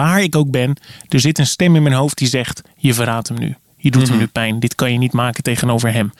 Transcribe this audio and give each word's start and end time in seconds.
waar 0.00 0.22
ik 0.22 0.36
ook 0.36 0.50
ben, 0.50 0.76
er 1.08 1.20
zit 1.20 1.38
een 1.38 1.46
stem 1.46 1.76
in 1.76 1.82
mijn 1.82 1.94
hoofd 1.94 2.18
die 2.18 2.28
zegt: 2.28 2.62
Je 2.76 2.94
verraadt 2.94 3.28
hem 3.28 3.38
nu. 3.38 3.56
Je 3.76 3.90
doet 3.90 4.08
hem 4.08 4.18
nu 4.18 4.26
pijn. 4.26 4.60
Dit 4.60 4.74
kan 4.74 4.92
je 4.92 4.98
niet 4.98 5.12
maken 5.12 5.42
tegenover 5.42 5.92
hem. 5.92 6.12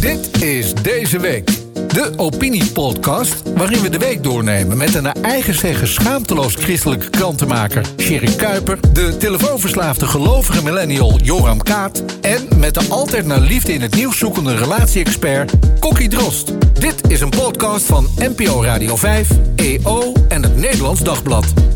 Dit 0.00 0.42
is 0.42 0.74
Deze 0.74 1.18
Week. 1.18 1.50
De 1.88 2.12
opiniepodcast 2.16 3.42
waarin 3.54 3.80
we 3.80 3.88
de 3.88 3.98
week 3.98 4.22
doornemen 4.22 4.76
met 4.76 4.94
een 4.94 5.02
naar 5.02 5.16
eigen 5.22 5.54
zeggen 5.54 5.88
schaamteloos 5.88 6.54
christelijke 6.54 7.10
krantenmaker 7.10 7.86
Sherry 7.98 8.34
Kuiper, 8.34 8.78
de 8.92 9.16
telefoonverslaafde 9.16 10.06
gelovige 10.06 10.62
millennial 10.62 11.18
Joram 11.18 11.62
Kaat 11.62 12.04
en 12.20 12.48
met 12.58 12.74
de 12.74 12.86
altijd 12.88 13.26
naar 13.26 13.40
liefde 13.40 13.72
in 13.72 13.80
het 13.80 13.94
nieuws 13.94 14.18
zoekende 14.18 14.56
relatie-expert 14.56 15.52
Kokkie 15.80 16.08
Drost. 16.08 16.52
Dit 16.80 17.10
is 17.10 17.20
een 17.20 17.30
podcast 17.30 17.86
van 17.86 18.08
NPO 18.16 18.62
Radio 18.62 18.96
5, 18.96 19.28
EO 19.56 20.12
en 20.28 20.42
het 20.42 20.56
Nederlands 20.56 21.00
Dagblad. 21.00 21.75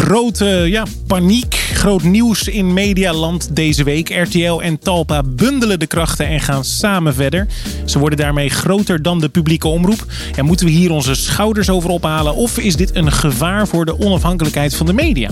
Grote 0.00 0.64
ja, 0.72 0.86
paniek, 1.08 1.59
groot 1.80 2.02
nieuws 2.02 2.48
in 2.48 2.72
medialand 2.72 3.56
deze 3.56 3.84
week. 3.84 4.08
RTL 4.08 4.60
en 4.60 4.78
Talpa 4.78 5.22
bundelen 5.22 5.78
de 5.78 5.86
krachten 5.86 6.26
en 6.26 6.40
gaan 6.40 6.64
samen 6.64 7.14
verder. 7.14 7.46
Ze 7.84 7.98
worden 7.98 8.18
daarmee 8.18 8.48
groter 8.48 9.02
dan 9.02 9.20
de 9.20 9.28
publieke 9.28 9.68
omroep. 9.68 10.04
Ja, 10.36 10.42
moeten 10.42 10.66
we 10.66 10.72
hier 10.72 10.90
onze 10.90 11.14
schouders 11.14 11.70
over 11.70 11.90
ophalen 11.90 12.34
of 12.34 12.58
is 12.58 12.76
dit 12.76 12.96
een 12.96 13.12
gevaar 13.12 13.68
voor 13.68 13.84
de 13.84 13.98
onafhankelijkheid 13.98 14.74
van 14.74 14.86
de 14.86 14.92
media? 14.92 15.30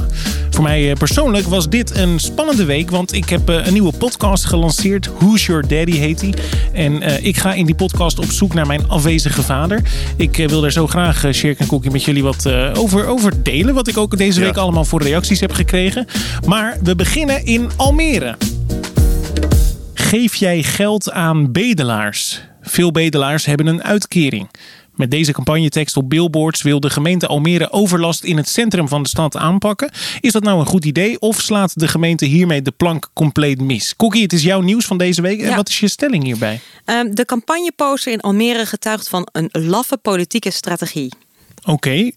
Voor 0.50 0.62
mij 0.62 0.90
eh, 0.90 0.96
persoonlijk 0.96 1.46
was 1.46 1.68
dit 1.68 1.96
een 1.96 2.20
spannende 2.20 2.64
week, 2.64 2.90
want 2.90 3.12
ik 3.12 3.28
heb 3.28 3.48
eh, 3.48 3.66
een 3.66 3.72
nieuwe 3.72 3.92
podcast 3.92 4.44
gelanceerd. 4.44 5.10
Who's 5.18 5.46
Your 5.46 5.68
Daddy 5.68 5.96
heet 5.96 6.20
die. 6.20 6.34
En 6.72 7.02
uh, 7.02 7.24
ik 7.24 7.36
ga 7.36 7.52
in 7.54 7.66
die 7.66 7.74
podcast 7.74 8.18
op 8.18 8.30
zoek 8.30 8.54
naar 8.54 8.66
mijn 8.66 8.88
afwezige 8.88 9.42
vader. 9.42 9.82
Ik 10.16 10.36
wil 10.36 10.60
daar 10.60 10.72
zo 10.72 10.86
graag, 10.86 11.24
uh, 11.24 11.32
Sjerk 11.32 11.58
en 11.58 11.66
Cookie, 11.66 11.90
met 11.90 12.04
jullie 12.04 12.22
wat 12.22 12.48
over, 12.74 13.06
over 13.06 13.42
delen. 13.42 13.74
Wat 13.74 13.88
ik 13.88 13.96
ook 13.96 14.16
deze 14.16 14.40
week 14.40 14.56
allemaal 14.56 14.84
voor 14.84 15.02
reacties 15.02 15.40
heb 15.40 15.52
gekregen. 15.52 16.06
Maar 16.46 16.78
we 16.82 16.96
beginnen 16.96 17.44
in 17.44 17.70
Almere. 17.76 18.36
Geef 19.94 20.34
jij 20.34 20.62
geld 20.62 21.10
aan 21.10 21.52
bedelaars? 21.52 22.42
Veel 22.60 22.90
bedelaars 22.90 23.46
hebben 23.46 23.66
een 23.66 23.82
uitkering. 23.82 24.48
Met 24.94 25.10
deze 25.10 25.32
campagnetekst 25.32 25.96
op 25.96 26.10
billboards 26.10 26.62
wil 26.62 26.80
de 26.80 26.90
gemeente 26.90 27.26
Almere 27.26 27.72
overlast 27.72 28.24
in 28.24 28.36
het 28.36 28.48
centrum 28.48 28.88
van 28.88 29.02
de 29.02 29.08
stad 29.08 29.36
aanpakken. 29.36 29.90
Is 30.20 30.32
dat 30.32 30.42
nou 30.42 30.60
een 30.60 30.66
goed 30.66 30.84
idee 30.84 31.20
of 31.20 31.40
slaat 31.40 31.80
de 31.80 31.88
gemeente 31.88 32.24
hiermee 32.24 32.62
de 32.62 32.70
plank 32.70 33.10
compleet 33.12 33.60
mis? 33.60 33.96
Kokkie, 33.96 34.22
het 34.22 34.32
is 34.32 34.42
jouw 34.42 34.60
nieuws 34.60 34.84
van 34.84 34.98
deze 34.98 35.22
week. 35.22 35.40
En 35.40 35.56
wat 35.56 35.68
is 35.68 35.80
je 35.80 35.88
stelling 35.88 36.24
hierbij? 36.24 36.60
Um, 36.84 37.14
de 37.14 37.24
campagneposter 37.24 38.12
in 38.12 38.20
Almere 38.20 38.66
getuigt 38.66 39.08
van 39.08 39.28
een 39.32 39.48
laffe 39.52 39.96
politieke 39.96 40.50
strategie. 40.50 41.12
Oké, 41.68 41.88
okay. 41.88 42.14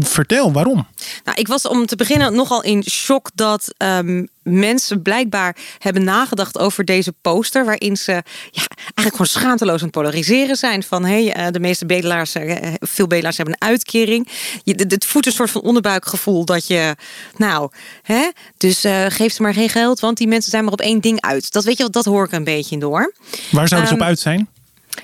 vertel 0.00 0.52
waarom. 0.52 0.86
Nou, 1.24 1.38
ik 1.38 1.48
was 1.48 1.66
om 1.66 1.86
te 1.86 1.96
beginnen 1.96 2.34
nogal 2.34 2.62
in 2.62 2.84
shock 2.90 3.30
dat 3.34 3.74
um, 3.78 4.28
mensen 4.42 5.02
blijkbaar 5.02 5.56
hebben 5.78 6.04
nagedacht 6.04 6.58
over 6.58 6.84
deze 6.84 7.12
poster. 7.20 7.64
Waarin 7.64 7.96
ze 7.96 8.12
ja, 8.50 8.66
eigenlijk 8.76 9.10
gewoon 9.10 9.26
schaamteloos 9.26 9.78
aan 9.78 9.86
het 9.86 9.90
polariseren 9.90 10.56
zijn. 10.56 10.82
Van 10.82 11.04
hey, 11.04 11.36
uh, 11.36 11.46
de 11.50 11.60
meeste 11.60 11.86
bedelaars, 11.86 12.36
uh, 12.36 12.56
veel 12.80 13.06
bedelaars 13.06 13.36
hebben 13.36 13.56
een 13.58 13.68
uitkering. 13.68 14.28
Je, 14.64 14.74
het 14.88 15.04
voedt 15.04 15.26
een 15.26 15.32
soort 15.32 15.50
van 15.50 15.62
onderbuikgevoel 15.62 16.44
dat 16.44 16.66
je, 16.66 16.96
nou, 17.36 17.70
hè, 18.02 18.30
dus 18.56 18.84
uh, 18.84 19.06
geef 19.08 19.32
ze 19.32 19.42
maar 19.42 19.54
geen 19.54 19.68
geld, 19.68 20.00
want 20.00 20.16
die 20.16 20.28
mensen 20.28 20.50
zijn 20.50 20.64
maar 20.64 20.72
op 20.72 20.80
één 20.80 21.00
ding 21.00 21.20
uit. 21.20 21.52
Dat 21.52 21.64
weet 21.64 21.78
je, 21.78 21.90
dat 21.90 22.04
hoor 22.04 22.24
ik 22.24 22.32
een 22.32 22.44
beetje 22.44 22.78
door. 22.78 23.12
Waar 23.50 23.68
zouden 23.68 23.90
um, 23.90 23.96
ze 23.96 24.02
op 24.02 24.08
uit 24.08 24.18
zijn? 24.18 24.48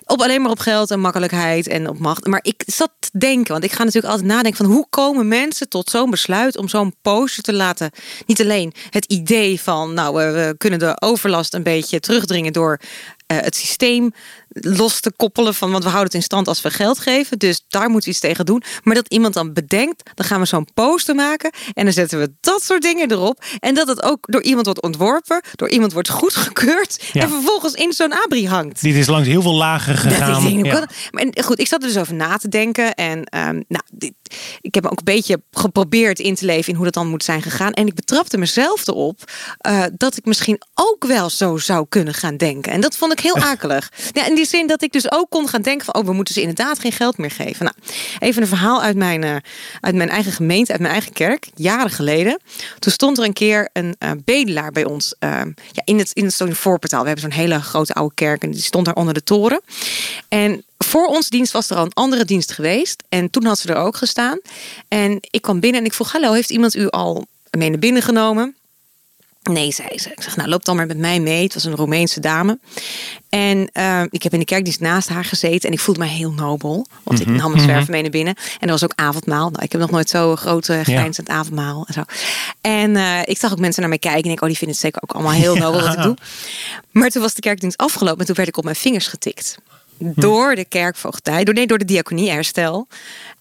Op 0.06 0.20
alleen 0.20 0.42
maar 0.42 0.50
op 0.50 0.58
geld 0.58 0.90
en 0.90 1.00
makkelijkheid 1.00 1.68
en 1.68 1.88
op 1.88 1.98
macht. 1.98 2.26
Maar 2.26 2.40
ik 2.42 2.62
zat 2.66 2.90
te 2.98 3.18
denken, 3.18 3.52
want 3.52 3.64
ik 3.64 3.72
ga 3.72 3.84
natuurlijk 3.84 4.12
altijd 4.12 4.30
nadenken 4.32 4.64
van 4.64 4.74
hoe 4.74 4.86
komen 4.90 5.28
mensen 5.28 5.68
tot 5.68 5.90
zo'n 5.90 6.10
besluit 6.10 6.56
om 6.56 6.68
zo'n 6.68 6.94
poster 7.02 7.42
te 7.42 7.52
laten. 7.52 7.90
Niet 8.26 8.40
alleen 8.40 8.72
het 8.90 9.04
idee 9.04 9.60
van, 9.60 9.94
nou, 9.94 10.14
we 10.14 10.54
kunnen 10.58 10.78
de 10.78 11.00
overlast 11.00 11.54
een 11.54 11.62
beetje 11.62 12.00
terugdringen 12.00 12.52
door 12.52 12.80
het 13.32 13.56
systeem 13.56 14.12
los 14.48 15.00
te 15.00 15.12
koppelen 15.16 15.54
van, 15.54 15.70
want 15.70 15.82
we 15.82 15.88
houden 15.88 16.12
het 16.12 16.20
in 16.20 16.22
stand 16.22 16.48
als 16.48 16.60
we 16.60 16.70
geld 16.70 16.98
geven. 16.98 17.38
Dus 17.38 17.64
daar 17.68 17.88
moeten 17.88 18.04
we 18.04 18.10
iets 18.10 18.20
tegen 18.20 18.46
doen. 18.46 18.62
Maar 18.82 18.94
dat 18.94 19.08
iemand 19.08 19.34
dan 19.34 19.52
bedenkt, 19.52 20.10
dan 20.14 20.26
gaan 20.26 20.40
we 20.40 20.46
zo'n 20.46 20.66
poster 20.74 21.14
maken 21.14 21.52
en 21.74 21.84
dan 21.84 21.92
zetten 21.92 22.18
we 22.18 22.32
dat 22.40 22.62
soort 22.62 22.82
dingen 22.82 23.10
erop. 23.10 23.44
En 23.58 23.74
dat 23.74 23.88
het 23.88 24.02
ook 24.02 24.18
door 24.20 24.42
iemand 24.42 24.66
wordt 24.66 24.82
ontworpen, 24.82 25.42
door 25.54 25.68
iemand 25.68 25.92
wordt 25.92 26.08
goedgekeurd 26.08 27.04
ja. 27.12 27.22
en 27.22 27.28
vervolgens 27.28 27.74
in 27.74 27.92
zo'n 27.92 28.12
abri 28.12 28.48
hangt. 28.48 28.80
Dit 28.80 28.94
is 28.94 29.06
langs 29.06 29.28
heel 29.28 29.42
veel 29.42 29.54
lagen 29.54 29.96
gegaan. 29.96 30.64
Ja. 30.64 30.88
Maar 31.10 31.26
goed, 31.44 31.60
ik 31.60 31.66
zat 31.66 31.82
er 31.82 31.88
dus 31.88 31.98
over 31.98 32.14
na 32.14 32.36
te 32.36 32.48
denken 32.48 32.94
en 32.94 33.18
um, 33.18 33.64
nou, 33.68 33.84
dit, 33.90 34.12
ik 34.60 34.74
heb 34.74 34.84
ook 34.84 34.98
een 34.98 35.04
beetje 35.04 35.42
geprobeerd 35.50 36.18
in 36.18 36.34
te 36.34 36.44
leven 36.44 36.68
in 36.68 36.74
hoe 36.74 36.84
dat 36.84 36.94
dan 36.94 37.08
moet 37.08 37.24
zijn 37.24 37.42
gegaan. 37.42 37.72
En 37.72 37.86
ik 37.86 37.94
betrapte 37.94 38.38
mezelf 38.38 38.86
erop 38.86 39.30
uh, 39.66 39.84
dat 39.96 40.16
ik 40.16 40.24
misschien 40.24 40.60
ook 40.74 41.04
wel 41.06 41.30
zo 41.30 41.56
zou 41.56 41.86
kunnen 41.88 42.14
gaan 42.14 42.36
denken. 42.36 42.72
En 42.72 42.80
dat 42.80 42.96
vond 42.96 43.12
ik 43.12 43.20
heel 43.20 43.36
akelig. 43.52 43.92
Ja, 44.12 44.26
in 44.26 44.34
die 44.34 44.46
zin 44.46 44.66
dat 44.66 44.82
ik 44.82 44.92
dus 44.92 45.12
ook 45.12 45.30
kon 45.30 45.48
gaan 45.48 45.62
denken 45.62 45.84
van... 45.84 45.94
oh, 45.94 46.04
we 46.04 46.12
moeten 46.12 46.34
ze 46.34 46.40
inderdaad 46.40 46.78
geen 46.78 46.92
geld 46.92 47.18
meer 47.18 47.30
geven. 47.30 47.64
Nou, 47.64 47.76
even 48.18 48.42
een 48.42 48.48
verhaal 48.48 48.82
uit 48.82 48.96
mijn, 48.96 49.22
uh, 49.22 49.36
uit 49.80 49.94
mijn 49.94 50.08
eigen 50.08 50.32
gemeente, 50.32 50.72
uit 50.72 50.80
mijn 50.80 50.92
eigen 50.92 51.12
kerk. 51.12 51.48
Jaren 51.54 51.90
geleden. 51.90 52.40
Toen 52.78 52.92
stond 52.92 53.18
er 53.18 53.24
een 53.24 53.32
keer 53.32 53.68
een 53.72 53.96
uh, 53.98 54.10
bedelaar 54.24 54.72
bij 54.72 54.84
ons. 54.84 55.14
Ja, 55.18 55.82
in 55.84 55.98
het, 55.98 56.12
in 56.12 56.24
het 56.24 56.42
voorportaal. 56.50 57.00
We 57.00 57.06
hebben 57.06 57.30
zo'n 57.30 57.40
hele 57.40 57.60
grote 57.60 57.94
oude 57.94 58.14
kerk. 58.14 58.42
En 58.42 58.50
die 58.50 58.62
stond 58.62 58.84
daar 58.84 58.94
onder 58.94 59.14
de 59.14 59.22
toren. 59.22 59.60
En 60.28 60.64
voor 60.84 61.06
ons 61.06 61.28
dienst 61.28 61.52
was 61.52 61.70
er 61.70 61.76
al 61.76 61.84
een 61.84 61.92
andere 61.92 62.24
dienst 62.24 62.52
geweest. 62.52 63.02
En 63.08 63.30
toen 63.30 63.44
had 63.44 63.58
ze 63.58 63.68
er 63.68 63.76
ook 63.76 63.96
gestaan. 63.96 64.40
En 64.88 65.18
ik 65.20 65.42
kwam 65.42 65.60
binnen 65.60 65.80
en 65.80 65.86
ik 65.86 65.92
vroeg... 65.92 66.12
hallo, 66.12 66.32
heeft 66.32 66.50
iemand 66.50 66.74
u 66.74 66.88
al 66.88 67.26
mee 67.50 67.70
naar 67.70 67.78
binnen 67.78 68.02
genomen? 68.02 68.56
Nee, 69.50 69.72
zei 69.72 69.98
ze. 69.98 70.10
Ik 70.10 70.22
zeg, 70.22 70.36
nou, 70.36 70.48
loop 70.48 70.64
dan 70.64 70.76
maar 70.76 70.86
met 70.86 70.98
mij 70.98 71.20
mee. 71.20 71.42
Het 71.42 71.54
was 71.54 71.64
een 71.64 71.74
Roemeense 71.74 72.20
dame. 72.20 72.58
En 73.28 73.70
uh, 73.72 74.02
ik 74.10 74.22
heb 74.22 74.32
in 74.32 74.38
de 74.38 74.44
kerkdienst 74.44 74.80
naast 74.80 75.08
haar 75.08 75.24
gezeten. 75.24 75.68
En 75.68 75.74
ik 75.74 75.80
voelde 75.80 76.00
mij 76.00 76.08
heel 76.08 76.32
nobel. 76.32 76.86
Want 77.02 77.20
ik 77.20 77.26
nam 77.26 77.50
mijn 77.50 77.62
zwerven 77.62 77.90
mee 77.90 78.02
naar 78.02 78.10
binnen. 78.10 78.34
En 78.34 78.66
er 78.66 78.70
was 78.70 78.84
ook 78.84 78.92
avondmaal. 78.94 79.50
Nou, 79.50 79.64
ik 79.64 79.72
heb 79.72 79.80
nog 79.80 79.90
nooit 79.90 80.10
zo 80.10 80.36
grote 80.36 80.80
grijnzend 80.82 81.28
ja. 81.28 81.34
avondmaal. 81.34 81.84
En, 81.86 81.94
zo. 81.94 82.02
en 82.60 82.90
uh, 82.90 83.20
ik 83.24 83.38
zag 83.38 83.52
ook 83.52 83.58
mensen 83.58 83.80
naar 83.80 83.90
mij 83.90 83.98
kijken. 83.98 84.24
En 84.24 84.30
ik, 84.30 84.40
oh, 84.40 84.48
die 84.48 84.56
vinden 84.56 84.76
het 84.76 84.84
zeker 84.84 85.02
ook 85.02 85.12
allemaal 85.12 85.32
heel 85.32 85.56
nobel 85.64 85.80
wat 85.80 85.94
ik 85.94 86.02
doe. 86.02 86.16
Maar 86.90 87.10
toen 87.10 87.22
was 87.22 87.34
de 87.34 87.40
kerkdienst 87.40 87.76
afgelopen. 87.76 88.20
En 88.20 88.26
toen 88.26 88.34
werd 88.34 88.48
ik 88.48 88.56
op 88.56 88.64
mijn 88.64 88.76
vingers 88.76 89.06
getikt. 89.06 89.58
Door 90.04 90.54
de 90.54 90.64
kerkvoogdij. 90.64 91.44
Door, 91.44 91.54
nee, 91.54 91.66
door 91.66 91.78
de 91.78 91.84
diaconie 91.84 92.30
herstel. 92.30 92.86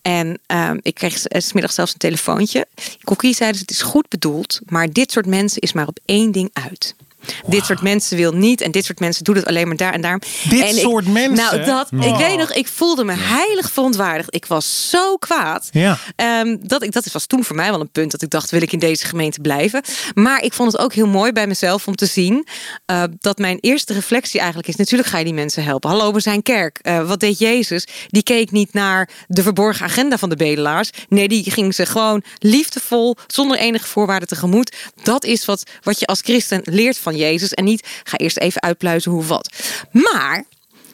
En 0.01 0.39
um, 0.47 0.79
ik 0.81 0.93
kreeg 0.93 1.17
smiddag 1.27 1.71
zelfs 1.71 1.91
een 1.91 1.97
telefoontje. 1.97 2.65
Kokkie 3.03 3.33
zei 3.33 3.51
dus, 3.51 3.59
het 3.59 3.71
is 3.71 3.81
goed 3.81 4.09
bedoeld, 4.09 4.59
maar 4.65 4.91
dit 4.91 5.11
soort 5.11 5.25
mensen 5.25 5.61
is 5.61 5.73
maar 5.73 5.87
op 5.87 5.99
één 6.05 6.31
ding 6.31 6.49
uit. 6.53 6.95
Wow. 7.41 7.51
Dit 7.51 7.65
soort 7.65 7.81
mensen 7.81 8.17
wil 8.17 8.31
niet. 8.31 8.61
En 8.61 8.71
dit 8.71 8.85
soort 8.85 8.99
mensen 8.99 9.23
doen 9.23 9.35
het 9.35 9.45
alleen 9.45 9.67
maar 9.67 9.77
daar 9.77 9.93
en 9.93 10.01
daar. 10.01 10.21
Dit 10.49 10.61
en 10.61 10.75
soort 10.75 11.05
ik, 11.05 11.11
mensen? 11.11 11.35
Nou, 11.35 11.63
dat, 11.63 11.87
ik 11.91 12.15
weet 12.15 12.37
nog, 12.37 12.53
ik 12.53 12.67
voelde 12.67 13.03
me 13.03 13.13
heilig 13.13 13.71
verontwaardigd. 13.71 14.35
Ik 14.35 14.45
was 14.45 14.89
zo 14.89 15.17
kwaad. 15.17 15.69
Ja. 15.71 15.97
Um, 16.15 16.67
dat, 16.67 16.83
ik, 16.83 16.91
dat 16.91 17.11
was 17.11 17.25
toen 17.25 17.43
voor 17.43 17.55
mij 17.55 17.69
wel 17.69 17.79
een 17.79 17.91
punt 17.91 18.11
dat 18.11 18.21
ik 18.21 18.29
dacht, 18.29 18.51
wil 18.51 18.61
ik 18.61 18.71
in 18.71 18.79
deze 18.79 19.05
gemeente 19.05 19.39
blijven? 19.39 19.81
Maar 20.13 20.43
ik 20.43 20.53
vond 20.53 20.71
het 20.71 20.81
ook 20.81 20.93
heel 20.93 21.07
mooi 21.07 21.31
bij 21.31 21.47
mezelf 21.47 21.87
om 21.87 21.95
te 21.95 22.05
zien 22.05 22.47
uh, 22.91 23.03
dat 23.19 23.37
mijn 23.37 23.57
eerste 23.59 23.93
reflectie 23.93 24.39
eigenlijk 24.39 24.69
is, 24.69 24.75
natuurlijk 24.75 25.09
ga 25.09 25.17
je 25.17 25.23
die 25.23 25.33
mensen 25.33 25.63
helpen. 25.63 25.89
Hallo, 25.89 26.13
we 26.13 26.19
zijn 26.19 26.43
kerk. 26.43 26.79
Uh, 26.83 27.07
wat 27.07 27.19
deed 27.19 27.39
Jezus? 27.39 27.87
Die 28.07 28.23
keek 28.23 28.51
niet 28.51 28.73
naar 28.73 29.09
de 29.27 29.43
verborgen 29.43 29.85
agenda 29.85 30.17
van 30.17 30.29
de 30.29 30.35
bedelaars. 30.35 30.89
Nee, 31.09 31.27
die 31.27 31.51
ging 31.51 31.75
ze 31.75 31.85
gewoon 31.85 32.23
liefdevol, 32.39 33.15
zonder 33.27 33.57
enige 33.57 33.87
voorwaarden 33.87 34.27
tegemoet. 34.27 34.75
Dat 35.03 35.23
is 35.23 35.45
wat, 35.45 35.63
wat 35.81 35.99
je 35.99 36.05
als 36.05 36.21
christen 36.21 36.61
leert 36.63 36.97
van 36.97 37.10
Jezus. 37.15 37.53
En 37.53 37.63
niet 37.63 37.87
ga 38.03 38.17
eerst 38.17 38.37
even 38.37 38.61
uitpluizen 38.61 39.11
hoe 39.11 39.25
wat. 39.25 39.49
Maar 39.91 40.45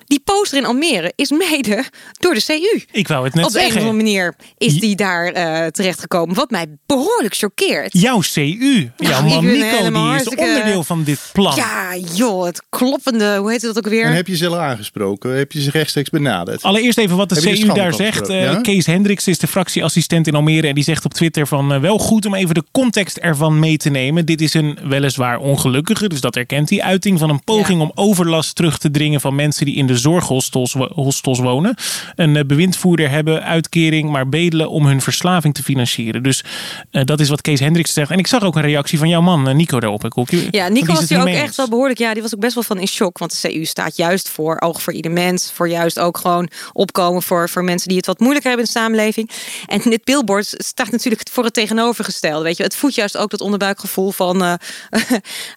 die 0.07 0.19
poster 0.23 0.57
in 0.57 0.65
Almere 0.65 1.13
is 1.15 1.31
mede 1.31 1.83
door 2.19 2.33
de 2.33 2.43
CU. 2.45 2.81
Ik 2.91 3.07
wou 3.07 3.25
het 3.25 3.33
net 3.33 3.45
Op 3.45 3.51
zeggen. 3.51 3.71
een 3.71 3.77
of 3.77 3.83
andere 3.89 4.03
manier 4.03 4.35
is 4.57 4.79
die 4.79 4.95
daar 4.95 5.35
uh, 5.35 5.65
terechtgekomen. 5.67 6.35
Wat 6.35 6.49
mij 6.49 6.65
behoorlijk 6.85 7.35
choqueert. 7.35 7.89
Jouw 7.93 8.19
CU. 8.33 8.89
Jouw 8.97 9.21
man 9.21 9.45
Nico, 9.45 9.91
die 9.91 10.15
is 10.15 10.27
onderdeel 10.27 10.83
van 10.83 11.03
dit 11.03 11.29
plan. 11.33 11.55
Ja, 11.55 11.95
joh, 12.13 12.45
het 12.45 12.63
kloppende, 12.69 13.37
hoe 13.37 13.51
heet 13.51 13.61
dat 13.61 13.77
ook 13.77 13.87
weer? 13.87 14.05
En 14.05 14.13
heb 14.15 14.27
je 14.27 14.35
ze 14.37 14.47
al 14.47 14.59
aangesproken? 14.59 15.37
Heb 15.37 15.51
je 15.51 15.61
ze 15.61 15.69
rechtstreeks 15.71 16.09
benaderd? 16.09 16.63
Allereerst 16.63 16.97
even 16.97 17.17
wat 17.17 17.29
de 17.29 17.35
Heb 17.35 17.59
CU 17.59 17.73
daar 17.73 17.93
zegt. 17.93 18.29
Uh, 18.29 18.43
ja? 18.43 18.61
Kees 18.61 18.85
Hendricks 18.85 19.27
is 19.27 19.37
de 19.39 19.47
fractieassistent 19.47 20.27
in 20.27 20.35
Almere. 20.35 20.67
En 20.67 20.75
die 20.75 20.83
zegt 20.83 21.05
op 21.05 21.13
Twitter 21.13 21.47
van 21.47 21.73
uh, 21.73 21.79
wel 21.79 21.97
goed 21.97 22.25
om 22.25 22.33
even 22.35 22.55
de 22.55 22.63
context 22.71 23.17
ervan 23.17 23.59
mee 23.59 23.77
te 23.77 23.89
nemen. 23.89 24.25
Dit 24.25 24.41
is 24.41 24.53
een 24.53 24.77
weliswaar 24.83 25.37
ongelukkige, 25.37 26.09
dus 26.09 26.21
dat 26.21 26.35
erkent 26.35 26.69
hij, 26.69 26.81
uiting 26.81 27.19
van 27.19 27.29
een 27.29 27.43
poging 27.43 27.79
Ja. 27.79 27.83
om 27.83 27.91
overlast 27.95 28.55
terug 28.55 28.77
te 28.77 28.91
dringen 28.91 29.21
van 29.21 29.35
mensen 29.35 29.65
die 29.65 29.75
in 29.75 29.87
de 29.87 29.96
zorghostels 29.97 30.73
wo- 30.73 30.89
hostels 30.93 31.39
wonen. 31.39 31.75
Een 32.15 32.35
eh, 32.35 32.45
bewindvoerder 32.45 33.09
hebben 33.09 33.43
uitkering, 33.43 34.09
maar 34.09 34.29
bedelen 34.29 34.69
om 34.69 34.85
hun 34.85 35.01
verslaving 35.01 35.53
te 35.53 35.63
financieren. 35.63 36.23
Dus 36.23 36.43
eh, 36.91 37.03
dat 37.05 37.19
is 37.19 37.29
wat 37.29 37.41
Kees 37.41 37.59
Hendricks 37.59 37.93
zegt. 37.93 38.11
En 38.11 38.17
ik 38.19 38.27
zag 38.27 38.43
ook 38.43 38.55
een 38.55 38.61
reactie 38.61 38.97
van 38.99 39.09
jouw 39.09 39.21
man, 39.21 39.47
eh, 39.47 39.55
Nico, 39.55 39.79
daarop. 39.79 40.05
Ik 40.05 40.17
ook, 40.17 40.29
Ja, 40.51 40.67
Nico 40.67 40.93
was 40.93 41.09
hier 41.09 41.21
ook 41.21 41.27
echt 41.27 41.55
wel 41.55 41.69
behoorlijk. 41.69 41.99
Ja, 41.99 42.13
die 42.13 42.21
was 42.21 42.35
ook 42.35 42.41
best 42.41 42.53
wel 42.53 42.63
van 42.63 42.79
in 42.79 42.87
shock. 42.87 43.17
Want 43.17 43.41
de 43.41 43.49
CU 43.49 43.65
staat 43.65 43.97
juist 43.97 44.29
voor 44.29 44.59
oog 44.59 44.81
voor 44.81 44.93
ieder 44.93 45.11
mens. 45.11 45.51
Voor 45.53 45.69
juist 45.69 45.99
ook 45.99 46.17
gewoon 46.17 46.49
opkomen 46.73 47.23
voor, 47.23 47.49
voor 47.49 47.63
mensen 47.63 47.87
die 47.87 47.97
het 47.97 48.05
wat 48.05 48.19
moeilijker 48.19 48.49
hebben 48.49 48.67
in 48.67 48.73
de 48.73 48.79
samenleving. 48.79 49.29
En 49.65 49.81
dit 49.83 50.03
billboard 50.03 50.53
staat 50.57 50.91
natuurlijk 50.91 51.21
voor 51.31 51.43
het 51.43 51.53
tegenovergestelde. 51.53 52.43
Weet 52.43 52.57
je, 52.57 52.63
het 52.63 52.75
voedt 52.75 52.95
juist 52.95 53.17
ook 53.17 53.29
dat 53.29 53.41
onderbuikgevoel 53.41 54.11
van. 54.11 54.43
eh, 54.43 54.53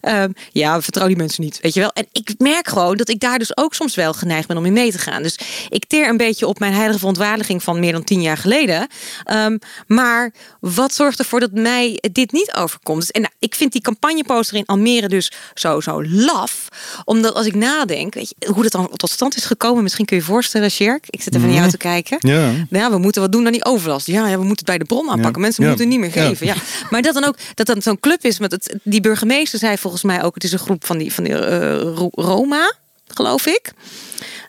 ehm, 0.01 0.29
ja, 0.51 0.75
we 0.75 0.81
vertrouwen 0.81 1.15
die 1.17 1.23
mensen 1.25 1.43
niet. 1.43 1.59
Weet 1.61 1.73
je 1.73 1.79
wel. 1.79 1.91
En 1.93 2.07
ik 2.11 2.33
merk 2.37 2.67
gewoon 2.67 2.97
dat 2.97 3.09
ik 3.09 3.19
daar 3.19 3.37
dus 3.39 3.57
ook 3.57 3.73
soms 3.73 3.95
wel 3.95 4.13
geneigd 4.13 4.29
ben 4.47 4.57
om 4.57 4.65
in 4.65 4.73
mee 4.73 4.91
te 4.91 4.97
gaan. 4.97 5.23
Dus 5.23 5.39
ik 5.69 5.85
teer 5.85 6.09
een 6.09 6.17
beetje 6.17 6.47
op 6.47 6.59
mijn 6.59 6.73
heilige 6.73 6.97
verontwaardiging 6.99 7.63
van 7.63 7.79
meer 7.79 7.91
dan 7.91 8.03
tien 8.03 8.21
jaar 8.21 8.37
geleden. 8.37 8.87
Ehm, 9.23 9.57
maar 9.87 10.33
wat 10.59 10.93
zorgt 10.93 11.19
ervoor 11.19 11.39
dat 11.39 11.51
mij 11.51 12.03
dit 12.11 12.31
niet 12.31 12.53
overkomt? 12.55 12.99
Dus, 12.99 13.11
en 13.11 13.21
nou, 13.21 13.33
ik 13.39 13.55
vind 13.55 13.71
die 13.71 13.81
campagneposter 13.81 14.57
in 14.57 14.65
Almere 14.65 15.07
dus 15.07 15.31
zo, 15.53 15.79
zo 15.81 16.03
laf. 16.05 16.67
Omdat 17.05 17.33
als 17.33 17.45
ik 17.45 17.55
nadenk, 17.55 18.13
weet 18.13 18.33
je, 18.37 18.51
hoe 18.51 18.63
dat 18.63 18.71
dan 18.71 18.89
tot 18.95 19.09
stand 19.09 19.35
is 19.35 19.45
gekomen. 19.45 19.83
Misschien 19.83 20.05
kun 20.05 20.15
je 20.17 20.21
je 20.23 20.27
voorstellen, 20.29 20.71
Sjerk. 20.71 21.05
Ik 21.09 21.21
zit 21.21 21.35
even 21.35 21.47
naar 21.47 21.57
jou 21.57 21.69
te 21.69 21.77
kijken. 21.77 22.17
Ja. 22.19 22.51
Ja, 22.69 22.91
we 22.91 22.97
moeten 22.97 23.21
wat 23.21 23.31
doen 23.31 23.45
aan 23.45 23.51
die 23.51 23.65
overlast. 23.65 24.07
Ja, 24.07 24.27
ja 24.27 24.37
we 24.37 24.43
moeten 24.43 24.55
het 24.55 24.65
bij 24.65 24.77
de 24.77 24.85
bron 24.85 25.09
aanpakken. 25.09 25.33
Ja. 25.33 25.39
Mensen 25.39 25.63
moeten 25.65 25.81
het 25.89 25.93
niet 25.93 25.99
meer 25.99 26.11
geven. 26.27 26.45
Ja. 26.47 26.55
Maar 26.89 27.01
dat 27.01 27.13
dan 27.13 27.23
ook, 27.23 27.35
dat 27.53 27.65
dan 27.65 27.81
zo'n 27.81 27.99
club 27.99 28.23
is 28.23 28.39
met 28.39 28.51
het, 28.51 28.75
die 28.83 29.01
burgemeester 29.01 29.59
zei 29.59 29.77
volgens 29.77 30.03
mij 30.03 30.23
ook, 30.23 30.33
het 30.33 30.43
is 30.43 30.51
een 30.51 30.59
groep 30.59 30.85
van 30.85 30.97
die, 30.97 31.13
van 31.13 31.23
die 31.23 31.33
eh, 31.37 31.81
Ro- 31.81 32.09
Roma, 32.11 32.73
geloof 33.15 33.45
ik. 33.45 33.73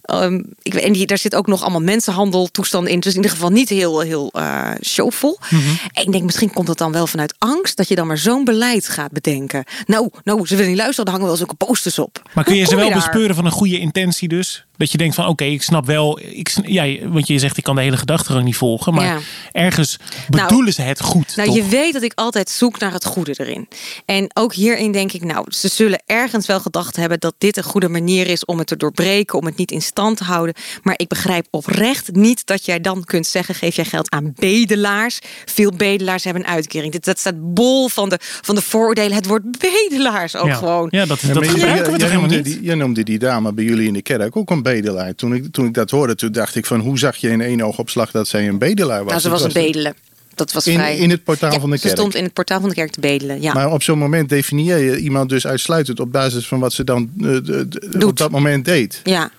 Ehm, 0.02 0.42
ik 0.62 0.74
en 0.74 0.92
die, 0.92 1.06
daar 1.06 1.18
zit 1.18 1.34
ook 1.34 1.46
nog 1.46 1.62
allemaal 1.62 1.80
mensenhandeltoestanden 1.80 2.92
in. 2.92 3.00
Dus 3.00 3.10
in 3.10 3.16
ieder 3.16 3.30
geval 3.30 3.50
niet 3.50 3.68
heel, 3.68 4.00
heel 4.00 4.30
eh 4.32 4.70
showvol. 4.84 5.38
Mhm. 5.50 5.62
En 5.92 6.02
ik 6.02 6.12
denk, 6.12 6.24
misschien 6.24 6.52
komt 6.52 6.66
dat 6.66 6.78
dan 6.78 6.92
wel 6.92 7.06
vanuit 7.06 7.34
angst... 7.38 7.76
dat 7.76 7.88
je 7.88 7.94
dan 7.94 8.06
maar 8.06 8.18
zo'n 8.18 8.44
beleid 8.44 8.88
gaat 8.88 9.12
bedenken. 9.12 9.64
Nou, 9.86 10.10
nou 10.24 10.46
ze 10.46 10.54
willen 10.54 10.70
niet 10.70 10.80
luisteren, 10.80 11.04
dan 11.04 11.14
hangen 11.14 11.28
wel 11.28 11.36
zulke 11.36 11.54
posters 11.54 11.98
op. 11.98 12.30
Maar 12.32 12.44
kun 12.44 12.56
je 12.56 12.64
ze 12.64 12.76
wel 12.76 12.92
bespeuren 12.92 13.34
van 13.34 13.44
een 13.44 13.50
goede 13.50 13.78
intentie 13.78 14.28
dus? 14.28 14.66
Dat 14.76 14.92
je 14.92 14.98
denkt 14.98 15.14
van 15.14 15.26
oké, 15.26 15.44
ik 15.44 15.62
snap 15.62 15.86
wel. 15.86 16.20
Ik, 16.20 16.52
ja, 16.66 17.08
want 17.08 17.26
je 17.26 17.38
zegt 17.38 17.56
ik 17.56 17.62
kan 17.64 17.74
de 17.74 17.82
hele 17.82 17.96
gedachtegang 17.96 18.44
niet 18.44 18.56
volgen. 18.56 18.94
Maar 18.94 19.04
Ja. 19.04 19.18
ergens 19.52 19.98
Nou, 20.28 20.42
bedoelen 20.42 20.72
ze 20.72 20.82
het 20.82 21.00
goed. 21.00 21.36
Nou, 21.36 21.48
toch? 21.48 21.56
je 21.56 21.64
weet 21.64 21.92
dat 21.92 22.02
ik 22.02 22.12
altijd 22.14 22.50
zoek 22.50 22.78
naar 22.78 22.92
het 22.92 23.04
goede 23.04 23.34
erin. 23.36 23.68
En 24.04 24.30
ook 24.34 24.54
hierin 24.54 24.92
denk 24.92 25.12
ik, 25.12 25.24
nou, 25.24 25.46
ze 25.48 25.68
zullen 25.68 26.02
ergens 26.06 26.46
wel 26.46 26.60
gedacht 26.60 26.96
hebben 26.96 27.20
dat 27.20 27.34
dit 27.38 27.56
een 27.56 27.62
goede 27.62 27.88
manier 27.88 28.26
is 28.26 28.44
om 28.44 28.51
het 28.58 28.66
te 28.66 28.76
doorbreken, 28.76 29.38
om 29.38 29.46
het 29.46 29.56
niet 29.56 29.70
in 29.70 29.82
stand 29.82 30.16
te 30.16 30.24
houden. 30.24 30.54
Maar 30.82 30.94
ik 30.96 31.08
begrijp 31.08 31.46
oprecht 31.50 32.14
niet 32.14 32.46
dat 32.46 32.64
jij 32.64 32.80
dan 32.80 33.04
kunt 33.04 33.26
zeggen: 33.26 33.54
geef 33.54 33.76
jij 33.76 33.84
geld 33.84 34.10
aan 34.10 34.32
bedelaars. 34.34 35.18
Veel 35.44 35.72
bedelaars 35.76 36.24
hebben 36.24 36.42
een 36.42 36.48
uitkering. 36.48 36.92
Dit, 36.92 37.04
dat 37.04 37.18
staat 37.18 37.54
bol 37.54 37.88
van 37.88 38.08
de, 38.08 38.18
van 38.20 38.54
de 38.54 38.62
vooroordelen. 38.62 39.16
Het 39.16 39.26
woord 39.26 39.42
bedelaars 39.58 40.36
ook 40.36 40.46
ja. 40.46 40.54
gewoon. 40.54 40.88
Ja, 40.90 41.06
dat, 41.06 41.20
Ja, 41.20 41.32
dat 41.32 41.44
je- 41.44 41.50
gebruiken 41.50 41.92
we 41.92 41.98
toch 41.98 42.08
helemaal 42.08 42.20
noemde 42.20 42.36
niet? 42.36 42.44
Die, 42.44 42.62
jij 42.62 42.74
noemde 42.74 43.02
die 43.02 43.18
dame 43.18 43.52
bij 43.52 43.64
jullie 43.64 43.86
in 43.86 43.92
de 43.92 44.02
kerk 44.02 44.36
ook 44.36 44.50
een 44.50 44.62
bedelaar. 44.62 45.14
Toen 45.14 45.34
ik, 45.34 45.52
toen 45.52 45.66
ik 45.66 45.74
dat 45.74 45.90
hoorde, 45.90 46.14
toen 46.14 46.32
dacht 46.32 46.54
ik 46.54 46.66
van 46.66 46.80
hoe 46.80 46.98
zag 46.98 47.16
je 47.16 47.28
in 47.28 47.40
één 47.40 47.60
oogopslag 47.60 48.10
dat 48.10 48.28
zij 48.28 48.48
een 48.48 48.58
bedelaar 48.58 49.04
was? 49.04 49.08
Nou, 49.08 49.20
ze 49.20 49.28
Het 49.28 49.40
was 49.40 49.54
een 49.54 49.62
bedelen. 49.62 49.94
Dat 50.34 50.52
was 50.52 50.66
In- 50.66 50.74
vrij. 50.74 50.96
in 50.96 51.10
het 51.10 51.24
portaal 51.24 51.52
Ja, 51.52 51.60
van 51.60 51.70
de 51.70 51.76
Ze 51.76 51.82
kerk. 51.82 51.96
stond 51.96 52.14
in 52.14 52.24
het 52.24 52.32
portaal 52.32 52.60
van 52.60 52.68
de 52.68 52.74
kerk 52.74 52.90
te 52.90 53.00
bedelen. 53.00 53.40
Ja. 53.42 53.52
Maar 53.52 53.72
op 53.72 53.82
zo'n 53.82 53.98
moment 53.98 54.28
definieer 54.28 54.78
je 54.78 54.98
iemand 54.98 55.28
dus 55.28 55.46
uitsluitend 55.46 56.00
op 56.00 56.12
basis 56.12 56.46
van 56.48 56.60
wat 56.60 56.72
ze 56.72 56.84
dan 56.84 57.10
eh, 57.20 58.06
op 58.06 58.16
dat 58.16 58.30
moment 58.30 58.64
deed. 58.64 59.00
ja. 59.04 59.30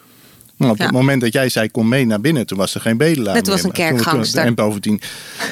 Maar 0.63 0.71
op 0.71 0.77
Ja. 0.77 0.83
het 0.83 0.93
moment 0.93 1.21
dat 1.21 1.33
jij 1.33 1.49
zei 1.49 1.71
kom 1.71 1.87
mee 1.87 2.05
naar 2.05 2.21
binnen, 2.21 2.45
toen 2.45 2.57
was 2.57 2.75
er 2.75 2.81
geen 2.81 2.97
bedelaar 2.97 3.35
Het 3.35 3.47
was 3.47 3.63
een 3.63 3.71
kerkgangster. 3.71 4.45
En 4.45 4.55
bovendien, 4.55 5.01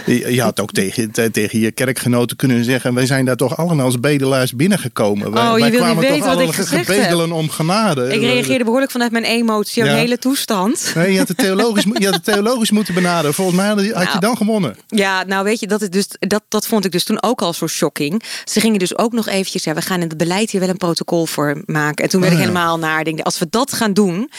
je 0.05 0.33
je 0.33 0.41
had 0.41 0.59
ook 0.59 0.71
tegen, 0.71 1.11
te- 1.11 1.31
tegen 1.31 1.59
je 1.59 1.71
kerkgenoten 1.71 2.37
kunnen 2.37 2.63
zeggen, 2.63 2.93
wij 2.93 3.05
zijn 3.05 3.25
daar 3.25 3.35
toch 3.35 3.57
allemaal 3.57 3.85
als 3.85 3.99
bedelaars 3.99 4.55
binnengekomen. 4.55 5.31
Wij, 5.31 5.41
Oh, 5.43 5.47
je 5.47 5.51
wij 5.51 5.59
wil 5.59 5.69
niet 5.69 5.77
kwamen 5.79 5.95
weten 6.01 6.15
toch 6.17 6.25
wat 6.25 6.33
ik 6.33 6.43
allemaal 6.43 6.53
gezegd 6.65 6.85
gebedelen 6.85 7.31
om 7.31 7.49
genade. 7.49 8.13
Ik 8.13 8.21
reageerde 8.21 8.63
behoorlijk 8.63 8.91
vanuit 8.91 9.11
mijn 9.11 9.23
emotionele 9.23 10.09
Ja. 10.09 10.15
toestand. 10.17 10.91
Nee, 10.95 11.11
je 11.11 11.17
had 11.17 11.27
het 11.27 11.37
theologisch, 11.37 11.83
je 11.93 12.05
had 12.05 12.13
het 12.13 12.23
theologisch 12.23 12.71
moeten 12.71 12.93
benaderen. 12.93 13.33
Volgens 13.33 13.57
mij 13.57 13.67
had 13.67 13.79
je, 13.79 13.85
je 13.85 13.93
Nou. 13.93 14.19
dan 14.19 14.37
gewonnen. 14.37 14.75
Ja, 14.87 15.23
nou 15.23 15.43
weet 15.43 15.59
je, 15.59 15.67
dat, 15.67 15.81
is 15.81 15.89
dus, 15.89 16.07
dat, 16.19 16.41
dat 16.47 16.67
vond 16.67 16.85
ik 16.85 16.91
dus 16.91 17.03
toen 17.03 17.23
ook 17.23 17.41
al 17.41 17.53
zo 17.53 17.67
shocking. 17.67 18.23
Ze 18.43 18.59
gingen 18.59 18.79
dus 18.79 18.97
ook 18.97 19.11
nog 19.13 19.27
eventjes, 19.27 19.63
ja, 19.63 19.73
we 19.73 19.81
gaan 19.81 20.01
in 20.01 20.07
het 20.07 20.17
beleid 20.17 20.51
hier 20.51 20.59
wel 20.59 20.69
een 20.69 20.77
protocol 20.77 21.25
voor 21.25 21.61
maken. 21.65 22.03
En 22.03 22.09
toen 22.09 22.21
werd 22.21 22.33
ik 22.33 22.39
ja. 22.39 22.45
helemaal 22.45 22.77
naar, 22.79 23.03
denk, 23.03 23.19
als 23.19 23.39
we 23.39 23.47
dat 23.49 23.73
gaan 23.73 23.93
doen. 23.93 24.29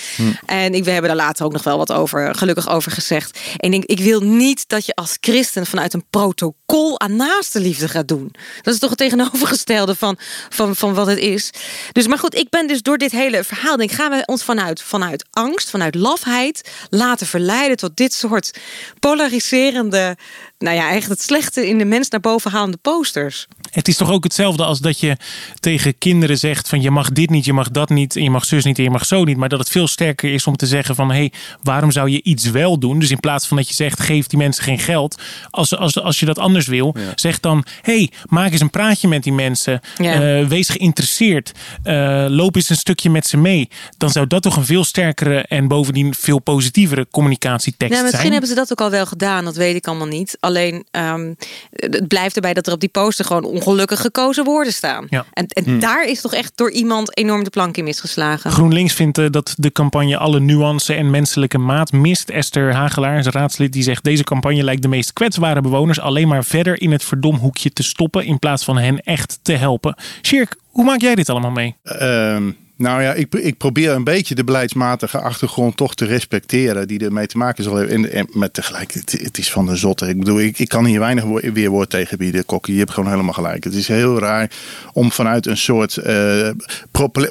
En 0.62 0.74
ik, 0.74 0.84
we 0.84 0.90
hebben 0.90 1.16
daar 1.16 1.26
later 1.26 1.44
ook 1.44 1.52
nog 1.52 1.62
wel 1.62 1.78
wat 1.78 1.92
over, 1.92 2.34
gelukkig 2.34 2.68
over 2.68 2.92
gezegd. 2.92 3.38
En 3.56 3.64
ik 3.66 3.70
denk, 3.70 3.84
ik 3.84 4.04
wil 4.04 4.20
niet 4.20 4.68
dat 4.68 4.86
je 4.86 4.94
als 4.94 5.16
christen 5.20 5.66
vanuit 5.66 5.94
een 5.94 6.04
protocol 6.10 7.00
aan 7.00 7.16
naaste 7.16 7.60
liefde 7.60 7.88
gaat 7.88 8.08
doen. 8.08 8.34
Dat 8.62 8.74
is 8.74 8.80
toch 8.80 8.90
het 8.90 8.98
tegenovergestelde 8.98 9.94
van, 9.94 10.18
van, 10.48 10.76
van 10.76 10.94
wat 10.94 11.06
het 11.06 11.18
is. 11.18 11.50
Dus, 11.92 12.06
maar 12.06 12.18
goed, 12.18 12.34
ik 12.34 12.50
ben 12.50 12.66
dus 12.66 12.82
door 12.82 12.98
dit 12.98 13.10
hele 13.10 13.44
verhaal, 13.44 13.76
denk, 13.76 13.90
gaan 13.90 14.10
we 14.10 14.22
ons 14.26 14.42
vanuit, 14.42 14.82
vanuit 14.82 15.24
angst, 15.30 15.70
vanuit 15.70 15.94
lafheid 15.94 16.70
laten 16.90 17.26
verleiden 17.26 17.76
tot 17.76 17.96
dit 17.96 18.14
soort 18.14 18.58
polariserende, 18.98 20.16
nou 20.62 20.76
ja, 20.76 20.92
echt 20.92 21.08
het 21.08 21.22
slechte 21.22 21.68
in 21.68 21.78
de 21.78 21.84
mens 21.84 22.08
naar 22.08 22.20
boven 22.20 22.50
halende 22.50 22.76
posters. 22.76 23.46
Het 23.70 23.88
is 23.88 23.96
toch 23.96 24.10
ook 24.10 24.24
hetzelfde 24.24 24.64
als 24.64 24.78
dat 24.78 25.00
je 25.00 25.16
tegen 25.60 25.98
kinderen 25.98 26.38
zegt 26.38 26.68
van 26.68 26.80
je 26.82 26.90
mag 26.90 27.10
dit 27.10 27.30
niet, 27.30 27.44
je 27.44 27.52
mag 27.52 27.70
dat 27.70 27.88
niet, 27.88 28.16
en 28.16 28.22
je 28.22 28.30
mag 28.30 28.44
zus 28.44 28.64
niet 28.64 28.78
en 28.78 28.82
je 28.82 28.90
mag 28.90 29.06
zo 29.06 29.24
niet. 29.24 29.36
Maar 29.36 29.48
dat 29.48 29.58
het 29.58 29.68
veel 29.68 29.86
sterker 29.86 30.32
is 30.32 30.46
om 30.46 30.56
te 30.56 30.66
zeggen 30.66 30.94
van 30.94 31.10
hé, 31.10 31.16
hey, 31.16 31.32
waarom 31.62 31.90
zou 31.90 32.10
je 32.10 32.22
iets 32.22 32.50
wel 32.50 32.78
doen? 32.78 32.98
Dus 32.98 33.10
in 33.10 33.20
plaats 33.20 33.46
van 33.46 33.56
dat 33.56 33.68
je 33.68 33.74
zegt 33.74 34.00
geef 34.00 34.26
die 34.26 34.38
mensen 34.38 34.64
geen 34.64 34.78
geld. 34.78 35.20
Als, 35.50 35.76
als, 35.76 36.00
als 36.00 36.20
je 36.20 36.26
dat 36.26 36.38
anders 36.38 36.66
wil, 36.66 36.94
zeg 37.14 37.40
dan 37.40 37.64
hé, 37.80 37.96
hey, 37.96 38.10
maak 38.28 38.52
eens 38.52 38.60
een 38.60 38.70
praatje 38.70 39.08
met 39.08 39.22
die 39.22 39.32
mensen. 39.32 39.80
Ja. 39.96 40.12
Eh, 40.12 40.46
wees 40.46 40.68
geïnteresseerd. 40.68 41.52
Eh, 41.82 42.26
loop 42.28 42.56
eens 42.56 42.68
een 42.68 42.76
stukje 42.76 43.10
met 43.10 43.26
ze 43.26 43.36
mee. 43.36 43.68
Dan 43.96 44.10
zou 44.10 44.26
dat 44.26 44.42
toch 44.42 44.56
een 44.56 44.64
veel 44.64 44.84
sterkere 44.84 45.42
en 45.42 45.68
bovendien 45.68 46.14
veel 46.14 46.38
positievere 46.38 47.06
communicatietekst 47.10 47.92
Nou, 47.92 48.02
misschien 48.02 48.20
zijn. 48.20 48.32
hebben 48.32 48.48
ze 48.50 48.54
dat 48.54 48.70
ook 48.70 48.80
al 48.80 48.90
wel 48.90 49.06
gedaan, 49.06 49.44
dat 49.44 49.56
weet 49.56 49.76
ik 49.76 49.86
allemaal 49.86 50.06
niet. 50.06 50.36
Alleen 50.52 50.86
ehm, 50.90 51.34
het 51.70 52.08
blijft 52.08 52.34
erbij 52.36 52.54
dat 52.54 52.66
er 52.66 52.72
op 52.72 52.80
die 52.80 52.88
poster 52.88 53.24
gewoon 53.24 53.44
ongelukkig 53.44 54.00
gekozen 54.00 54.44
woorden 54.44 54.72
staan. 54.72 55.06
Ja. 55.10 55.24
En, 55.32 55.46
en 55.46 55.78
daar 55.78 56.04
is 56.04 56.20
toch 56.20 56.34
echt 56.34 56.52
door 56.54 56.70
iemand 56.70 57.16
enorm 57.16 57.44
de 57.44 57.50
plank 57.50 57.76
in 57.76 57.84
misgeslagen. 57.84 58.50
GroenLinks 58.50 58.92
vindt 58.92 59.18
eh, 59.18 59.26
dat 59.30 59.54
de 59.58 59.72
campagne 59.72 60.16
alle 60.16 60.40
nuance 60.40 60.94
en 60.94 61.10
menselijke 61.10 61.58
maat 61.58 61.92
mist. 61.92 62.30
Esther 62.30 62.74
Hagelaar, 62.74 63.24
raadslid, 63.24 63.72
die 63.72 63.82
zegt... 63.82 64.04
deze 64.04 64.24
campagne 64.24 64.62
lijkt 64.62 64.82
de 64.82 64.88
meest 64.88 65.12
kwetsbare 65.12 65.60
bewoners... 65.60 66.00
alleen 66.00 66.28
maar 66.28 66.44
verder 66.44 66.80
in 66.80 66.92
het 66.92 67.04
verdomhoekje 67.04 67.72
te 67.72 67.82
stoppen... 67.82 68.24
in 68.24 68.38
plaats 68.38 68.64
van 68.64 68.78
hen 68.78 69.00
echt 69.00 69.38
te 69.42 69.52
helpen. 69.52 69.96
Shirk, 70.22 70.56
hoe 70.66 70.84
maak 70.84 71.00
jij 71.00 71.14
dit 71.14 71.28
allemaal 71.28 71.50
mee? 71.50 71.76
Ehm, 71.82 72.50
nou 72.82 73.02
ja, 73.02 73.12
ik, 73.12 73.34
ik 73.34 73.56
probeer 73.56 73.90
een 73.90 74.04
beetje 74.04 74.34
de 74.34 74.44
beleidsmatige 74.44 75.20
achtergrond 75.20 75.76
toch 75.76 75.94
te 75.94 76.04
respecteren. 76.04 76.88
Die 76.88 77.04
ermee 77.04 77.26
te 77.26 77.36
maken 77.36 77.64
zal 77.64 77.74
hebben. 77.74 78.12
En, 78.12 78.28
maar 78.32 78.50
tegelijk, 78.50 78.92
het, 78.92 79.38
is 79.38 79.52
van 79.52 79.66
de 79.66 79.76
zotte. 79.76 80.08
Ik 80.08 80.18
bedoel, 80.18 80.40
ik, 80.40 80.58
ik 80.58 80.68
kan 80.68 80.84
hier 80.84 81.00
weinig 81.00 81.24
wo- 81.24 81.52
weerwoord 81.52 81.90
tegen 81.90 82.18
bieden, 82.18 82.46
Kokkie. 82.46 82.72
Je 82.74 82.80
hebt 82.80 82.92
gewoon 82.92 83.10
helemaal 83.10 83.32
gelijk. 83.32 83.64
Het 83.64 83.74
is 83.74 83.88
heel 83.88 84.18
raar 84.18 84.50
om 84.92 85.12
vanuit 85.12 85.46
een 85.46 85.56
soort... 85.56 85.96
eh, 85.96 86.48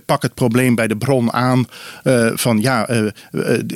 pak 0.06 0.22
het 0.22 0.34
probleem 0.34 0.76
bij 0.76 0.88
de 0.88 0.98
bron 0.98 1.34
aan. 1.34 1.66
eh, 2.04 2.30
van 2.34 2.62
ja, 2.62 2.88
eh, 2.88 3.04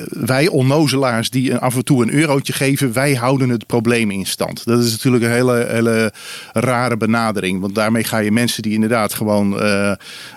wij 0.09 0.47
onnozelaars 0.47 1.29
die 1.29 1.55
af 1.55 1.75
en 1.75 1.83
toe 1.85 2.01
een 2.03 2.13
eurotje 2.13 2.53
geven... 2.53 2.93
wij 2.93 3.13
houden 3.13 3.49
het 3.49 3.65
probleem 3.65 4.11
in 4.11 4.25
stand. 4.25 4.65
Dat 4.65 4.83
is 4.83 4.91
natuurlijk 4.91 5.23
een 5.23 5.31
hele, 5.31 5.65
hele 5.69 6.13
rare 6.53 6.97
benadering. 6.97 7.61
Want 7.61 7.75
daarmee 7.75 8.03
ga 8.03 8.17
je 8.17 8.31
mensen 8.31 8.63
die 8.63 8.73
inderdaad 8.73 9.13
gewoon 9.13 9.59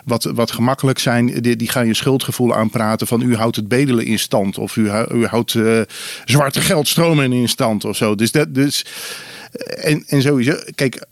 wat, 0.05 0.25
wat 0.35 0.51
gemakkelijk 0.51 0.99
zijn... 0.99 1.28
Die, 1.41 1.57
die 1.57 1.69
gaan 1.69 1.87
je 1.87 1.95
schuldgevoel 1.95 2.55
aanpraten 2.55 3.07
van... 3.07 3.23
u 3.23 3.37
houdt 3.37 3.57
het 3.57 3.69
bedelen 3.69 4.05
in 4.05 4.19
stand. 4.19 4.59
Of 4.59 4.77
u, 4.77 4.91
u 5.13 5.27
houdt 5.27 5.55
eh, 5.55 5.81
zwarte 6.25 6.61
geldstromen 6.61 7.33
in 7.33 7.49
stand 7.49 7.85
of 7.85 7.97
zo. 7.97 8.15
Dus 8.15 8.33
dat... 8.33 8.55
Dus, 8.55 8.85
en, 9.59 10.05
en 10.07 10.23
sowieso, 10.23 10.55
kijk, 10.75 11.07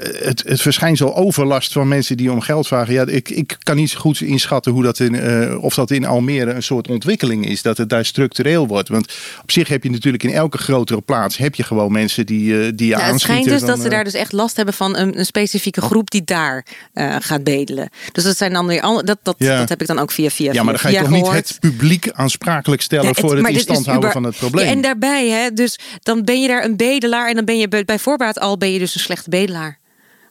het, 0.00 0.42
het 0.46 0.60
verschijnsel 0.60 1.16
overlast 1.16 1.72
van 1.72 1.88
mensen 1.88 2.16
die 2.16 2.32
om 2.32 2.40
geld 2.40 2.66
vragen. 2.66 2.92
Ja, 2.92 3.06
ik, 3.06 3.30
ik 3.30 3.56
kan 3.62 3.76
niet 3.76 3.90
zo 3.90 3.98
goed 4.00 4.20
inschatten 4.20 4.72
hoe 4.72 4.82
dat 4.82 4.98
in, 4.98 5.14
eh, 5.14 5.62
of 5.62 5.74
dat 5.74 5.90
in 5.90 6.04
Almere 6.06 6.50
een 6.50 6.62
soort 6.62 6.88
ontwikkeling 6.88 7.48
is. 7.48 7.62
Dat 7.62 7.76
het 7.78 7.88
daar 7.88 8.04
structureel 8.04 8.66
wordt. 8.66 8.88
Want 8.88 9.12
op 9.42 9.50
zich 9.50 9.68
heb 9.68 9.82
je 9.82 9.90
natuurlijk 9.90 10.22
in 10.22 10.32
elke 10.32 10.58
grotere 10.58 11.00
plaats 11.00 11.36
heb 11.36 11.54
je 11.54 11.62
gewoon 11.62 11.92
mensen 11.92 12.26
die, 12.26 12.60
eh, 12.60 12.72
die 12.74 12.88
je 12.88 12.96
het 12.96 13.20
schijnt 13.20 13.44
dus 13.44 13.58
van, 13.58 13.68
dat 13.68 13.78
ze 13.78 13.84
eh, 13.84 13.90
daar 13.90 14.04
dus 14.04 14.14
echt 14.14 14.32
last 14.32 14.56
hebben 14.56 14.74
van 14.74 14.96
een, 14.96 15.18
een 15.18 15.26
specifieke 15.26 15.80
groep 15.80 16.10
die 16.10 16.24
daar 16.24 16.66
gaat 17.18 17.44
bedelen. 17.44 17.88
Dus 18.12 18.24
dat 18.24 18.36
zijn 18.36 18.52
dan 18.52 18.66
weer 18.66 18.80
alle, 18.80 19.04
dat, 19.04 19.18
dat, 19.22 19.34
Ja. 19.38 19.58
dat 19.58 19.68
heb 19.68 19.80
ik 19.80 19.86
dan 19.86 19.98
ook 19.98 20.10
via 20.10 20.30
via. 20.30 20.52
Ja, 20.52 20.62
maar 20.62 20.72
dan 20.72 20.82
ga 20.82 20.88
je 20.88 20.98
toch 20.98 21.10
niet 21.10 21.30
het 21.30 21.56
publiek 21.60 22.10
aansprakelijk 22.12 22.82
stellen 22.82 23.06
Ja, 23.06 23.12
voor 23.14 23.30
het 23.30 23.40
maar 23.40 23.50
in 23.50 23.56
dit 23.56 23.68
is 23.68 23.72
stand 23.72 23.86
houden 23.86 24.08
uber- 24.08 24.20
van 24.22 24.30
het 24.30 24.38
probleem. 24.38 24.64
Ja, 24.64 24.70
en 24.72 24.80
daarbij, 24.80 25.28
hè, 25.28 25.50
dus 25.52 25.78
dan 26.02 26.24
ben 26.24 26.40
je 26.40 26.48
daar 26.48 26.64
een 26.64 26.76
bedelaar 26.76 27.28
en 27.28 27.34
dan 27.34 27.44
ben 27.44 27.58
je 27.58 27.68
bij, 27.68 27.84
bij 27.84 27.98
voorbaat 27.98 28.38
al 28.38 28.58
ben 28.58 28.72
je 28.72 28.78
dus 28.78 28.94
een 28.94 29.00
slechte 29.00 29.30
bedelaar. 29.30 29.80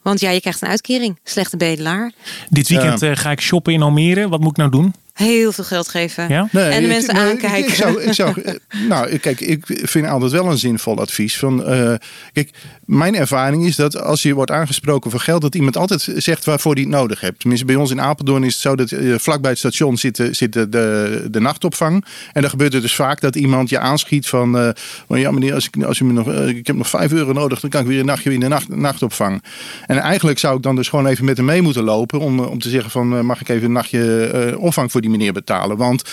Want 0.01 0.19
ja, 0.19 0.29
je 0.29 0.41
krijgt 0.41 0.61
een 0.61 0.67
uitkering, 0.67 1.19
slechte 1.23 1.57
bedelaar. 1.57 2.11
Dit 2.49 2.67
weekend 2.67 3.01
eh, 3.01 3.11
ga 3.13 3.31
ik 3.31 3.41
shoppen 3.41 3.73
in 3.73 3.81
Almere. 3.81 4.29
Wat 4.29 4.39
moet 4.39 4.51
ik 4.51 4.57
nou 4.57 4.71
doen? 4.71 4.93
Heel 5.13 5.51
veel 5.51 5.63
geld 5.63 5.87
geven. 5.87 6.29
Ja? 6.29 6.47
en 6.51 6.69
de 6.69 6.81
ik- 6.81 6.87
mensen 6.87 7.13
nee, 7.15 7.23
ik- 7.23 7.29
aankijken. 7.29 7.69
Ik, 7.69 7.75
zou, 7.75 8.01
ik 8.01 8.13
zou, 8.13 8.35
nou, 8.89 9.07
ik- 9.09 9.21
kijk, 9.21 9.39
ik 9.41 9.63
vind 9.67 10.07
altijd 10.07 10.31
wel 10.31 10.51
een 10.51 10.57
zinvol 10.57 10.99
advies. 10.99 11.37
Van, 11.37 11.65
eh, 11.65 11.93
kijk, 12.33 12.49
mijn 12.85 13.15
ervaring 13.15 13.65
is 13.65 13.75
dat 13.75 14.01
als 14.01 14.21
je 14.21 14.33
wordt 14.33 14.51
aangesproken 14.51 15.11
voor 15.11 15.19
geld, 15.19 15.41
dat 15.41 15.55
iemand 15.55 15.77
altijd 15.77 16.07
zegt 16.15 16.45
waarvoor 16.45 16.73
hij 16.73 16.81
het 16.81 16.91
nodig 16.91 17.19
hebt. 17.21 17.39
Tenminste, 17.39 17.65
bij 17.65 17.75
ons 17.75 17.91
in 17.91 18.01
Apeldoorn 18.01 18.43
is 18.43 18.53
het 18.53 18.61
zo 18.61 18.75
dat 18.75 18.91
eh, 18.91 19.13
vlakbij 19.17 19.49
het 19.49 19.59
station 19.59 19.97
zit, 19.97 20.15
de- 20.15 20.33
zit 20.33 20.53
de, 20.53 20.69
de, 20.69 21.27
de 21.31 21.39
nachtopvang. 21.39 22.05
En 22.33 22.41
dan 22.41 22.49
gebeurt 22.49 22.73
het 22.73 22.81
dus 22.81 22.95
vaak 22.95 23.21
dat 23.21 23.35
iemand 23.35 23.69
je 23.69 23.79
aanschiet 23.79 24.27
van, 24.27 24.57
eh, 24.57 24.69
van 25.07 25.19
ja 25.19 25.31
meneer, 25.31 25.53
als 25.53 25.67
ik, 25.71 25.83
als 25.83 25.99
u 25.99 26.05
me 26.05 26.13
nog, 26.13 26.33
ik 26.33 26.67
heb 26.67 26.75
nog 26.75 26.89
vijf 26.89 27.11
euro 27.11 27.33
nodig, 27.33 27.59
dan 27.59 27.69
kan 27.69 27.81
ik 27.81 27.87
weer 27.87 27.99
een 27.99 28.05
nachtje 28.05 28.33
in 28.33 28.39
de 28.39 28.47
nacht, 28.47 28.69
nachtopvang. 28.69 29.43
En 29.85 29.97
eigenlijk 29.97 30.39
zou 30.39 30.55
ik 30.57 30.63
dan 30.63 30.75
dus 30.75 30.89
gewoon 30.89 31.05
even 31.07 31.25
met 31.25 31.37
hem 31.37 31.45
mee 31.45 31.61
moeten 31.61 31.83
lopen 31.83 32.19
om, 32.19 32.39
om 32.39 32.59
te 32.59 32.69
zeggen 32.69 32.91
van, 32.91 33.25
mag 33.25 33.41
ik 33.41 33.49
even 33.49 33.65
een 33.65 33.71
nachtje 33.71 34.55
opvang 34.59 34.91
voor 34.91 35.00
die 35.01 35.09
meneer 35.09 35.33
betalen? 35.33 35.77
Want 35.77 36.03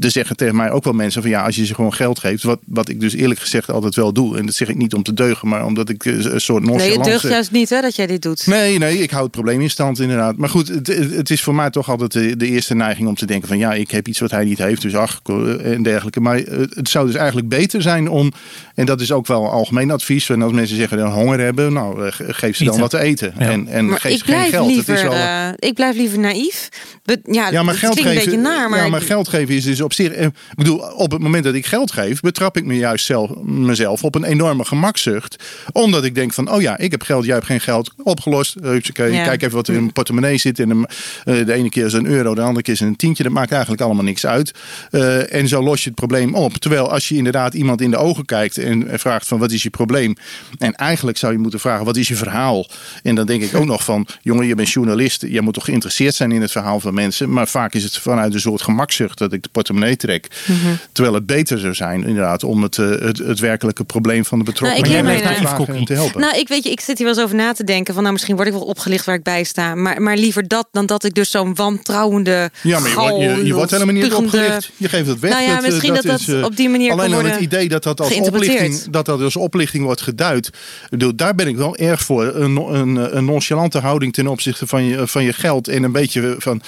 er 0.00 0.10
zeggen 0.10 0.36
tegen 0.36 0.56
mij 0.56 0.70
ook 0.70 0.84
wel 0.84 0.92
mensen 0.92 1.22
van 1.22 1.30
ja, 1.30 1.44
als 1.44 1.56
je 1.56 1.66
ze 1.66 1.74
gewoon 1.74 1.94
geld 1.94 2.18
geeft, 2.18 2.42
wat, 2.42 2.58
wat 2.66 2.88
ik 2.88 3.00
dus 3.00 3.14
eerlijk 3.14 3.40
gezegd 3.40 3.70
altijd 3.70 3.94
wel 3.94 4.12
doe. 4.12 4.38
En 4.38 4.46
dat 4.46 4.54
zeg 4.54 4.68
ik 4.68 4.76
niet 4.76 4.94
om 4.94 5.02
te 5.02 5.14
deugen, 5.14 5.48
maar 5.48 5.64
omdat 5.64 5.88
ik 5.88 6.04
eh, 6.04 6.12
een 6.24 6.40
soort 6.40 6.64
Nee, 6.64 6.72
het 6.74 6.80
nonchalance... 6.80 7.10
deugt 7.10 7.34
juist 7.34 7.50
niet 7.50 7.70
hè, 7.70 7.80
dat 7.80 7.96
jij 7.96 8.06
dit 8.06 8.22
doet. 8.22 8.46
Nee, 8.46 8.78
nee, 8.78 8.98
ik 8.98 9.10
hou 9.10 9.22
het 9.22 9.32
probleem 9.32 9.60
in 9.60 9.70
stand 9.70 10.00
inderdaad. 10.00 10.36
Maar 10.36 10.48
goed, 10.48 10.68
het, 10.68 10.86
het 11.10 11.30
is 11.30 11.42
voor 11.42 11.54
mij 11.54 11.70
toch 11.70 11.90
altijd 11.90 12.12
de, 12.12 12.36
de 12.36 12.46
eerste 12.46 12.74
neiging 12.74 13.08
om 13.08 13.14
te 13.14 13.26
denken 13.26 13.48
van 13.48 13.58
ja, 13.58 13.74
ik 13.74 13.90
heb 13.90 14.08
iets 14.08 14.18
wat 14.18 14.30
hij 14.30 14.44
niet 14.44 14.58
heeft, 14.58 14.82
dus 14.82 14.94
ach 14.94 15.20
en 15.62 15.82
dergelijke. 15.82 16.20
Maar 16.20 16.38
eh, 16.38 16.58
het 16.70 16.88
zou 16.88 17.06
dus 17.06 17.14
eigenlijk 17.14 17.48
beter 17.48 17.82
zijn 17.82 18.08
om, 18.08 18.32
en 18.74 18.86
dat 18.86 19.00
is 19.00 19.12
ook 19.12 19.26
wel 19.26 19.50
algemeen 19.50 19.90
advies, 19.90 20.28
en 20.28 20.42
als 20.42 20.52
mensen 20.52 20.76
zeggen 20.76 20.98
dat 20.98 21.06
ze 21.06 21.12
honger 21.14 21.40
hebben, 21.40 21.72
nou 21.72 22.06
eh, 22.06 22.12
geef 22.28 22.56
ze 22.56 22.64
dan 22.64 22.72
Eten. 22.72 22.80
wat 22.80 22.90
te 22.90 22.98
eten. 22.98 23.34
Ja. 23.38 23.46
En, 23.46 23.68
en 23.68 23.86
Maar 23.86 24.00
geef 24.00 24.12
ik 24.12 24.18
ze 24.18 24.24
geen 24.24 24.34
blijf, 24.34 24.50
geld. 24.50 24.66
Het 24.66 24.74
liever, 24.74 24.94
is 24.94 25.02
wel, 25.02 25.12
eh, 25.12 25.48
ik 25.56 25.74
blijf 25.74 25.96
liever 25.96 26.18
naïef. 26.18 26.68
Be- 27.04 27.20
ja, 27.24 27.50
ja, 27.50 27.62
maar 27.62 27.74
geld 27.74 27.94
klinkt 27.94 28.12
geven, 28.12 28.32
een 28.32 28.42
beetje 28.42 28.50
naar, 28.50 28.70
maar, 28.70 28.84
ja, 28.84 28.88
maar 28.88 29.02
geld 29.02 29.28
geven 29.28 29.54
is 29.54 29.66
dus 29.68 29.80
op 29.80 29.92
zich. 29.92 30.12
eh, 30.12 30.24
Ik 30.26 30.32
bedoel, 30.56 30.78
op 30.78 31.10
het 31.10 31.20
moment 31.20 31.44
dat 31.44 31.54
ik 31.54 31.66
geld 31.66 31.92
geef, 31.92 32.20
betrap 32.20 32.56
ik 32.56 32.64
me 32.64 32.76
juist 32.76 33.04
zelf, 33.04 33.30
mezelf 33.42 34.04
op 34.04 34.14
een 34.14 34.24
enorme 34.24 34.64
gemakzucht. 34.64 35.44
Omdat 35.72 36.04
ik 36.04 36.14
denk 36.14 36.32
van, 36.32 36.50
oh 36.52 36.60
ja, 36.60 36.78
ik 36.78 36.90
heb 36.90 37.02
geld, 37.02 37.24
jij 37.24 37.34
hebt 37.34 37.46
geen 37.46 37.60
geld. 37.60 37.92
Opgelost. 38.02 38.56
Hupsakee, 38.62 39.12
Ja. 39.12 39.24
Kijk 39.24 39.42
even 39.42 39.54
wat 39.56 39.68
er 39.68 39.74
in 39.74 39.80
mijn 39.80 39.92
portemonnee 39.92 40.38
zit. 40.38 40.58
En 40.58 40.68
de, 40.68 40.88
eh, 41.24 41.46
de 41.46 41.52
ene 41.52 41.68
keer 41.68 41.86
is 41.86 41.92
een 41.92 42.06
euro, 42.06 42.34
de 42.34 42.40
andere 42.40 42.62
keer 42.62 42.74
is 42.74 42.80
een 42.80 42.96
tientje. 42.96 43.22
Dat 43.22 43.32
maakt 43.32 43.50
eigenlijk 43.52 43.82
allemaal 43.82 44.04
niks 44.04 44.26
uit. 44.26 44.52
Eh, 44.90 45.34
en 45.34 45.48
zo 45.48 45.62
los 45.62 45.82
je 45.82 45.88
het 45.88 45.98
probleem 45.98 46.34
op. 46.34 46.54
Terwijl 46.56 46.90
als 46.92 47.08
je 47.08 47.16
inderdaad 47.16 47.54
iemand 47.54 47.80
in 47.80 47.90
de 47.90 47.96
ogen 47.96 48.24
kijkt 48.24 48.58
en 48.58 48.88
en 48.88 48.98
vraagt 48.98 49.26
van, 49.28 49.38
wat 49.38 49.50
is 49.52 49.62
je 49.62 49.70
probleem? 49.70 50.14
En 50.58 50.74
eigenlijk 50.74 51.16
zou 51.18 51.32
je 51.32 51.38
moeten 51.38 51.60
vragen, 51.60 51.84
wat 51.84 51.96
is 51.96 52.08
je 52.08 52.14
verhaal? 52.16 52.66
En 53.02 53.14
dan 53.14 53.26
denk 53.26 53.42
ik 53.42 53.54
ook 53.54 53.64
nog 53.64 53.84
van, 53.84 54.06
jongen, 54.22 54.46
je 54.46 54.54
bent 54.54 54.70
journalist. 54.70 55.22
Je 55.28 55.40
moet 55.40 55.54
toch 55.54 55.64
geïnteresseerd 55.64 56.14
zijn 56.14 56.32
in 56.32 56.40
het 56.40 56.50
verhaal 56.50 56.80
van 56.80 56.94
mensen. 56.94 57.32
Maar 57.32 57.48
vaak 57.48 57.74
is 57.74 57.84
het 57.84 57.98
vanuit 57.98 58.34
een 58.34 58.40
soort 58.40 58.62
gemakzucht 58.62 59.18
dat 59.18 59.32
ik 59.32 59.42
de 59.42 59.48
portemonnee 59.58 59.96
trek. 59.96 60.26
Mhm. 60.46 60.56
Terwijl 60.92 61.14
het 61.14 61.26
beter 61.26 61.58
zou 61.58 61.74
zijn, 61.74 62.04
inderdaad, 62.04 62.44
om 62.44 62.62
het, 62.62 62.78
eh, 62.78 62.88
het, 62.88 63.18
het 63.18 63.38
werkelijke 63.38 63.84
probleem 63.84 64.24
van 64.24 64.38
de 64.38 64.44
betrokkenen 64.44 64.82
Nou, 64.82 64.98
ik 64.98 65.04
Maar 65.04 65.22
naïef, 65.22 65.84
te 65.84 65.92
helpen. 65.92 66.20
Nou, 66.20 66.38
ik 66.38 66.48
weet 66.48 66.64
je, 66.64 66.70
ik 66.70 66.80
zit 66.80 66.98
hier 66.98 67.06
wel 67.06 67.16
eens 67.16 67.24
over 67.24 67.36
na 67.36 67.52
te 67.52 67.64
denken. 67.64 67.94
Van 67.94 68.02
nou, 68.02 68.14
misschien 68.14 68.36
word 68.36 68.48
ik 68.48 68.54
wel 68.54 68.62
opgelicht 68.62 69.04
waar 69.04 69.14
ik 69.14 69.22
bij 69.22 69.44
sta. 69.44 69.74
Maar, 69.74 70.02
maar 70.02 70.16
liever 70.16 70.48
dat 70.48 70.68
dan 70.72 70.86
dat 70.86 71.04
ik 71.04 71.14
dus 71.14 71.30
zo'n 71.30 71.54
wantrouwende. 71.54 72.50
Ja, 72.62 72.78
maar 72.78 72.90
je, 72.90 72.96
wordt- 72.96 73.18
je, 73.18 73.46
je 73.46 73.54
wordt 73.54 73.70
helemaal 73.70 73.94
niet 73.94 74.14
opgelicht. 74.14 74.70
Je 74.76 74.88
geeft 74.88 75.08
het 75.08 75.18
weg. 75.18 75.30
Nou 75.30 75.42
ja, 75.42 75.54
Dat, 75.54 75.64
eh, 75.64 75.70
misschien 75.70 75.94
dat 75.94 76.02
dat 76.02 76.20
is, 76.20 76.28
eh, 76.28 76.42
op 76.42 76.56
die 76.56 76.68
manier 76.68 76.88
kan 76.88 76.98
Alleen 76.98 77.14
al 77.14 77.24
het 77.24 77.40
idee 77.40 77.68
dat 77.68 77.82
dat 77.82 78.00
als 78.00 78.20
oplichting, 78.20 78.82
dat 78.90 79.06
dat 79.06 79.20
als 79.20 79.36
oplichting 79.36 79.84
wordt 79.84 80.00
geduid. 80.00 80.50
Bedoel, 80.90 81.16
daar 81.16 81.34
ben 81.34 81.46
ik 81.46 81.56
wel 81.56 81.76
erg 81.76 82.02
voor. 82.02 82.24
Een, 82.34 82.56
een, 82.56 83.16
een 83.16 83.24
nonchalante 83.24 83.78
houding 83.78 84.12
ten 84.12 84.26
opzichte 84.26 84.66
van 84.66 84.84
je, 84.84 85.06
van 85.06 85.24
je 85.24 85.32
geld. 85.32 85.68
En 85.68 85.82
een 85.82 85.92
beetje 85.92 86.36
van. 86.38 86.62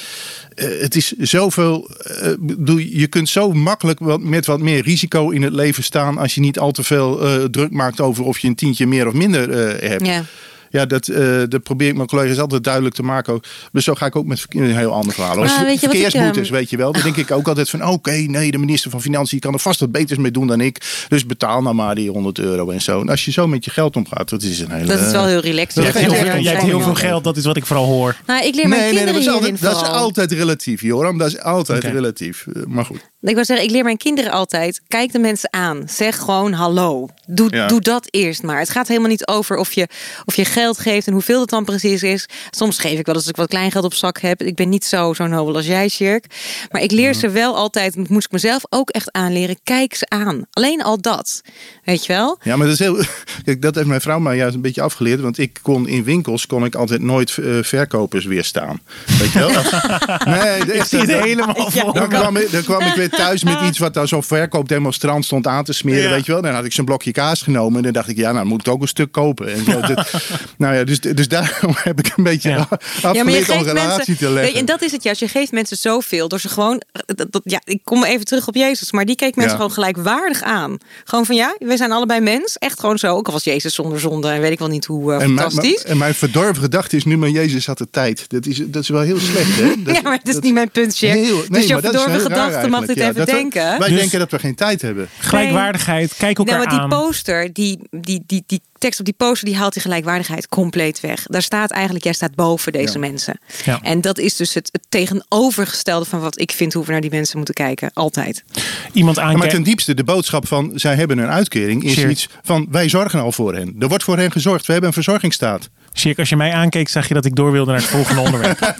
het 0.54 0.96
is 0.96 1.12
zoveel. 1.18 1.90
bedoel, 2.38 2.79
je 2.80 3.06
kunt 3.06 3.28
zo 3.28 3.52
makkelijk 3.52 4.00
met 4.20 4.46
wat 4.46 4.60
meer 4.60 4.82
risico 4.82 5.30
in 5.30 5.42
het 5.42 5.52
leven 5.52 5.82
staan. 5.82 6.18
als 6.18 6.34
je 6.34 6.40
niet 6.40 6.58
al 6.58 6.72
te 6.72 6.82
veel 6.82 7.26
eh, 7.26 7.44
druk 7.44 7.70
maakt 7.70 8.00
over 8.00 8.24
of 8.24 8.38
je 8.38 8.48
een 8.48 8.54
tientje 8.54 8.86
meer 8.86 9.06
of 9.06 9.12
minder 9.12 9.50
eh, 9.50 9.88
hebt. 9.88 10.28
Ja, 10.70 10.86
dat, 10.86 11.08
eh, 11.08 11.42
dat 11.48 11.62
probeer 11.62 11.88
ik 11.88 11.94
mijn 11.96 12.08
collega's 12.08 12.38
altijd 12.38 12.64
duidelijk 12.64 12.94
te 12.94 13.02
maken. 13.02 13.32
ook. 13.32 13.44
Dus 13.72 13.84
zo 13.84 13.94
ga 13.94 14.06
ik 14.06 14.16
ook 14.16 14.26
met 14.26 14.44
een 14.48 14.76
heel 14.76 14.92
ander 14.92 15.12
verhaal. 15.14 15.36
Als 15.38 15.50
Ah, 15.50 15.60
weet 15.62 15.80
je 15.80 15.86
ik, 15.86 15.92
verkeersboetes, 15.92 16.46
ehm, 16.48 16.56
weet 16.56 16.70
je 16.70 16.76
wel. 16.76 16.92
Dan 16.92 17.02
denk 17.02 17.16
ik 17.16 17.30
ook 17.30 17.48
altijd 17.48 17.70
van, 17.70 17.86
oké, 17.86 18.10
nee, 18.10 18.50
de 18.50 18.58
minister 18.58 18.90
van 18.90 19.00
Financiën 19.02 19.38
kan 19.40 19.52
er 19.52 19.58
vast 19.58 19.80
wat 19.80 19.92
beters 19.92 20.18
mee 20.18 20.30
doen 20.30 20.46
dan 20.46 20.60
ik. 20.60 21.04
Dus 21.08 21.26
betaal 21.26 21.62
nou 21.62 21.74
maar 21.74 21.94
die 21.94 22.10
100 22.10 22.38
euro 22.38 22.70
en 22.70 22.80
zo. 22.80 23.00
En 23.00 23.08
als 23.08 23.24
je 23.24 23.30
zo 23.32 23.46
met 23.46 23.64
je 23.64 23.70
geld 23.70 23.96
omgaat, 23.96 24.28
dat 24.28 24.42
is 24.42 24.60
een 24.60 24.70
hele... 24.70 24.86
Dat 24.86 25.00
is 25.00 25.12
wel 25.12 25.26
heel 25.26 25.40
relaxed. 25.40 25.74
Jij 25.74 25.84
hebt 25.84 25.98
heel, 25.98 26.10
Ja, 26.12 26.16
veel, 26.16 26.26
ja, 26.26 26.38
jij 26.38 26.50
hebt 26.52 26.62
ja. 26.64 26.68
heel 26.68 26.80
veel 26.80 26.94
geld, 26.94 27.24
dat 27.24 27.36
is 27.36 27.44
wat 27.44 27.56
ik 27.56 27.66
vooral 27.66 27.86
hoor. 27.86 28.16
Nou, 28.26 28.44
ik 28.46 28.54
leer 28.54 28.68
mijn 28.68 28.80
Nee, 28.80 28.92
nee, 28.92 29.04
dat 29.12 29.14
is, 29.22 29.28
altijd, 29.28 29.60
dat 29.60 29.72
is 29.72 29.78
vooral. 29.78 29.94
altijd 29.96 30.32
relatief, 30.32 30.80
Joram. 30.82 31.18
Dat 31.18 31.28
is 31.28 31.38
altijd 31.40 31.84
relatief. 31.84 32.46
Eh, 32.54 32.62
Maar 32.66 32.84
goed. 32.84 33.10
Ik 33.22 33.34
wil 33.34 33.44
zeggen, 33.44 33.66
ik 33.66 33.72
leer 33.72 33.84
mijn 33.84 33.96
kinderen 33.96 34.30
altijd. 34.32 34.80
Kijk 34.88 35.12
de 35.12 35.18
mensen 35.18 35.52
aan. 35.52 35.82
Zeg 35.88 36.16
gewoon 36.18 36.52
hallo. 36.52 37.08
Doe, 37.26 37.48
Ja. 37.54 37.66
doe 37.66 37.80
dat 37.80 38.06
eerst 38.10 38.42
maar. 38.42 38.58
Het 38.58 38.70
gaat 38.70 38.88
helemaal 38.88 39.08
niet 39.08 39.26
over 39.26 39.56
of 39.56 39.72
je, 39.72 39.88
of 40.24 40.36
je 40.36 40.44
geld 40.44 40.78
geeft 40.78 41.06
en 41.06 41.12
hoeveel 41.12 41.40
het 41.40 41.48
dan 41.50 41.64
precies 41.64 42.02
is. 42.02 42.28
Soms 42.50 42.78
geef 42.78 42.98
ik 42.98 43.06
wel 43.06 43.14
eens 43.14 43.26
ik 43.26 43.36
wat 43.36 43.48
kleingeld 43.48 43.84
op 43.84 43.94
zak 43.94 44.20
heb. 44.20 44.42
Ik 44.42 44.54
ben 44.54 44.68
niet 44.68 44.84
zo, 44.84 45.14
zo 45.14 45.26
nobel 45.26 45.56
als 45.56 45.66
jij, 45.66 45.88
Shirk. 45.88 46.24
Maar 46.70 46.82
ik 46.82 46.90
leer 46.90 47.14
ze 47.14 47.28
wel 47.30 47.56
altijd, 47.56 47.94
dat 47.96 48.08
moest 48.08 48.24
ik 48.26 48.32
mezelf 48.32 48.62
ook 48.68 48.90
echt 48.90 49.12
aanleren. 49.12 49.56
Kijk 49.64 49.94
ze 49.94 50.06
aan. 50.08 50.42
Alleen 50.50 50.82
al 50.82 51.00
dat. 51.00 51.40
Weet 51.84 52.06
je 52.06 52.12
wel? 52.12 52.38
Ja, 52.42 52.56
maar 52.56 52.66
dat 52.66 52.74
is 52.74 52.80
heel. 52.86 52.96
Kijk, 53.44 53.62
dat 53.62 53.74
heeft 53.74 53.86
mijn 53.86 54.00
vrouw 54.00 54.18
mij 54.18 54.36
juist 54.36 54.54
een 54.54 54.60
beetje 54.60 54.82
afgeleerd. 54.82 55.20
Want 55.20 55.38
ik 55.38 55.58
kon 55.62 55.88
in 55.88 56.04
winkels 56.04 56.46
kon 56.46 56.64
ik 56.64 56.74
altijd 56.74 57.00
nooit 57.02 57.38
eh, 57.38 57.58
verkopers 57.62 58.24
weerstaan. 58.24 58.80
Weet 59.18 59.32
je 59.32 59.38
wel? 59.38 59.50
nee, 60.34 60.64
de, 60.64 60.74
Ik 60.74 60.84
zie 60.84 60.98
het 60.98 61.12
helemaal 61.22 61.70
voor 61.70 61.92
Dan 61.94 62.08
me. 62.08 62.18
kwam, 62.18 62.36
ik, 62.36 62.50
dan 62.50 62.62
kwam 62.62 62.80
ik 62.80 62.94
weer 62.94 63.09
thuis 63.10 63.44
met 63.44 63.56
iets 63.68 63.78
wat 63.78 63.94
daar 63.94 64.08
zo'n 64.08 64.22
verkoopdemonstrant 64.22 65.24
stond 65.24 65.46
aan 65.46 65.64
te 65.64 65.72
smeren. 65.72 66.02
Ja. 66.02 66.10
Weet 66.10 66.26
je 66.26 66.32
wel? 66.32 66.42
Dan 66.42 66.54
had 66.54 66.64
ik 66.64 66.72
zo'n 66.72 66.84
blokje 66.84 67.12
kaas 67.12 67.42
genomen. 67.42 67.76
En 67.76 67.82
dan 67.82 67.92
dacht 67.92 68.08
ik, 68.08 68.16
ja, 68.16 68.32
nou 68.32 68.46
moet 68.46 68.66
ik 68.66 68.72
ook 68.72 68.82
een 68.82 68.88
stuk 68.88 69.12
kopen. 69.12 69.52
En 69.52 69.64
zo, 69.64 69.80
dit- 69.80 70.12
nou 70.58 70.74
ja, 70.74 70.84
dus, 70.84 71.00
dus 71.00 71.28
daarom 71.28 71.74
heb 71.88 71.98
ik 71.98 72.12
een 72.16 72.24
beetje 72.24 72.48
Ja. 72.50 72.68
afgeleerd 73.02 73.48
om 73.50 73.62
relatie 73.62 74.16
te 74.16 74.24
weet 74.24 74.34
leggen. 74.34 74.52
je, 74.52 74.58
en 74.58 74.64
dat 74.64 74.82
is 74.82 74.92
het 74.92 75.02
juist. 75.02 75.20
Je 75.20 75.28
geeft 75.28 75.52
mensen 75.52 75.76
zoveel 75.76 76.28
door 76.28 76.40
ze 76.40 76.48
gewoon. 76.48 76.82
Dat, 77.06 77.26
dat- 77.32 77.40
ja, 77.44 77.60
ik 77.64 77.80
kom 77.84 78.04
even 78.04 78.24
terug 78.24 78.48
op 78.48 78.54
Jezus, 78.54 78.92
maar 78.92 79.04
die 79.04 79.16
keek 79.16 79.36
mensen 79.36 79.56
gewoon 79.56 79.72
gelijkwaardig 79.72 80.42
aan. 80.42 80.76
Gewoon 81.04 81.26
van 81.26 81.36
ja, 81.36 81.54
we 81.58 81.76
zijn 81.76 81.92
allebei 81.92 82.20
mens. 82.20 82.56
Echt 82.58 82.80
gewoon 82.80 82.98
zo. 82.98 83.16
Ook 83.16 83.26
al 83.26 83.32
was 83.32 83.44
Jezus 83.44 83.74
zonder 83.74 84.00
zonde 84.00 84.28
en 84.28 84.40
weet 84.40 84.52
ik 84.52 84.58
wel 84.58 84.68
niet 84.68 84.84
hoe 84.84 85.12
eh, 85.14 85.22
en, 85.22 85.34
mijn, 85.34 85.50
fantastisch. 85.50 85.82
en 85.84 85.98
mijn 85.98 86.14
verdorven 86.14 86.62
gedachte 86.62 86.96
is 86.96 87.04
nu, 87.04 87.16
maar 87.18 87.28
Jezus 87.28 87.66
had 87.66 87.78
de 87.78 87.88
tijd. 87.90 88.24
Dat 88.28 88.46
is, 88.46 88.60
dat 88.66 88.82
is 88.82 88.88
wel 88.88 89.00
heel 89.00 89.18
slecht, 89.18 89.56
hè? 89.56 89.72
Dat- 89.84 89.94
ja, 89.94 90.00
maar 90.02 90.12
het 90.18 90.28
is 90.28 90.34
dat- 90.34 90.42
niet 90.42 90.54
mijn 90.54 90.70
punt, 90.70 90.98
Jack. 90.98 91.12
Heel- 91.12 91.36
dus 91.38 91.48
nee, 91.48 91.62
je 91.66 91.68
dat 91.68 91.82
is 91.84 91.90
verdorven 91.90 92.20
gedachte 92.20 92.68
mag 92.68 92.86
dit. 92.86 92.96
Even 93.08 93.14
dat 93.14 93.26
we- 93.26 93.32
denken. 93.32 93.78
Wij 93.78 93.88
Dus- 93.88 93.98
denken 93.98 94.18
dat 94.18 94.30
we 94.30 94.38
geen 94.38 94.54
tijd 94.54 94.82
hebben. 94.82 95.08
Gelijkwaardigheid, 95.18 96.14
kijk 96.16 96.38
elkaar 96.38 96.54
Nou, 96.54 96.66
maar 96.68 96.74
die 96.88 96.96
aan. 96.96 97.02
poster, 97.04 97.52
die, 97.52 97.78
die, 97.90 98.22
die, 98.26 98.42
die 98.46 98.60
tekst 98.78 98.98
op 98.98 99.04
die 99.04 99.14
poster, 99.16 99.46
die 99.46 99.56
haalt 99.56 99.72
die 99.72 99.82
gelijkwaardigheid 99.82 100.48
compleet 100.48 101.00
weg. 101.00 101.22
Daar 101.26 101.42
staat 101.42 101.70
eigenlijk, 101.70 102.04
jij 102.04 102.12
staat 102.12 102.34
boven 102.34 102.72
deze 102.72 102.92
Ja. 102.92 102.98
mensen. 102.98 103.38
Ja. 103.64 103.78
En 103.82 104.00
dat 104.00 104.18
is 104.18 104.36
dus 104.36 104.54
het, 104.54 104.68
het 104.72 104.82
tegenovergestelde 104.88 106.04
van 106.04 106.20
wat 106.20 106.40
ik 106.40 106.50
vind 106.52 106.72
hoe 106.72 106.84
we 106.84 106.92
naar 106.92 107.00
die 107.00 107.10
mensen 107.10 107.36
moeten 107.36 107.54
kijken. 107.54 107.90
Altijd. 107.94 108.44
Iemand 108.92 109.16
Ja, 109.16 109.22
maar 109.22 109.32
aankijken. 109.32 109.56
ten 109.56 109.64
diepste, 109.64 109.94
de 109.94 110.04
boodschap 110.04 110.46
van 110.46 110.72
zij 110.74 110.94
hebben 110.94 111.18
een 111.18 111.28
uitkering 111.30 111.84
is 111.84 112.04
iets 112.04 112.28
van 112.42 112.66
wij 112.70 112.88
zorgen 112.88 113.20
al 113.20 113.32
voor 113.32 113.54
hen. 113.54 113.76
Er 113.78 113.88
wordt 113.88 114.04
voor 114.04 114.16
hen 114.18 114.32
gezorgd. 114.32 114.66
We 114.66 114.72
hebben 114.72 114.88
een 114.90 114.94
verzorgingsstaat. 114.94 115.68
Sjerk, 115.94 116.18
als 116.18 116.28
je 116.28 116.36
mij 116.36 116.52
aankeek, 116.52 116.88
zag 116.88 117.08
je 117.08 117.14
dat 117.14 117.24
ik 117.24 117.34
door 117.34 117.52
wilde 117.52 117.70
naar 117.70 117.80
het 117.80 117.90
volgende 117.90 118.20
onderwerp. 118.20 118.58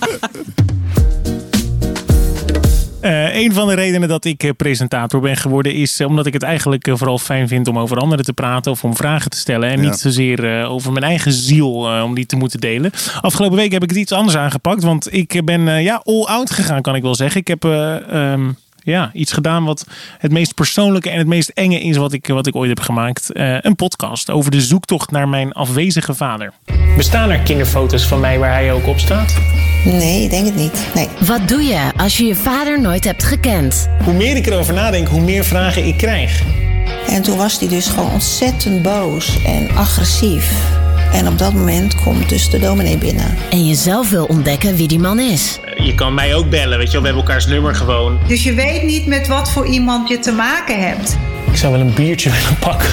Eh, 3.01 3.35
een 3.35 3.53
van 3.53 3.69
de 3.69 3.75
redenen 3.75 4.09
dat 4.09 4.25
ik 4.25 4.43
eh, 4.43 4.51
presentator 4.57 5.21
ben 5.21 5.37
geworden 5.37 5.75
is 5.75 6.01
eh, 6.01 6.07
omdat 6.07 6.27
ik 6.27 6.33
het 6.33 6.43
eigenlijk 6.43 6.89
vooral 6.93 7.19
fijn 7.19 7.49
vind 7.49 7.69
om 7.69 7.79
over 7.79 7.97
anderen 7.97 8.25
te 8.25 8.33
praten 8.33 8.73
of 8.73 8.85
om 8.85 8.97
vragen 8.97 9.31
te 9.31 9.37
stellen. 9.37 9.69
En 9.69 9.83
Ja. 9.83 9.89
niet 9.89 9.99
zozeer 9.99 10.65
over 10.67 10.93
mijn 10.93 11.05
eigen 11.05 11.33
ziel 11.33 11.73
om 12.05 12.15
die 12.15 12.27
te 12.27 12.37
moeten 12.37 12.61
delen. 12.61 12.91
Afgelopen 13.21 13.57
week 13.57 13.73
heb 13.73 13.83
ik 13.83 13.89
het 13.89 13.99
iets 13.99 14.13
anders 14.13 14.37
aangepakt, 14.37 14.83
want 14.83 15.15
ik 15.15 15.43
ben 15.45 15.83
ja, 15.83 16.01
all 16.05 16.25
out 16.25 16.51
gegaan, 16.51 16.83
kan 16.83 16.95
ik 16.95 17.03
wel 17.03 17.15
zeggen. 17.15 17.41
Ik 17.41 17.49
heb 17.49 17.65
eh, 17.65 18.33
ehm, 18.33 18.51
ja, 18.83 19.11
iets 19.13 19.33
gedaan 19.33 19.65
wat 19.65 19.87
het 20.19 20.33
meest 20.33 20.55
persoonlijke 20.55 21.11
en 21.11 21.19
het 21.19 21.27
meest 21.27 21.49
enge 21.49 21.81
is 21.81 21.97
wat 21.97 22.13
ik, 22.13 22.27
wat 22.27 22.47
ik 22.47 22.57
ooit 22.57 22.69
heb 22.69 22.81
gemaakt. 22.81 23.33
Eh, 23.33 23.57
een 23.61 23.77
podcast 23.77 24.31
over 24.31 24.51
de 24.51 24.61
zoektocht 24.61 25.11
naar 25.11 25.29
mijn 25.29 25.53
afwezige 25.53 26.15
vader. 26.15 26.53
Bestaan 26.97 27.31
er 27.31 27.39
kinderfoto's 27.41 28.07
van 28.07 28.21
mij 28.21 28.39
waar 28.39 28.53
hij 28.53 28.73
ook 28.73 28.87
op 28.87 28.99
staat? 28.99 29.39
Nee, 29.85 30.23
ik 30.23 30.31
denk 30.31 30.47
het 30.47 30.57
niet. 30.57 30.87
Nee. 30.95 31.09
Wat 31.27 31.49
doe 31.49 31.63
je 31.63 31.91
als 31.97 32.17
je 32.17 32.25
je 32.25 32.35
vader 32.35 32.81
nooit 32.81 33.05
hebt 33.05 33.25
gekend? 33.25 33.89
Hoe 34.05 34.15
meer 34.15 34.37
ik 34.37 34.47
erover 34.47 34.75
nadenk, 34.75 35.09
hoe 35.09 35.21
meer 35.21 35.45
vragen 35.45 35.87
ik 35.87 35.97
krijg. 35.97 36.43
En 37.09 37.23
toen 37.23 37.37
was 37.37 37.59
hij 37.59 37.69
dus 37.69 37.89
gewoon 37.89 38.11
ontzettend 38.11 38.83
boos 38.83 39.43
en 39.45 39.71
agressief. 39.77 40.53
En 41.13 41.29
op 41.29 41.39
dat 41.39 41.53
moment 41.53 41.95
komt 41.95 42.29
dus 42.29 42.51
de 42.51 42.59
dominee 42.59 42.99
binnen. 42.99 43.37
En 43.51 43.67
je 43.67 43.75
zelf 43.75 44.11
wil 44.11 44.25
ontdekken 44.25 44.77
wie 44.77 44.89
die 44.89 44.99
man 44.99 45.21
is. 45.21 45.59
Je 45.77 45.95
kan 45.95 46.15
mij 46.15 46.35
ook 46.35 46.51
bellen, 46.51 46.79
weet 46.79 46.87
je 46.87 46.93
wel. 46.93 47.01
We 47.01 47.07
hebben 47.07 47.25
elkaars 47.25 47.47
nummer 47.47 47.75
gewoon. 47.75 48.19
Dus 48.27 48.43
je 48.43 48.55
weet 48.55 48.83
niet 48.83 49.07
met 49.07 49.29
wat 49.29 49.51
voor 49.51 49.67
iemand 49.67 50.09
je 50.09 50.19
te 50.19 50.33
maken 50.33 50.89
hebt. 50.89 51.17
Ik 51.51 51.57
zou 51.57 51.73
wel 51.73 51.81
een 51.81 51.95
biertje 51.95 52.31
willen 52.41 52.59
pakken. 52.59 52.91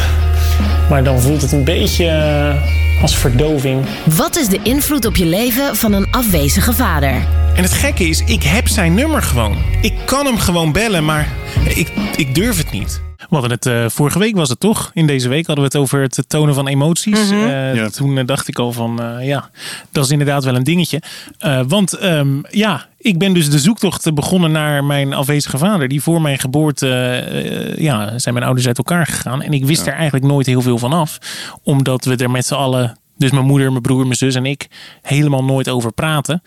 Maar 0.90 1.04
dan 1.04 1.22
voelt 1.22 1.42
het 1.42 1.52
een 1.52 1.64
beetje 1.64 2.08
eh, 2.08 3.02
als 3.02 3.18
verdoving. 3.18 3.86
Wat 4.16 4.38
is 4.38 4.48
de 4.48 4.60
invloed 4.64 5.06
op 5.06 5.16
je 5.16 5.26
leven 5.26 5.76
van 5.76 5.94
een 5.94 6.08
afwezige 6.12 6.74
vader? 6.74 7.26
En 7.56 7.64
het 7.64 7.74
gekke 7.74 8.04
is, 8.04 8.24
ik 8.26 8.44
heb 8.44 8.68
zijn 8.68 8.94
nummer 8.94 9.22
gewoon. 9.22 9.58
Ik 9.82 9.94
kan 10.06 10.26
hem 10.26 10.38
gewoon 10.38 10.72
bellen, 10.72 11.06
maar 11.06 11.28
ik, 11.76 11.88
ik 12.16 12.36
durf 12.36 12.58
het 12.58 12.72
niet. 12.72 13.02
We 13.30 13.36
hadden 13.36 13.52
het, 13.52 13.66
eh, 13.66 13.86
vorige 13.90 14.20
week 14.20 14.36
was 14.36 14.50
het 14.50 14.60
toch? 14.60 14.92
In 14.94 15.08
deze 15.08 15.30
week 15.30 15.46
hadden 15.48 15.64
we 15.66 15.70
het 15.72 15.82
over 15.82 16.02
het 16.02 16.24
tonen 16.28 16.54
van 16.56 16.68
emoties. 16.68 17.30
Eh, 17.30 17.76
Ja. 17.76 17.90
Toen 17.90 18.18
eh, 18.18 18.26
dacht 18.26 18.48
ik 18.48 18.60
al 18.60 18.72
van, 18.72 19.02
eh, 19.02 19.28
ja, 19.28 19.50
dat 19.92 20.06
is 20.06 20.12
inderdaad 20.12 20.44
wel 20.44 20.56
een 20.56 20.64
dingetje. 20.64 21.02
Eh, 21.40 21.62
want 21.68 21.94
ehm, 21.94 22.38
ja, 22.50 22.86
ik 22.98 23.18
ben 23.18 23.34
dus 23.34 23.50
de 23.50 23.60
zoektocht 23.60 24.14
begonnen 24.14 24.52
naar 24.52 24.84
mijn 24.84 25.14
afwezige 25.14 25.58
vader. 25.58 25.88
Die 25.88 26.02
voor 26.02 26.22
mijn 26.22 26.40
geboorte, 26.40 26.90
eh, 26.90 27.78
ja, 27.84 28.20
zijn 28.20 28.34
mijn 28.34 28.46
ouders 28.46 28.68
uit 28.68 28.78
elkaar 28.78 29.06
gegaan. 29.06 29.42
En 29.42 29.54
ik 29.54 29.66
wist 29.66 29.88
er 29.88 29.94
eigenlijk 29.94 30.26
nooit 30.26 30.46
heel 30.46 30.62
veel 30.62 30.78
van 30.78 30.94
af. 30.94 31.18
Omdat 31.64 32.06
we 32.06 32.16
er 32.16 32.32
met 32.32 32.46
z'n 32.46 32.54
allen, 32.54 32.98
dus 33.18 33.32
mijn 33.32 33.46
moeder, 33.46 33.70
mijn 33.72 33.82
broer, 33.82 34.04
mijn 34.04 34.16
zus 34.16 34.36
en 34.36 34.46
ik, 34.46 34.68
helemaal 35.02 35.44
nooit 35.44 35.70
over 35.70 35.92
praten. 35.94 36.42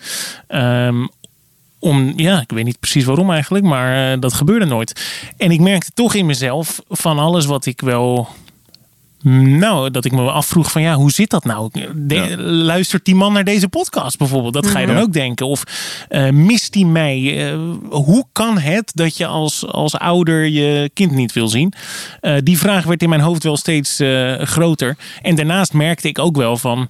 Ehm, 0.47 1.07
om, 1.81 2.13
ja, 2.17 2.41
ik 2.41 2.51
weet 2.51 2.65
niet 2.65 2.81
precies 2.81 3.05
waarom 3.05 3.31
eigenlijk, 3.31 3.65
maar 3.65 4.13
eh, 4.13 4.21
dat 4.21 4.33
gebeurde 4.33 4.65
nooit. 4.67 5.21
En 5.37 5.51
ik 5.51 5.61
merkte 5.61 5.91
toch 5.95 6.15
in 6.15 6.27
mezelf 6.27 6.81
van 6.89 7.19
alles 7.19 7.47
wat 7.47 7.67
ik 7.67 7.81
wel. 7.81 8.29
Nou, 9.23 9.91
dat 9.91 10.05
ik 10.05 10.13
me 10.13 10.31
afvroeg 10.31 10.71
van 10.73 10.83
ja, 10.83 10.95
hoe 10.95 11.11
zit 11.11 11.31
dat 11.31 11.45
nou? 11.45 11.71
De- 11.95 12.15
Ja. 12.15 12.37
Luistert 12.43 13.05
die 13.05 13.15
man 13.15 13.33
naar 13.33 13.45
deze 13.45 13.69
podcast 13.69 14.19
bijvoorbeeld? 14.19 14.55
Dat 14.55 14.67
ga 14.67 14.79
je 14.79 14.87
dan 14.87 14.97
Ja. 14.97 15.03
ook 15.03 15.13
denken. 15.13 15.47
Of 15.47 15.63
eh, 16.09 16.29
mist 16.31 16.75
hij 16.75 16.85
mij? 16.85 17.49
Eh, 17.53 17.59
hoe 17.91 18.25
kan 18.33 18.59
het 18.59 18.91
dat 18.95 19.17
je 19.17 19.27
als, 19.27 19.67
als 19.67 19.99
ouder 19.99 20.47
je 20.47 20.91
kind 20.95 21.11
niet 21.13 21.33
wil 21.33 21.49
zien? 21.49 21.73
Die 22.43 22.59
vraag 22.59 22.85
werd 22.85 23.03
in 23.03 23.09
mijn 23.09 23.21
hoofd 23.21 23.43
wel 23.43 23.57
steeds 23.57 24.01
groter. 24.41 24.97
En 25.23 25.35
daarnaast 25.35 25.73
merkte 25.73 26.09
ik 26.09 26.19
ook 26.19 26.37
wel 26.37 26.57
van. 26.57 26.89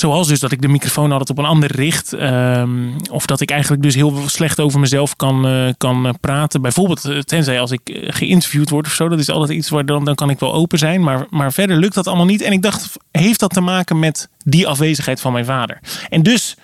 Zoals 0.00 0.28
dus 0.28 0.40
dat 0.40 0.52
ik 0.52 0.62
de 0.62 0.68
microfoon 0.68 1.10
altijd 1.12 1.30
op 1.30 1.38
een 1.38 1.44
ander 1.44 1.72
richt. 1.76 2.12
ehm, 2.12 2.70
of 3.10 3.26
dat 3.26 3.40
ik 3.40 3.50
eigenlijk 3.50 3.82
dus 3.82 3.94
heel 3.94 4.22
slecht 4.26 4.60
over 4.60 4.80
mezelf 4.80 5.16
kan, 5.16 5.46
eh, 5.46 5.68
kan 5.76 6.06
eh, 6.06 6.12
praten. 6.20 6.62
Bijvoorbeeld, 6.62 7.04
eh, 7.04 7.18
tenzij 7.18 7.60
als 7.60 7.70
ik 7.70 7.80
geïnterviewd 8.06 8.70
word 8.70 8.86
of 8.86 8.92
zo. 8.92 9.08
Dat 9.08 9.18
is 9.18 9.30
altijd 9.30 9.58
iets 9.58 9.68
waar 9.68 9.86
dan, 9.86 10.04
dan 10.04 10.14
kan 10.14 10.30
ik 10.30 10.38
wel 10.38 10.54
open 10.54 10.78
zijn. 10.78 11.02
Maar, 11.02 11.26
maar 11.30 11.52
verder 11.52 11.76
lukt 11.76 11.94
dat 11.94 12.06
allemaal 12.06 12.26
niet. 12.26 12.42
En 12.42 12.52
ik 12.52 12.62
dacht, 12.62 12.96
heeft 13.10 13.40
dat 13.40 13.52
te 13.52 13.60
maken 13.60 13.98
met 13.98 14.28
die 14.44 14.66
afwezigheid 14.66 15.20
van 15.20 15.32
mijn 15.32 15.44
vader? 15.44 15.78
En 16.08 16.22
dus 16.22 16.56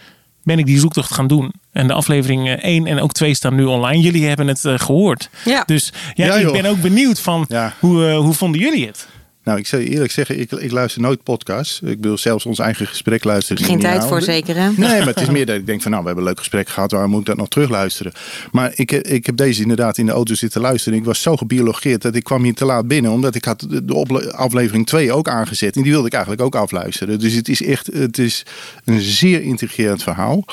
ben 0.43 0.59
ik 0.59 0.67
die 0.67 0.79
zoektocht 0.79 1.13
gaan 1.13 1.27
doen. 1.27 1.53
En 1.73 1.87
de 1.87 1.93
aflevering 1.93 2.49
1 2.63 2.87
en 2.87 3.01
ook 3.01 3.13
2 3.13 3.35
staan 3.35 3.55
nu 3.55 3.65
online. 3.65 4.03
Jullie 4.03 4.27
hebben 4.27 4.47
het 4.49 4.65
eh, 4.65 4.79
gehoord. 4.79 5.29
Ja. 5.45 5.63
Dus 5.67 5.93
ja, 6.15 6.27
Ja, 6.27 6.35
ik 6.35 6.53
ben 6.53 6.67
ook 6.67 6.81
benieuwd 6.81 7.21
van 7.21 7.45
Ja. 7.49 7.73
hoe, 7.79 8.11
hoe 8.13 8.35
vonden 8.35 8.61
jullie 8.61 8.87
het? 8.87 9.09
Nou, 9.47 9.59
ik 9.59 9.67
zal 9.67 9.79
je 9.79 9.89
eerlijk 9.89 10.13
zeggen, 10.13 10.41
ik, 10.41 10.53
ik 10.53 10.73
luister 10.73 11.03
nooit 11.03 11.23
podcasts. 11.23 11.81
Ik 11.81 12.01
bedoel, 12.01 12.19
zelfs 12.19 12.47
ons 12.47 12.59
eigen 12.59 12.87
gesprek 12.87 13.25
luisteren. 13.25 13.65
Geen 13.65 13.79
tijd 13.79 14.05
voor 14.05 14.23
zeker, 14.23 14.57
hè? 14.57 14.71
Nee, 14.77 14.99
maar 14.99 15.07
het 15.07 15.21
is 15.21 15.31
meer 15.37 15.47
dat 15.47 15.57
ik 15.57 15.67
denk 15.67 15.83
van 15.83 15.91
nou, 15.91 16.03
we 16.03 16.09
hebben 16.09 16.27
een 16.27 16.31
leuk 16.31 16.41
gesprek 16.41 16.69
gehad. 16.69 16.91
Waarom 16.91 17.11
moet 17.11 17.21
ik 17.21 17.27
dat 17.27 17.37
nog 17.37 17.49
terugluisteren? 17.49 18.13
Maar 18.53 18.73
ik, 18.75 18.93
ik 18.93 19.27
heb 19.27 19.37
deze 19.37 19.63
inderdaad 19.63 19.99
in 19.99 20.07
de 20.07 20.13
auto 20.13 20.35
zitten 20.35 20.61
luisteren. 20.61 20.99
Ik 20.99 21.05
was 21.05 21.23
zo 21.23 21.37
gebiologeerd 21.37 22.03
dat 22.03 22.15
ik 22.15 22.25
kwam 22.25 22.43
hier 22.43 22.55
te 22.55 22.65
laat 22.65 22.89
binnen. 22.89 23.11
Omdat 23.11 23.35
ik 23.35 23.45
had 23.45 23.67
de 23.69 24.33
aflevering 24.37 24.87
2 24.87 25.13
ook 25.13 25.29
aangezet. 25.29 25.77
En 25.77 25.83
die 25.83 25.93
wilde 25.93 26.07
ik 26.07 26.13
eigenlijk 26.13 26.43
ook 26.43 26.55
afluisteren. 26.55 27.19
Dus 27.19 27.33
het 27.33 27.49
is 27.49 27.63
echt 27.63 27.87
het 27.87 28.19
is 28.19 28.43
een 28.85 29.01
zeer 29.01 29.43
intrigerend 29.43 30.03
verhaal. 30.03 30.45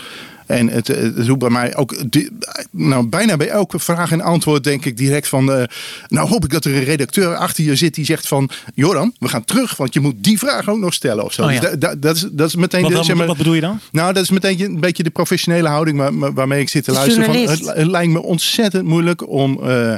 En 0.46 0.68
het, 0.70 0.88
het 0.88 1.28
roept 1.28 1.40
bij 1.40 1.50
mij 1.50 1.76
ook, 1.76 1.96
nou, 2.72 3.08
bijna 3.08 3.38
bij 3.38 3.48
elke 3.50 3.80
vraag 3.80 4.12
en 4.12 4.22
antwoord 4.22 4.64
denk 4.64 4.86
ik 4.86 4.98
direct 4.98 5.28
van, 5.28 5.52
eh, 5.54 5.64
nou 6.08 6.28
hoop 6.28 6.44
ik 6.44 6.50
dat 6.52 6.66
er 6.66 6.76
een 6.76 6.84
redacteur 6.84 7.36
achter 7.36 7.64
je 7.64 7.76
zit 7.76 7.94
die 7.96 8.06
zegt 8.06 8.28
van, 8.28 8.50
Joram, 8.74 9.14
we 9.20 9.28
gaan 9.28 9.46
terug, 9.46 9.76
want 9.78 9.94
je 9.94 10.00
moet 10.00 10.16
die 10.18 10.38
vraag 10.38 10.70
ook 10.70 10.80
nog 10.80 10.94
stellen 10.94 11.24
of 11.24 11.34
zo. 11.34 11.42
Oh, 11.42 11.48
Dus 11.48 11.56
ja. 11.56 11.62
da- 11.62 11.76
da- 11.76 11.96
dat, 11.96 12.16
is, 12.16 12.26
dat 12.32 12.48
is 12.48 12.56
meteen 12.56 12.82
Wat, 12.82 12.92
de, 12.92 13.04
zeg 13.04 13.16
maar- 13.16 13.28
wat 13.28 13.38
bedoel 13.38 13.54
je 13.54 13.62
dan? 13.62 13.80
nou, 13.92 14.14
dat 14.14 14.24
is 14.24 14.30
meteen 14.30 14.62
een 14.62 14.80
beetje 14.80 15.04
de 15.04 15.10
professionele 15.10 15.68
houding 15.68 15.98
waar- 15.98 16.18
waar- 16.18 16.34
waarmee 16.34 16.62
ik 16.62 16.70
zit 16.70 16.84
te 16.84 16.92
luisteren. 16.92 17.26
Van, 17.48 17.68
het 17.76 17.88
lijkt 17.88 18.12
me 18.12 18.22
ontzettend 18.24 18.86
moeilijk 18.86 19.30
om, 19.30 19.60
eh, 19.64 19.94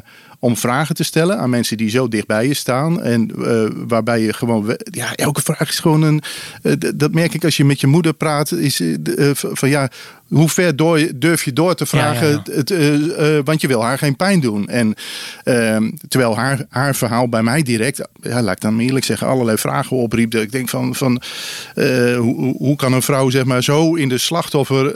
om 0.46 0.58
vragen 0.58 0.96
te 0.96 1.04
stellen 1.04 1.38
aan 1.40 1.50
mensen 1.50 1.78
die 1.78 1.90
zo 1.90 2.08
dichtbij 2.08 2.48
je 2.48 2.54
staan. 2.54 3.02
En 3.02 3.32
eh, 3.46 3.66
waarbij 3.88 4.22
je 4.22 4.34
gewoon, 4.34 4.78
ja, 4.92 5.16
elke 5.16 5.42
vraag 5.42 5.70
is 5.70 5.80
gewoon 5.80 6.02
een. 6.02 6.22
eh, 6.62 6.74
dat 6.96 7.12
merk 7.12 7.34
ik 7.34 7.44
als 7.44 7.58
je 7.58 7.66
met 7.66 7.80
je 7.80 7.88
moeder 7.88 8.14
praat. 8.14 8.52
Is 8.52 8.80
eh, 8.80 9.30
van 9.34 9.70
ja, 9.70 9.90
hoe 10.28 10.50
ver 10.50 10.76
door, 10.76 11.00
durf 11.16 11.44
je 11.44 11.54
door 11.54 11.76
te 11.76 11.86
vragen? 11.86 12.42
Ja, 12.54 13.44
want 13.44 13.62
je 13.62 13.68
wil 13.68 13.84
haar 13.84 13.98
geen 13.98 14.16
pijn 14.16 14.40
doen. 14.40 14.68
En 14.68 14.94
ehm, 15.44 15.92
terwijl 16.08 16.36
haar, 16.38 16.66
haar 16.70 16.96
verhaal 16.96 17.30
bij 17.30 17.44
mij 17.44 17.62
direct, 17.64 18.08
ja, 18.22 18.42
laat 18.42 18.56
ik 18.56 18.62
dan 18.62 18.80
eerlijk 18.80 19.06
zeggen, 19.06 19.28
allerlei 19.28 19.58
vragen 19.58 19.98
opriep. 19.98 20.32
Dat 20.32 20.42
ik 20.42 20.52
denk 20.52 20.70
van, 20.70 20.96
van 20.96 21.22
hoe- 22.18 22.56
hoe 22.58 22.76
kan 22.76 22.94
een 22.94 23.02
vrouw 23.02 23.30
zeg 23.30 23.44
maar 23.46 23.64
zo 23.64 23.96
in 23.96 24.10
de 24.10 24.18
slachtoffer. 24.18 24.96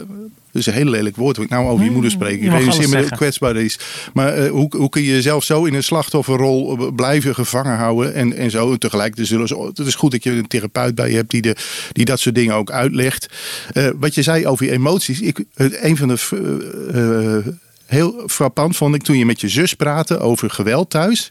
Dat 0.52 0.60
is 0.60 0.66
een 0.66 0.72
heel 0.72 0.84
lelijk 0.90 1.16
woord, 1.16 1.36
hoe 1.36 1.44
ik 1.44 1.50
nou 1.50 1.68
over 1.68 1.84
je 1.84 1.90
moeder 1.90 2.10
spreek. 2.10 2.38
je 2.38 2.44
Ik 2.44 2.50
realiseer 2.50 2.80
me 2.88 2.96
zeggen. 2.96 3.16
kwetsbaar 3.16 3.56
is. 3.56 3.78
Maar 4.14 4.34
eh, 4.34 4.50
hoe, 4.50 4.76
hoe 4.76 4.88
kun 4.88 5.02
je 5.02 5.10
jezelf 5.10 5.44
zo 5.44 5.64
in 5.64 5.74
een 5.74 5.82
slachtofferrol 5.82 6.76
eh, 6.78 6.86
blijven 6.94 7.34
gevangen 7.34 7.76
houden 7.76 8.14
en, 8.14 8.36
en 8.36 8.50
zo. 8.50 8.72
En 8.72 8.78
tegelijk, 8.78 9.16
dus 9.16 9.28
zullen 9.28 9.48
ze- 9.48 9.70
het 9.74 9.86
is 9.86 9.94
goed 9.94 10.10
dat 10.10 10.22
je 10.24 10.30
een 10.30 10.46
therapeut 10.48 10.94
bij 10.94 11.10
je 11.10 11.16
hebt 11.16 11.30
die, 11.30 11.42
de, 11.42 11.56
die 11.92 12.04
dat 12.04 12.20
soort 12.20 12.34
dingen 12.34 12.54
ook 12.54 12.70
uitlegt. 12.70 13.26
Eh, 13.72 13.88
wat 13.96 14.14
je 14.14 14.22
zei 14.22 14.46
over 14.46 14.64
je 14.66 14.72
emoties. 14.72 15.20
Ik, 15.20 15.44
een 15.54 15.96
van 15.96 16.08
de 16.08 17.54
heel 17.86 18.22
frappant 18.26 18.76
vond 18.76 18.94
ik 18.94 19.02
toen 19.02 19.18
je 19.18 19.26
met 19.26 19.40
je 19.40 19.48
zus 19.48 19.74
praatte 19.74 20.18
over 20.18 20.50
geweld 20.50 20.90
thuis. 20.90 21.28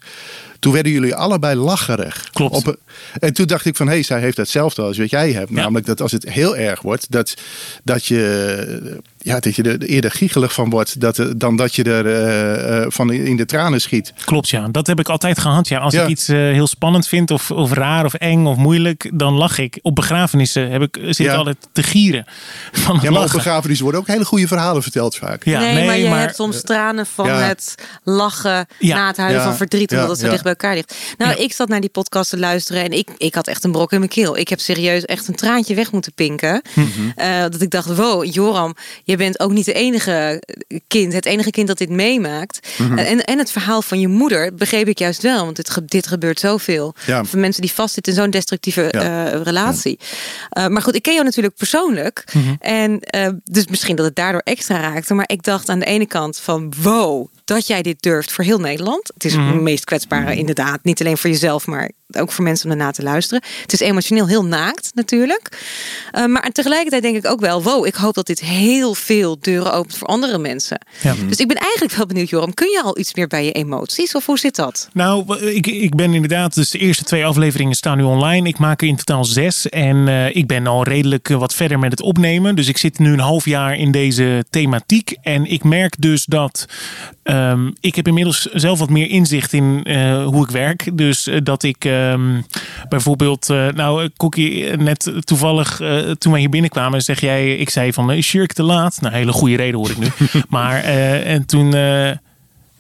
Toen 0.60 0.74
werden 0.74 0.92
jullie 0.92 1.16
allebei 1.16 1.56
lacherig. 1.56 2.30
Klopt. 2.32 2.56
Op, 2.56 2.78
en 3.20 3.34
toen 3.34 3.48
dacht 3.48 3.66
ik 3.66 3.76
van, 3.76 3.88
hé, 3.88 3.94
hey, 3.94 4.04
zij 4.04 4.20
heeft 4.20 4.38
hetzelfde 4.38 4.82
als 4.82 4.98
wat 4.98 5.10
jij 5.10 5.32
hebt. 5.32 5.50
Ja. 5.50 5.56
Namelijk 5.56 5.86
dat 5.86 6.02
als 6.02 6.12
het 6.12 6.30
heel 6.30 6.58
erg 6.58 6.82
wordt, 6.82 7.12
dat, 7.12 7.34
dat 7.84 8.06
je, 8.06 9.02
ja, 9.22 9.40
dat 9.40 9.56
je 9.56 9.64
er 9.64 9.82
eerder 9.82 10.12
giechelig 10.12 10.54
van 10.54 10.70
wordt 10.70 11.00
dat, 11.02 11.18
er- 11.18 11.38
dan 11.38 11.56
dat 11.56 11.76
je 11.76 11.84
er 11.84 12.06
eh, 12.06 12.82
eh, 12.82 12.86
van 12.90 13.12
in 13.14 13.36
de 13.38 13.46
tranen 13.46 13.82
schiet. 13.82 14.14
Klopt, 14.26 14.50
ja. 14.50 14.68
Dat 14.68 14.88
heb 14.88 15.00
ik 15.00 15.10
altijd 15.10 15.40
gehad. 15.40 15.68
Ja. 15.68 15.80
Als 15.80 15.94
Ja. 15.94 16.04
ik 16.04 16.10
iets 16.10 16.28
eh, 16.28 16.36
heel 16.38 16.68
spannend 16.68 17.08
vind 17.08 17.32
of, 17.32 17.52
of 17.52 17.72
raar 17.74 18.06
of 18.06 18.14
eng 18.14 18.46
of 18.46 18.58
moeilijk, 18.58 19.10
dan 19.14 19.34
lach 19.34 19.58
ik. 19.58 19.80
Op 19.82 19.96
begrafenissen 19.96 20.70
heb 20.72 20.82
ik, 20.82 20.98
zit 21.02 21.18
Ja. 21.18 21.36
altijd 21.36 21.58
te 21.72 21.84
gieren 21.84 22.26
van 22.72 23.00
Ja, 23.02 23.12
maar 23.12 23.24
op 23.24 23.32
begrafenissen 23.32 23.84
worden 23.84 24.02
ook 24.02 24.08
hele 24.08 24.26
goede 24.26 24.48
verhalen 24.48 24.82
verteld 24.82 25.16
vaak. 25.16 25.46
Ja, 25.46 25.60
nee, 25.60 25.86
maar 25.86 25.98
je 25.98 26.06
hebt 26.08 26.36
soms 26.36 26.62
tranen 26.62 27.06
van 27.06 27.26
Ja. 27.28 27.40
het 27.40 27.76
lachen 28.04 28.68
Ja. 28.80 28.96
na 28.96 29.08
het 29.08 29.18
huilen 29.18 29.40
Ja. 29.42 29.46
van 29.48 29.56
verdriet, 29.56 29.92
omdat 29.92 30.06
Ja. 30.06 30.12
het 30.12 30.20
zo 30.20 30.26
Ja. 30.26 30.32
dicht 30.32 30.44
bij 30.44 30.52
elkaar 30.52 30.74
ligt. 30.76 30.96
Nou, 31.18 31.32
Ja. 31.32 31.38
ik 31.38 31.54
zat 31.54 31.68
naar 31.68 31.82
die 31.82 31.90
podcast 31.90 32.30
te 32.30 32.38
luisteren 32.38 32.84
en 32.84 32.92
ik, 32.92 33.10
ik 33.18 33.36
had 33.36 33.48
echt 33.48 33.64
een 33.64 33.72
brok 33.72 33.92
in 33.92 33.98
mijn 34.00 34.12
keel. 34.12 34.38
Ik 34.38 34.48
heb 34.50 34.60
serieus 34.60 35.06
echt 35.06 35.28
een 35.28 35.36
traantje 35.36 35.76
weg 35.76 35.92
moeten 35.92 36.14
pinken. 36.14 36.62
Mhm. 36.76 36.88
Eh, 37.16 37.42
dat 37.42 37.62
ik 37.62 37.70
dacht, 37.70 37.96
wow, 37.96 38.34
Joram, 38.34 38.76
je 39.10 39.18
bent 39.18 39.40
ook 39.40 39.52
niet 39.52 39.66
de 39.66 39.74
enige 39.74 40.44
kind, 40.88 41.14
het 41.14 41.26
enige 41.26 41.50
kind 41.52 41.68
dat 41.68 41.78
dit 41.78 41.90
meemaakt. 41.90 42.68
Mhm. 42.78 42.98
en, 42.98 43.24
en 43.26 43.38
het 43.38 43.52
verhaal 43.52 43.82
van 43.82 44.00
je 44.00 44.08
moeder 44.08 44.54
begreep 44.54 44.88
ik 44.88 45.00
juist 45.00 45.22
wel, 45.22 45.44
want 45.44 45.56
dit, 45.56 45.80
dit 45.86 46.08
gebeurt 46.08 46.40
zoveel. 46.40 46.96
Ja. 47.06 47.24
Van 47.26 47.40
mensen 47.40 47.62
die 47.62 47.72
vastzitten 47.72 48.14
in 48.14 48.20
zo'n 48.20 48.30
destructieve 48.30 48.88
Ja. 48.92 49.32
eh, 49.32 49.42
relatie. 49.42 50.00
Eh, 50.50 50.68
maar 50.68 50.82
goed, 50.82 50.96
ik 50.96 51.02
ken 51.02 51.14
jou 51.14 51.26
natuurlijk 51.26 51.56
persoonlijk. 51.56 52.24
Mhm. 52.34 52.54
En 52.60 53.00
eh, 53.00 53.30
dus 53.44 53.68
misschien 53.68 53.96
dat 53.96 54.06
het 54.06 54.16
daardoor 54.16 54.42
extra 54.44 54.80
raakte. 54.80 55.14
Maar 55.14 55.30
ik 55.30 55.44
dacht 55.44 55.70
aan 55.70 55.80
de 55.80 55.86
ene 55.86 56.06
kant 56.08 56.40
van 56.40 56.74
wow, 56.82 57.28
dat 57.50 57.68
jij 57.68 57.82
dit 57.82 58.02
durft 58.02 58.32
voor 58.32 58.44
heel 58.44 58.60
Nederland. 58.60 59.12
Het 59.14 59.26
is 59.26 59.36
Mhm. 59.36 59.48
het 59.48 59.62
meest 59.62 59.86
kwetsbare 59.86 60.36
inderdaad. 60.36 60.80
Niet 60.84 61.00
alleen 61.00 61.18
voor 61.18 61.30
jezelf, 61.30 61.66
maar 61.68 61.92
ook 62.12 62.32
voor 62.32 62.44
mensen 62.44 62.66
om 62.66 62.72
ernaar 62.72 62.94
te 62.94 63.04
luisteren. 63.04 63.44
Het 63.62 63.74
is 63.74 63.80
emotioneel 63.80 64.28
heel 64.28 64.46
naakt 64.46 64.92
natuurlijk. 64.94 65.66
Eh, 66.12 66.26
maar 66.26 66.50
tegelijkertijd 66.52 67.02
denk 67.02 67.16
ik 67.16 67.28
ook 67.28 67.40
wel, 67.40 67.64
wow, 67.64 67.86
ik 67.86 67.96
hoop 67.96 68.14
dat 68.14 68.26
dit 68.28 68.40
heel 68.40 68.94
veel 68.96 69.38
deuren 69.40 69.74
opent 69.74 69.98
voor 69.98 70.08
andere 70.08 70.38
mensen. 70.38 70.80
Ja. 71.02 71.16
Dus 71.28 71.38
ik 71.38 71.48
ben 71.48 71.58
eigenlijk 71.58 71.94
wel 71.94 72.06
benieuwd, 72.06 72.30
Joram. 72.30 72.54
Kun 72.54 72.70
je 72.70 72.82
al 72.84 72.98
iets 73.00 73.14
meer 73.14 73.28
bij 73.28 73.46
je 73.46 73.52
emoties? 73.52 74.16
Of 74.16 74.26
hoe 74.26 74.40
zit 74.40 74.56
dat? 74.56 74.90
Nou, 74.94 75.38
ik, 75.46 75.68
ik 75.68 75.96
ben 75.96 76.14
inderdaad, 76.14 76.54
dus 76.56 76.70
de 76.70 76.78
eerste 76.78 77.04
twee 77.04 77.26
afleveringen 77.26 77.76
staan 77.76 77.98
nu 77.98 78.04
online. 78.04 78.48
Ik 78.48 78.58
maak 78.60 78.82
er 78.82 78.88
in 78.88 78.96
totaal 78.96 79.26
zes. 79.26 79.70
En 79.70 80.08
eh, 80.08 80.36
ik 80.36 80.48
ben 80.48 80.68
al 80.68 80.84
redelijk 80.84 81.30
eh, 81.30 81.38
wat 81.38 81.54
verder 81.54 81.80
met 81.80 81.92
het 81.92 82.02
opnemen. 82.02 82.56
Dus 82.56 82.68
ik 82.68 82.78
zit 82.78 83.00
nu 83.00 83.14
een 83.14 83.20
half 83.20 83.46
jaar 83.46 83.76
in 83.76 83.92
deze 83.92 84.46
thematiek. 84.50 85.18
En 85.22 85.46
ik 85.46 85.64
merk 85.64 85.96
dus 86.02 86.26
dat 86.26 86.66
ehm, 87.40 87.72
ik 87.80 87.96
heb 87.96 88.08
inmiddels 88.08 88.42
zelf 88.42 88.80
wat 88.80 88.90
meer 88.90 89.10
inzicht 89.10 89.54
in 89.54 89.84
eh, 89.84 90.26
hoe 90.26 90.44
ik 90.44 90.52
werk. 90.52 90.98
Dus 90.98 91.28
eh, 91.28 91.38
dat 91.44 91.64
ik 91.64 91.86
ehm, 91.86 92.42
bijvoorbeeld, 92.90 93.50
eh, 93.50 93.68
nou, 93.68 94.10
eh, 94.18 94.78
net 94.78 95.12
toevallig 95.20 95.82
toen 96.18 96.32
wij 96.32 96.40
hier 96.40 96.50
binnenkwamen, 96.50 97.02
zeg 97.02 97.20
jij, 97.20 97.56
ik 97.56 97.70
zei 97.70 97.94
van, 97.94 98.12
is 98.12 98.28
Shirk 98.28 98.54
te 98.54 98.64
laat? 98.64 99.02
Nou, 99.02 99.14
hele 99.16 99.32
goede 99.32 99.56
reden 99.56 99.80
hoor 99.80 99.90
ik 99.90 99.98
nu. 99.98 100.08
maar, 100.50 100.84
en 100.84 101.46
toen... 101.46 101.76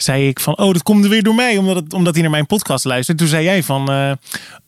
zei 0.01 0.27
ik 0.27 0.39
van, 0.39 0.57
oh, 0.57 0.73
dat 0.73 0.83
komt 0.83 1.03
er 1.03 1.09
weer 1.09 1.23
door 1.23 1.35
mij, 1.35 1.57
omdat, 1.57 1.75
het, 1.75 1.93
omdat 1.93 2.13
hij 2.13 2.21
naar 2.21 2.31
mijn 2.31 2.45
podcast 2.45 2.85
luistert. 2.85 3.17
Toen 3.17 3.27
zei 3.27 3.43
jij 3.43 3.63
van, 3.63 3.91
eh, 3.91 4.11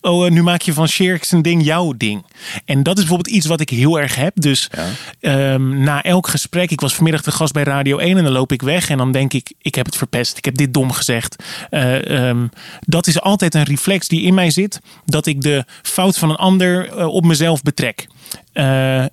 oh, 0.02 0.26
eh, 0.26 0.32
nu 0.32 0.44
maak 0.44 0.62
je 0.62 0.74
van 0.74 0.88
Shirks 0.88 1.32
een 1.32 1.42
ding 1.42 1.64
jouw 1.64 1.94
ding. 1.98 2.26
En 2.66 2.84
dat 2.84 2.98
is 2.98 3.04
bijvoorbeeld 3.04 3.36
iets 3.36 3.46
wat 3.46 3.62
ik 3.62 3.70
heel 3.70 4.00
erg 4.00 4.16
heb. 4.16 4.34
Dus 4.36 4.70
ehm, 5.20 5.84
na 5.84 6.04
elk 6.04 6.28
gesprek, 6.28 6.72
ik 6.72 6.82
was 6.82 6.96
vanmiddag 6.96 7.22
de 7.22 7.32
gast 7.32 7.54
bij 7.54 7.64
Radio 7.64 7.98
1 7.98 8.18
en 8.18 8.24
dan 8.24 8.34
loop 8.34 8.52
ik 8.52 8.62
weg 8.62 8.90
en 8.90 8.98
dan 8.98 9.12
denk 9.12 9.34
ik, 9.34 9.54
ik 9.62 9.76
heb 9.76 9.86
het 9.86 9.98
verpest, 9.98 10.38
ik 10.38 10.46
heb 10.46 10.58
dit 10.58 10.74
dom 10.74 10.92
gezegd. 10.92 11.44
Eh, 11.70 12.30
ehm, 12.30 12.48
dat 12.80 13.08
is 13.08 13.22
altijd 13.22 13.56
een 13.56 13.64
reflex 13.64 14.08
die 14.08 14.22
in 14.22 14.34
mij 14.34 14.50
zit, 14.50 14.80
dat 15.06 15.26
ik 15.26 15.42
de 15.42 15.66
fout 15.82 16.18
van 16.18 16.30
een 16.30 16.36
ander 16.36 17.06
op 17.08 17.26
mezelf 17.26 17.62
betrek. 17.62 18.08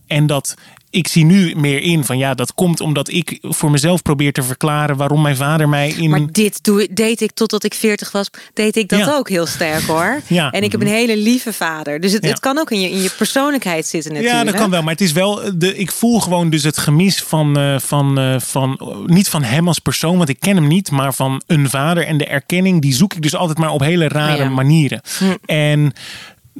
En 0.06 0.26
dat 0.26 0.56
ik 0.90 1.08
zie 1.08 1.24
nu 1.24 1.54
meer 1.56 1.80
in 1.82 2.04
van 2.04 2.18
ja, 2.18 2.34
dat 2.34 2.54
komt 2.54 2.80
omdat 2.80 3.10
ik 3.12 3.38
voor 3.42 3.70
mezelf 3.70 4.02
probeer 4.02 4.32
te 4.32 4.42
verklaren 4.42 4.96
waarom 4.96 5.22
mijn 5.22 5.36
vader 5.36 5.68
mij 5.68 5.88
in. 5.88 6.10
Maar 6.10 6.32
dit 6.32 6.64
doe, 6.64 6.88
deed 6.90 7.20
ik 7.20 7.30
totdat 7.32 7.64
ik 7.64 7.74
40 7.74 8.12
was, 8.12 8.30
deed 8.54 8.76
ik 8.76 8.88
dat 8.88 8.98
Ja. 8.98 9.14
ook 9.14 9.28
heel 9.28 9.46
sterk 9.46 9.82
hoor. 9.82 10.20
Ja. 10.26 10.50
En 10.50 10.62
ik 10.62 10.72
heb 10.72 10.80
een 10.80 10.86
hele 10.86 11.16
lieve 11.16 11.52
vader. 11.52 12.00
Dus 12.00 12.12
het, 12.12 12.22
Ja. 12.24 12.30
het 12.30 12.40
kan 12.40 12.58
ook 12.58 12.70
in 12.70 12.80
je, 12.80 12.90
in 12.90 13.02
je 13.02 13.10
persoonlijkheid 13.16 13.86
zitten 13.86 14.12
natuurlijk. 14.12 14.38
Ja, 14.44 14.50
dat 14.50 14.60
kan 14.60 14.70
wel. 14.70 14.82
Maar 14.82 14.92
het 14.92 15.00
is 15.00 15.12
wel. 15.12 15.40
De, 15.54 15.76
ik 15.76 15.92
voel 15.92 16.20
gewoon 16.20 16.50
dus 16.50 16.62
het 16.62 16.78
gemis 16.78 17.22
van, 17.22 17.58
eh, 17.58 17.78
van, 17.78 18.18
eh, 18.18 18.40
van. 18.40 18.80
Niet 19.06 19.28
van 19.28 19.42
hem 19.42 19.68
als 19.68 19.78
persoon, 19.78 20.16
want 20.16 20.28
ik 20.28 20.40
ken 20.40 20.56
hem 20.56 20.66
niet. 20.66 20.90
Maar 20.90 21.14
van 21.14 21.42
een 21.46 21.70
vader. 21.70 22.06
En 22.06 22.18
de 22.18 22.26
erkenning, 22.26 22.82
die 22.82 22.94
zoek 22.94 23.14
ik 23.14 23.22
dus 23.22 23.34
altijd 23.36 23.58
maar 23.58 23.70
op 23.70 23.80
hele 23.80 24.08
rare 24.08 24.48
manieren. 24.48 25.00
En. 25.46 25.92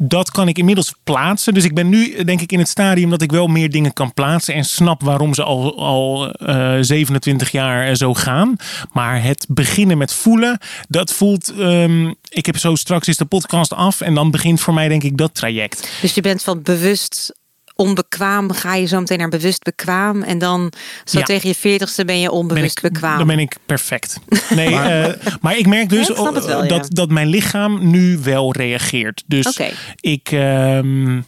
Dat 0.00 0.30
kan 0.30 0.48
ik 0.48 0.58
inmiddels 0.58 0.94
plaatsen. 1.04 1.54
Dus 1.54 1.64
ik 1.64 1.74
ben 1.74 1.88
nu 1.88 2.24
denk 2.24 2.40
ik 2.40 2.52
in 2.52 2.58
het 2.58 2.68
stadium 2.68 3.10
dat 3.10 3.22
ik 3.22 3.30
wel 3.30 3.46
meer 3.46 3.70
dingen 3.70 3.92
kan 3.92 4.14
plaatsen. 4.14 4.54
En 4.54 4.64
snap 4.64 5.02
waarom 5.02 5.34
ze 5.34 5.42
al, 5.42 5.78
al 5.78 6.32
eh, 6.32 6.76
27 6.80 7.50
jaar 7.50 7.88
eh, 7.88 7.94
zo 7.94 8.14
gaan. 8.14 8.56
Maar 8.92 9.22
het 9.22 9.46
beginnen 9.48 9.98
met 9.98 10.12
voelen, 10.12 10.58
dat 10.88 11.12
voelt. 11.12 11.52
ehm, 11.58 12.12
ik 12.28 12.46
heb 12.46 12.56
zo 12.56 12.74
straks 12.74 13.08
is 13.08 13.16
de 13.16 13.24
podcast 13.24 13.72
af. 13.72 14.00
En 14.00 14.14
dan 14.14 14.30
begint 14.30 14.60
voor 14.60 14.74
mij 14.74 14.88
denk 14.88 15.02
ik 15.02 15.16
dat 15.16 15.34
traject. 15.34 15.90
Dus 16.00 16.14
je 16.14 16.20
bent 16.20 16.42
van 16.42 16.62
bewust 16.62 17.36
onbekwaam, 17.82 18.52
ga 18.52 18.74
je 18.74 18.86
zo 18.86 18.98
meteen 19.00 19.18
naar 19.18 19.28
bewust 19.28 19.62
bekwaam. 19.62 20.22
En 20.22 20.38
dan 20.38 20.72
zo 21.04 21.18
Ja. 21.18 21.24
tegen 21.24 21.48
je 21.48 21.54
veertigste 21.54 22.04
ben 22.04 22.16
je 22.20 22.28
ben 22.28 22.32
onbewust 22.36 22.76
ik, 22.84 22.92
bekwaam. 22.92 23.18
Dan 23.18 23.26
ben 23.26 23.38
ik 23.38 23.56
perfect. 23.66 24.18
Nee, 24.54 24.70
maar, 24.70 25.16
maar 25.40 25.56
ik 25.58 25.66
merk 25.66 25.88
dus 25.88 26.06
Ja, 26.06 26.12
ik 26.14 26.18
snap 26.20 26.34
het 26.34 26.44
wel, 26.44 26.62
ja. 26.62 26.68
dat, 26.68 26.86
dat 26.90 27.10
mijn 27.10 27.28
lichaam 27.28 27.90
nu 27.90 28.18
wel 28.22 28.52
reageert. 28.52 29.22
Dus 29.26 29.60
ik. 30.00 30.28
ehm, 30.32 31.20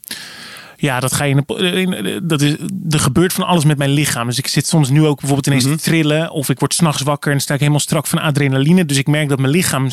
ja, 0.76 1.00
dat 1.00 1.12
ga 1.12 1.24
je 1.24 1.34
in, 1.34 1.44
de- 1.46 1.72
in- 1.80 2.20
dat 2.22 2.40
is, 2.40 2.54
er 2.90 3.00
gebeurt 3.00 3.32
van 3.32 3.44
alles 3.46 3.64
met 3.64 3.78
mijn 3.78 3.90
lichaam. 3.90 4.26
Dus 4.26 4.38
ik 4.38 4.46
zit 4.46 4.66
soms 4.66 4.88
nu 4.88 5.04
ook 5.06 5.16
bijvoorbeeld 5.18 5.46
ineens 5.46 5.64
Mhm. 5.64 5.76
te 5.76 5.82
trillen. 5.82 6.30
Of 6.30 6.48
ik 6.48 6.58
word 6.58 6.74
s'nachts 6.74 7.02
wakker 7.02 7.32
en 7.32 7.40
sta 7.40 7.52
ik 7.54 7.60
helemaal 7.60 7.80
strak 7.80 8.06
van 8.06 8.18
adrenaline. 8.20 8.86
Dus 8.86 8.96
ik 8.98 9.06
merk 9.06 9.28
dat 9.28 9.38
mijn 9.38 9.52
lichaam 9.52 9.88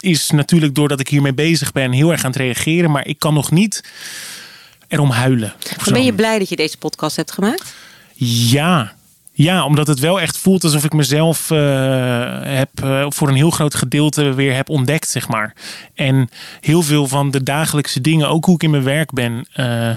is 0.00 0.30
natuurlijk 0.30 0.74
doordat 0.74 1.00
ik 1.00 1.08
hiermee 1.08 1.34
bezig 1.34 1.72
ben 1.72 1.92
heel 1.92 2.10
erg 2.12 2.24
aan 2.24 2.30
het 2.30 2.40
reageren. 2.40 2.90
Maar 2.90 3.06
ik 3.06 3.18
kan 3.18 3.34
nog 3.34 3.50
niet 3.50 3.84
erom 4.92 5.10
huilen. 5.10 5.52
ben 5.92 6.04
je 6.04 6.14
blij 6.14 6.38
dat 6.38 6.48
je 6.48 6.56
deze 6.56 6.78
podcast 6.78 7.16
hebt 7.16 7.32
gemaakt? 7.32 7.74
Ja. 8.14 8.92
Ja, 9.34 9.64
omdat 9.64 9.86
het 9.86 9.98
wel 9.98 10.20
echt 10.20 10.38
voelt 10.38 10.64
alsof 10.64 10.84
ik 10.84 10.92
mezelf 10.92 11.50
eh, 11.50 11.58
heb, 12.42 12.70
eh, 12.82 13.06
voor 13.08 13.28
een 13.28 13.34
heel 13.34 13.50
groot 13.50 13.74
gedeelte 13.74 14.34
weer 14.34 14.54
heb 14.54 14.68
ontdekt, 14.68 15.08
zeg 15.08 15.28
maar. 15.28 15.54
En 15.94 16.28
heel 16.60 16.82
veel 16.82 17.08
van 17.08 17.30
de 17.30 17.42
dagelijkse 17.42 18.00
dingen, 18.00 18.28
ook 18.28 18.44
hoe 18.44 18.54
ik 18.54 18.62
in 18.62 18.70
mijn 18.70 18.82
werk 18.82 19.12
ben, 19.12 19.46
eh, 19.52 19.90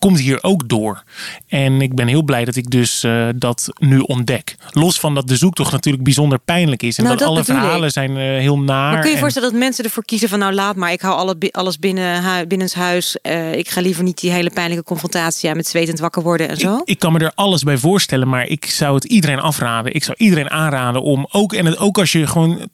komt 0.00 0.20
hier 0.20 0.42
ook 0.42 0.68
door. 0.68 1.02
En 1.48 1.80
ik 1.80 1.94
ben 1.94 2.06
heel 2.06 2.22
blij 2.22 2.44
dat 2.44 2.56
ik 2.56 2.70
dus 2.70 3.02
eh, 3.02 3.26
dat 3.36 3.68
nu 3.78 3.98
ontdek. 3.98 4.56
Los 4.70 5.00
van 5.00 5.14
dat 5.14 5.28
de 5.28 5.36
zoektocht 5.36 5.72
natuurlijk 5.72 6.04
bijzonder 6.04 6.38
pijnlijk 6.38 6.82
is. 6.82 6.96
En 6.98 7.04
Nou, 7.04 7.16
dat, 7.16 7.26
dat 7.26 7.36
alle 7.36 7.44
verhalen 7.44 7.86
ik. 7.86 7.92
zijn 7.92 8.10
eh, 8.16 8.22
heel 8.22 8.58
naar. 8.58 8.66
Maar 8.90 8.92
kun 8.92 9.02
je 9.02 9.08
je 9.08 9.14
en- 9.14 9.20
voorstellen 9.20 9.50
dat 9.50 9.58
mensen 9.60 9.84
ervoor 9.84 10.04
kiezen 10.04 10.28
van 10.28 10.38
nou 10.38 10.52
laat 10.52 10.76
maar, 10.76 10.92
ik 10.92 11.00
hou 11.00 11.16
alle, 11.16 11.36
alles 11.50 11.78
binnen, 11.78 12.22
hu- 12.24 12.46
binnenshuis. 12.46 13.20
Eh, 13.20 13.52
ik 13.54 13.68
ga 13.70 13.80
liever 13.80 14.02
niet 14.04 14.20
die 14.20 14.30
hele 14.30 14.50
pijnlijke 14.50 14.84
confrontatie 14.84 15.50
aan 15.50 15.56
met 15.56 15.66
zwetend 15.66 15.98
wakker 15.98 16.22
worden 16.22 16.48
en 16.48 16.56
zo. 16.56 16.76
Ik, 16.76 16.82
ik 16.84 16.98
kan 16.98 17.12
me 17.12 17.18
er 17.18 17.32
alles 17.34 17.62
bij 17.62 17.76
voorstellen, 17.76 18.28
maar 18.28 18.46
ik 18.46 18.66
zou 18.66 18.94
het 18.94 19.04
iedereen 19.04 19.40
afraden. 19.40 19.94
Ik 19.94 20.04
zou 20.04 20.16
iedereen 20.20 20.50
aanraden 20.50 21.02
om 21.02 21.26
ook, 21.30 21.52
en 21.52 21.66
het, 21.66 21.78
ook 21.78 21.98
als 21.98 22.12
je 22.12 22.26
gewoon 22.26 22.68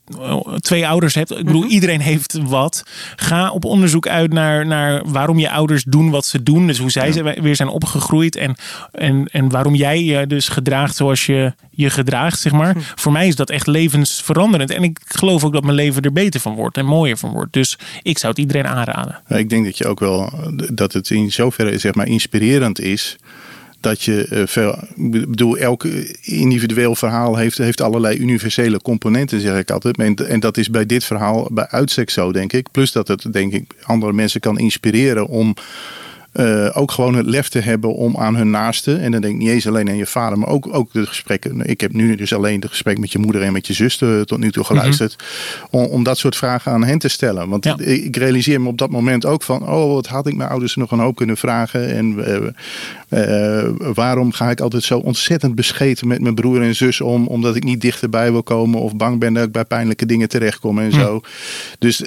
twee 0.59 0.87
ouders 0.87 1.15
hebt, 1.15 1.31
ik 1.31 1.45
bedoel, 1.45 1.65
iedereen 1.65 2.01
heeft 2.01 2.37
wat. 2.43 2.83
Ga 3.15 3.51
op 3.51 3.65
onderzoek 3.65 4.07
uit 4.07 4.33
naar, 4.33 4.65
naar 4.65 5.01
waarom 5.05 5.39
je 5.39 5.49
ouders 5.51 5.83
doen 5.83 6.09
wat 6.09 6.25
ze 6.25 6.43
doen. 6.43 6.67
Dus 6.67 6.77
hoe 6.77 6.91
zij 6.91 7.11
ze 7.11 7.16
weer 7.23 7.55
zijn 7.55 7.69
opgegroeid 7.69 8.35
en, 8.35 8.55
en, 8.91 9.27
en 9.31 9.49
waarom 9.49 9.75
jij 9.75 10.03
je 10.03 10.27
dus 10.27 10.49
gedraagt 10.49 10.95
zoals 10.95 11.25
je 11.25 11.53
je 11.69 11.89
gedraagt, 11.89 12.39
zeg 12.39 12.51
maar. 12.51 12.75
Voor 12.95 13.11
mij 13.11 13.27
is 13.27 13.35
dat 13.35 13.49
echt 13.49 13.67
levensveranderend. 13.67 14.69
En 14.69 14.83
ik 14.83 14.99
geloof 15.05 15.43
ook 15.43 15.53
dat 15.53 15.63
mijn 15.63 15.75
leven 15.75 16.01
er 16.01 16.13
beter 16.13 16.39
van 16.39 16.55
wordt 16.55 16.77
en 16.77 16.85
mooier 16.85 17.17
van 17.17 17.31
wordt. 17.31 17.53
Dus 17.53 17.77
ik 18.01 18.17
zou 18.17 18.31
het 18.31 18.41
iedereen 18.41 18.67
aanraden. 18.67 19.21
Ik 19.27 19.49
denk 19.49 19.65
dat 19.65 19.77
je 19.77 19.87
ook 19.87 19.99
wel 19.99 20.33
dat 20.73 20.93
het 20.93 21.09
in 21.09 21.31
zoverre 21.31 21.77
zeg 21.77 21.93
maar 21.93 22.07
inspirerend 22.07 22.79
is. 22.79 23.17
Dat 23.79 24.03
je 24.03 24.27
eh, 24.27 24.41
veel. 24.45 24.71
Ik 24.95 25.29
bedoel, 25.29 25.57
elk 25.57 25.83
individueel 26.21 26.95
verhaal 26.95 27.35
heeft, 27.35 27.57
heeft 27.57 27.81
allerlei 27.81 28.17
universele 28.17 28.81
componenten, 28.81 29.41
zeg 29.41 29.57
ik 29.59 29.71
altijd. 29.71 29.97
En, 29.97 30.15
en 30.15 30.39
dat 30.39 30.57
is 30.57 30.69
bij 30.69 30.85
dit 30.85 31.03
verhaal 31.03 31.49
bij 31.51 31.67
uitstek 31.67 32.09
zo, 32.09 32.31
denk 32.31 32.53
ik. 32.53 32.71
Plus 32.71 32.91
dat 32.91 33.07
het, 33.07 33.33
denk 33.33 33.53
ik, 33.53 33.73
andere 33.83 34.13
mensen 34.13 34.39
kan 34.39 34.59
inspireren 34.59 35.27
om. 35.27 35.55
Eh, 36.37 36.69
ook 36.73 36.91
gewoon 36.91 37.15
het 37.15 37.25
lef 37.25 37.49
te 37.49 37.59
hebben 37.59 37.93
om 37.95 38.17
aan 38.17 38.35
hun 38.35 38.49
naasten. 38.49 38.99
En 38.99 39.11
dan 39.11 39.21
denk 39.21 39.33
ik 39.33 39.39
niet 39.39 39.49
eens 39.49 39.67
alleen 39.67 39.89
aan 39.89 39.97
je 39.97 40.05
vader, 40.05 40.37
maar 40.39 40.49
ook, 40.49 40.67
ook 40.71 40.93
de 40.93 41.05
gesprekken. 41.05 41.61
Ik 41.69 41.81
heb 41.81 41.93
nu 41.93 42.15
dus 42.15 42.33
alleen 42.33 42.59
de 42.59 42.67
gesprek 42.67 42.97
met 42.97 43.11
je 43.11 43.19
moeder 43.19 43.41
en 43.41 43.53
met 43.53 43.67
je 43.67 43.73
zus 43.73 44.01
eh, 44.01 44.21
tot 44.21 44.39
nu 44.39 44.51
toe 44.51 44.63
geluisterd. 44.63 45.15
om, 45.69 45.85
om 45.85 46.03
dat 46.03 46.17
soort 46.17 46.35
vragen 46.35 46.71
aan 46.71 46.83
hen 46.83 46.99
te 46.99 47.07
stellen. 47.07 47.49
Want 47.49 47.63
Ja. 47.65 47.77
ik 47.79 48.15
realiseer 48.15 48.61
me 48.61 48.67
op 48.67 48.77
dat 48.77 48.89
moment 48.89 49.25
ook 49.25 49.43
van: 49.43 49.69
oh, 49.69 49.93
wat 49.93 50.07
had 50.07 50.27
ik 50.27 50.35
mijn 50.35 50.49
ouders 50.49 50.75
nog 50.75 50.91
een 50.91 50.99
hoop 50.99 51.15
kunnen 51.15 51.37
vragen? 51.37 51.95
En 51.95 52.15
eh, 53.09 53.69
waarom 53.93 54.31
ga 54.31 54.49
ik 54.49 54.59
altijd 54.59 54.83
zo 54.83 54.97
ontzettend 54.97 55.55
bescheten 55.55 56.07
met 56.07 56.21
mijn 56.21 56.35
broer 56.35 56.61
en 56.61 56.75
zus 56.75 57.01
om? 57.01 57.27
Omdat 57.27 57.55
ik 57.55 57.63
niet 57.63 57.81
dichterbij 57.81 58.31
wil 58.31 58.43
komen 58.43 58.79
of 58.81 58.95
bang 58.95 59.19
ben 59.19 59.33
dat 59.33 59.43
ik 59.45 59.51
bij 59.51 59.65
pijnlijke 59.65 60.05
dingen 60.05 60.29
terechtkom 60.29 60.79
en 60.79 60.91
zo. 60.91 61.21
Dus 61.79 62.03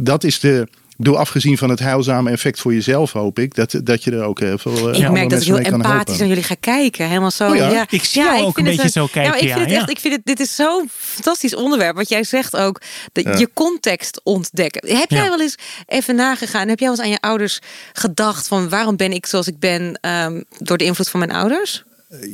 dat 0.00 0.24
is 0.24 0.40
de. 0.40 0.68
Ik 0.98 1.04
bedoel, 1.04 1.18
afgezien 1.20 1.58
van 1.58 1.70
het 1.70 1.78
heilzame 1.78 2.30
effect 2.30 2.60
voor 2.60 2.74
jezelf, 2.74 3.12
hoop 3.12 3.38
ik 3.38 3.54
dat, 3.54 3.80
dat 3.82 4.04
je 4.04 4.10
er 4.10 4.22
ook 4.22 4.40
heel 4.40 4.58
veel. 4.58 4.90
eh, 4.92 5.00
Ik 5.02 5.10
merk 5.10 5.30
dat 5.30 5.40
ik 5.40 5.46
heel 5.46 5.58
empathisch 5.58 6.18
naar 6.18 6.28
jullie 6.28 6.42
ga 6.42 6.54
kijken. 6.60 7.08
Helemaal 7.08 7.30
zo. 7.30 7.48
Oh 7.50 7.56
ja? 7.56 7.70
ja. 7.70 7.86
Ik 7.90 8.04
zie 8.04 8.22
jou 8.22 8.38
ik 8.38 8.44
ook 8.44 8.58
een 8.58 8.64
het 8.66 8.76
beetje 8.76 8.90
zo 8.90 9.06
kijken, 9.06 9.22
Ja, 9.32 9.38
ik 9.38 9.38
vind 9.40 9.54
ja, 9.54 9.60
het 9.60 9.70
ja. 9.70 9.76
echt. 9.78 9.90
Ik 9.90 9.98
vind 9.98 10.14
het. 10.14 10.22
Dit 10.24 10.40
is 10.40 10.54
zo'n 10.54 10.90
fantastisch 10.92 11.54
onderwerp. 11.54 11.96
Wat 11.96 12.08
jij 12.08 12.24
zegt 12.24 12.56
ook. 12.56 12.80
Dat 13.12 13.24
Ja. 13.24 13.36
je 13.38 13.50
context 13.54 14.20
ontdekken. 14.24 14.96
Heb 14.98 15.10
jij 15.10 15.22
Ja. 15.24 15.28
wel 15.28 15.40
eens 15.40 15.54
even 15.86 16.14
nagegaan? 16.16 16.68
Heb 16.68 16.78
jij 16.78 16.88
wel 16.88 16.96
eens 16.96 17.06
aan 17.06 17.12
je 17.12 17.20
ouders 17.20 17.58
gedacht 17.92 18.48
van 18.48 18.68
waarom 18.68 18.96
ben 18.96 19.12
ik 19.12 19.26
zoals 19.26 19.46
ik 19.46 19.58
ben 19.58 19.98
ehm, 20.00 20.42
door 20.58 20.76
de 20.78 20.84
invloed 20.84 21.08
van 21.08 21.20
mijn 21.20 21.32
ouders? 21.32 21.84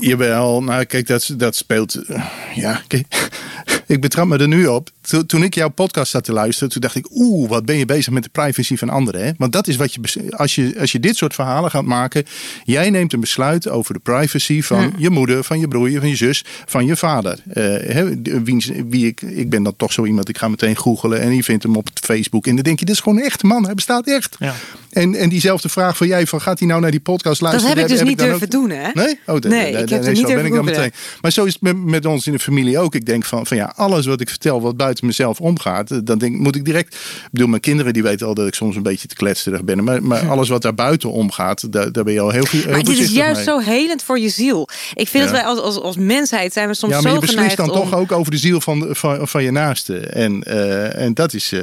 Jawel, 0.01 0.63
nou 0.63 0.85
kijk, 0.85 1.07
dat, 1.07 1.31
dat 1.37 1.57
speelt. 1.57 1.95
eh, 1.95 2.25
ja, 2.55 2.83
kijk, 2.87 3.07
ik 3.87 4.01
betrap 4.01 4.27
me 4.27 4.39
er 4.39 4.49
nu 4.49 4.67
op. 4.67 4.91
Toen, 5.03 5.27
toen 5.27 5.43
ik 5.43 5.55
jouw 5.55 5.69
podcast 5.69 6.11
zat 6.11 6.25
te 6.25 6.33
luisteren, 6.33 6.69
toen 6.69 6.81
dacht 6.81 6.95
ik, 6.95 7.07
oeh, 7.11 7.49
wat 7.49 7.65
ben 7.65 7.77
je 7.77 7.85
bezig 7.85 8.13
met 8.13 8.23
de 8.23 8.29
privacy 8.33 8.77
van 8.77 8.89
anderen. 8.89 9.25
Hè? 9.25 9.31
Want 9.37 9.53
dat 9.53 9.69
is 9.69 9.77
wat 9.77 9.95
je, 9.95 10.01
als 10.37 10.55
je, 10.55 10.75
als 10.81 10.93
je 10.93 11.01
dit 11.01 11.17
soort 11.17 11.35
verhalen 11.35 11.71
gaat 11.71 11.85
maken, 11.85 12.25
jij 12.65 12.91
neemt 12.91 13.13
een 13.13 13.21
besluit 13.21 13.69
over 13.69 13.95
de 13.95 14.01
privacy 14.01 14.63
van 14.63 14.93
je 14.99 15.11
moeder, 15.11 15.45
van 15.45 15.61
je 15.61 15.69
broer, 15.69 15.91
van 15.99 16.09
je 16.09 16.17
zus, 16.17 16.45
van 16.67 16.87
je 16.87 16.97
vader. 16.97 17.39
Hè, 17.49 18.23
wiens, 18.45 18.71
wie 18.89 19.07
ik, 19.07 19.23
ik 19.23 19.51
ben 19.51 19.63
dan 19.63 19.77
toch 19.77 19.93
zo 19.93 20.05
iemand, 20.05 20.29
ik 20.29 20.39
ga 20.39 20.49
meteen 20.49 20.77
googelen 20.77 21.21
en 21.21 21.35
je 21.37 21.43
vindt 21.45 21.63
hem 21.63 21.77
op 21.77 21.89
Facebook. 21.95 22.47
En 22.47 22.55
dan 22.55 22.65
denk 22.65 22.79
je, 22.79 22.85
dit 22.85 22.95
is 22.95 23.01
gewoon 23.01 23.21
echt, 23.21 23.43
man, 23.43 23.65
hij 23.65 23.75
bestaat 23.75 24.07
echt. 24.07 24.37
Ja. 24.39 24.55
En, 24.91 25.15
en 25.15 25.29
diezelfde 25.29 25.69
vraag 25.69 25.97
van 25.97 26.07
jij, 26.07 26.27
van 26.27 26.41
gaat 26.41 26.59
hij 26.59 26.69
nou 26.69 26.81
naar 26.81 26.91
die 26.91 27.01
podcast 27.01 27.41
Dat 27.41 27.49
luisteren? 27.49 27.77
heb 27.77 27.85
ik 27.85 27.91
dus 27.91 27.99
Heb 27.99 28.09
niet 28.09 28.19
durven 28.19 28.43
ook- 28.47 28.51
doen, 28.51 28.71
hè? 28.71 28.89
Nee? 28.95 29.19
Oh, 29.27 29.39
Nee, 29.39 29.69
ik 29.73 29.89
heb 29.89 30.01
nee, 30.01 30.09
niet 30.09 30.19
zo 30.19 30.27
ben 30.27 30.27
durven 30.27 30.45
ik 30.47 30.53
dan 30.53 30.65
googlen. 30.65 30.65
meteen. 30.65 30.93
Maar 31.21 31.33
zo 31.33 31.45
is 31.45 31.53
het 31.53 31.63
met, 31.63 31.85
met 31.85 32.07
ons 32.07 32.27
in 32.27 32.33
de 32.33 32.39
familie 32.39 32.79
ook. 32.79 32.95
Ik 32.95 33.07
denk 33.07 33.25
van, 33.25 33.47
van 33.47 33.57
ja, 33.57 33.73
alles 33.77 34.07
wat 34.07 34.21
ik 34.21 34.29
vertel 34.29 34.61
wat 34.61 34.77
buiten 34.77 34.91
mezelf 35.01 35.41
omgaat, 35.41 35.91
eh, 35.91 35.99
dan 36.05 36.19
denk, 36.19 36.37
moet 36.39 36.57
ik 36.57 36.65
direct. 36.65 36.95
Ik 36.95 37.29
bedoel, 37.31 37.49
mijn 37.49 37.61
kinderen 37.61 37.93
die 37.93 38.03
weten 38.03 38.27
al 38.27 38.35
dat 38.35 38.47
ik 38.47 38.55
soms 38.55 38.77
een 38.77 38.83
beetje 38.83 39.09
te 39.09 39.15
kletsterig 39.15 39.65
ben. 39.65 39.85
Maar, 39.85 40.03
maar 40.03 40.29
alles 40.29 40.49
wat 40.49 40.63
daar 40.63 40.75
buiten 40.75 41.11
omgaat, 41.13 41.73
daar, 41.73 41.93
daar 41.93 42.05
ben 42.05 42.13
je 42.13 42.21
al 42.21 42.31
heel 42.31 42.45
veel. 42.47 42.71
Maar 42.71 42.83
dit 42.83 42.99
is 42.99 43.11
juist 43.11 43.37
mee. 43.37 43.45
zo 43.45 43.59
helend 43.59 44.03
voor 44.03 44.19
je 44.19 44.29
ziel. 44.29 44.69
Ik 44.95 45.09
vind 45.09 45.25
Ja. 45.25 45.31
dat 45.31 45.41
wij 45.41 45.45
als, 45.51 45.59
als, 45.61 45.77
als 45.81 45.97
mensheid 45.97 46.53
zijn 46.53 46.69
we 46.69 46.75
soms 46.75 46.93
Ja, 46.93 47.01
maar 47.01 47.09
zo 47.11 47.15
je 47.15 47.21
beslist 47.27 47.57
dan 47.57 47.71
om... 47.71 47.77
toch 47.81 47.95
ook 47.95 48.13
over 48.13 48.31
de 48.31 48.39
ziel 48.39 48.61
van, 48.61 48.79
de- 48.81 48.95
van, 48.95 49.29
van 49.29 49.43
je 49.43 49.51
naaste. 49.51 49.99
En, 49.99 50.43
eh, 50.43 51.05
en 51.05 51.15
dat 51.15 51.33
is. 51.35 51.53
eh, 51.53 51.61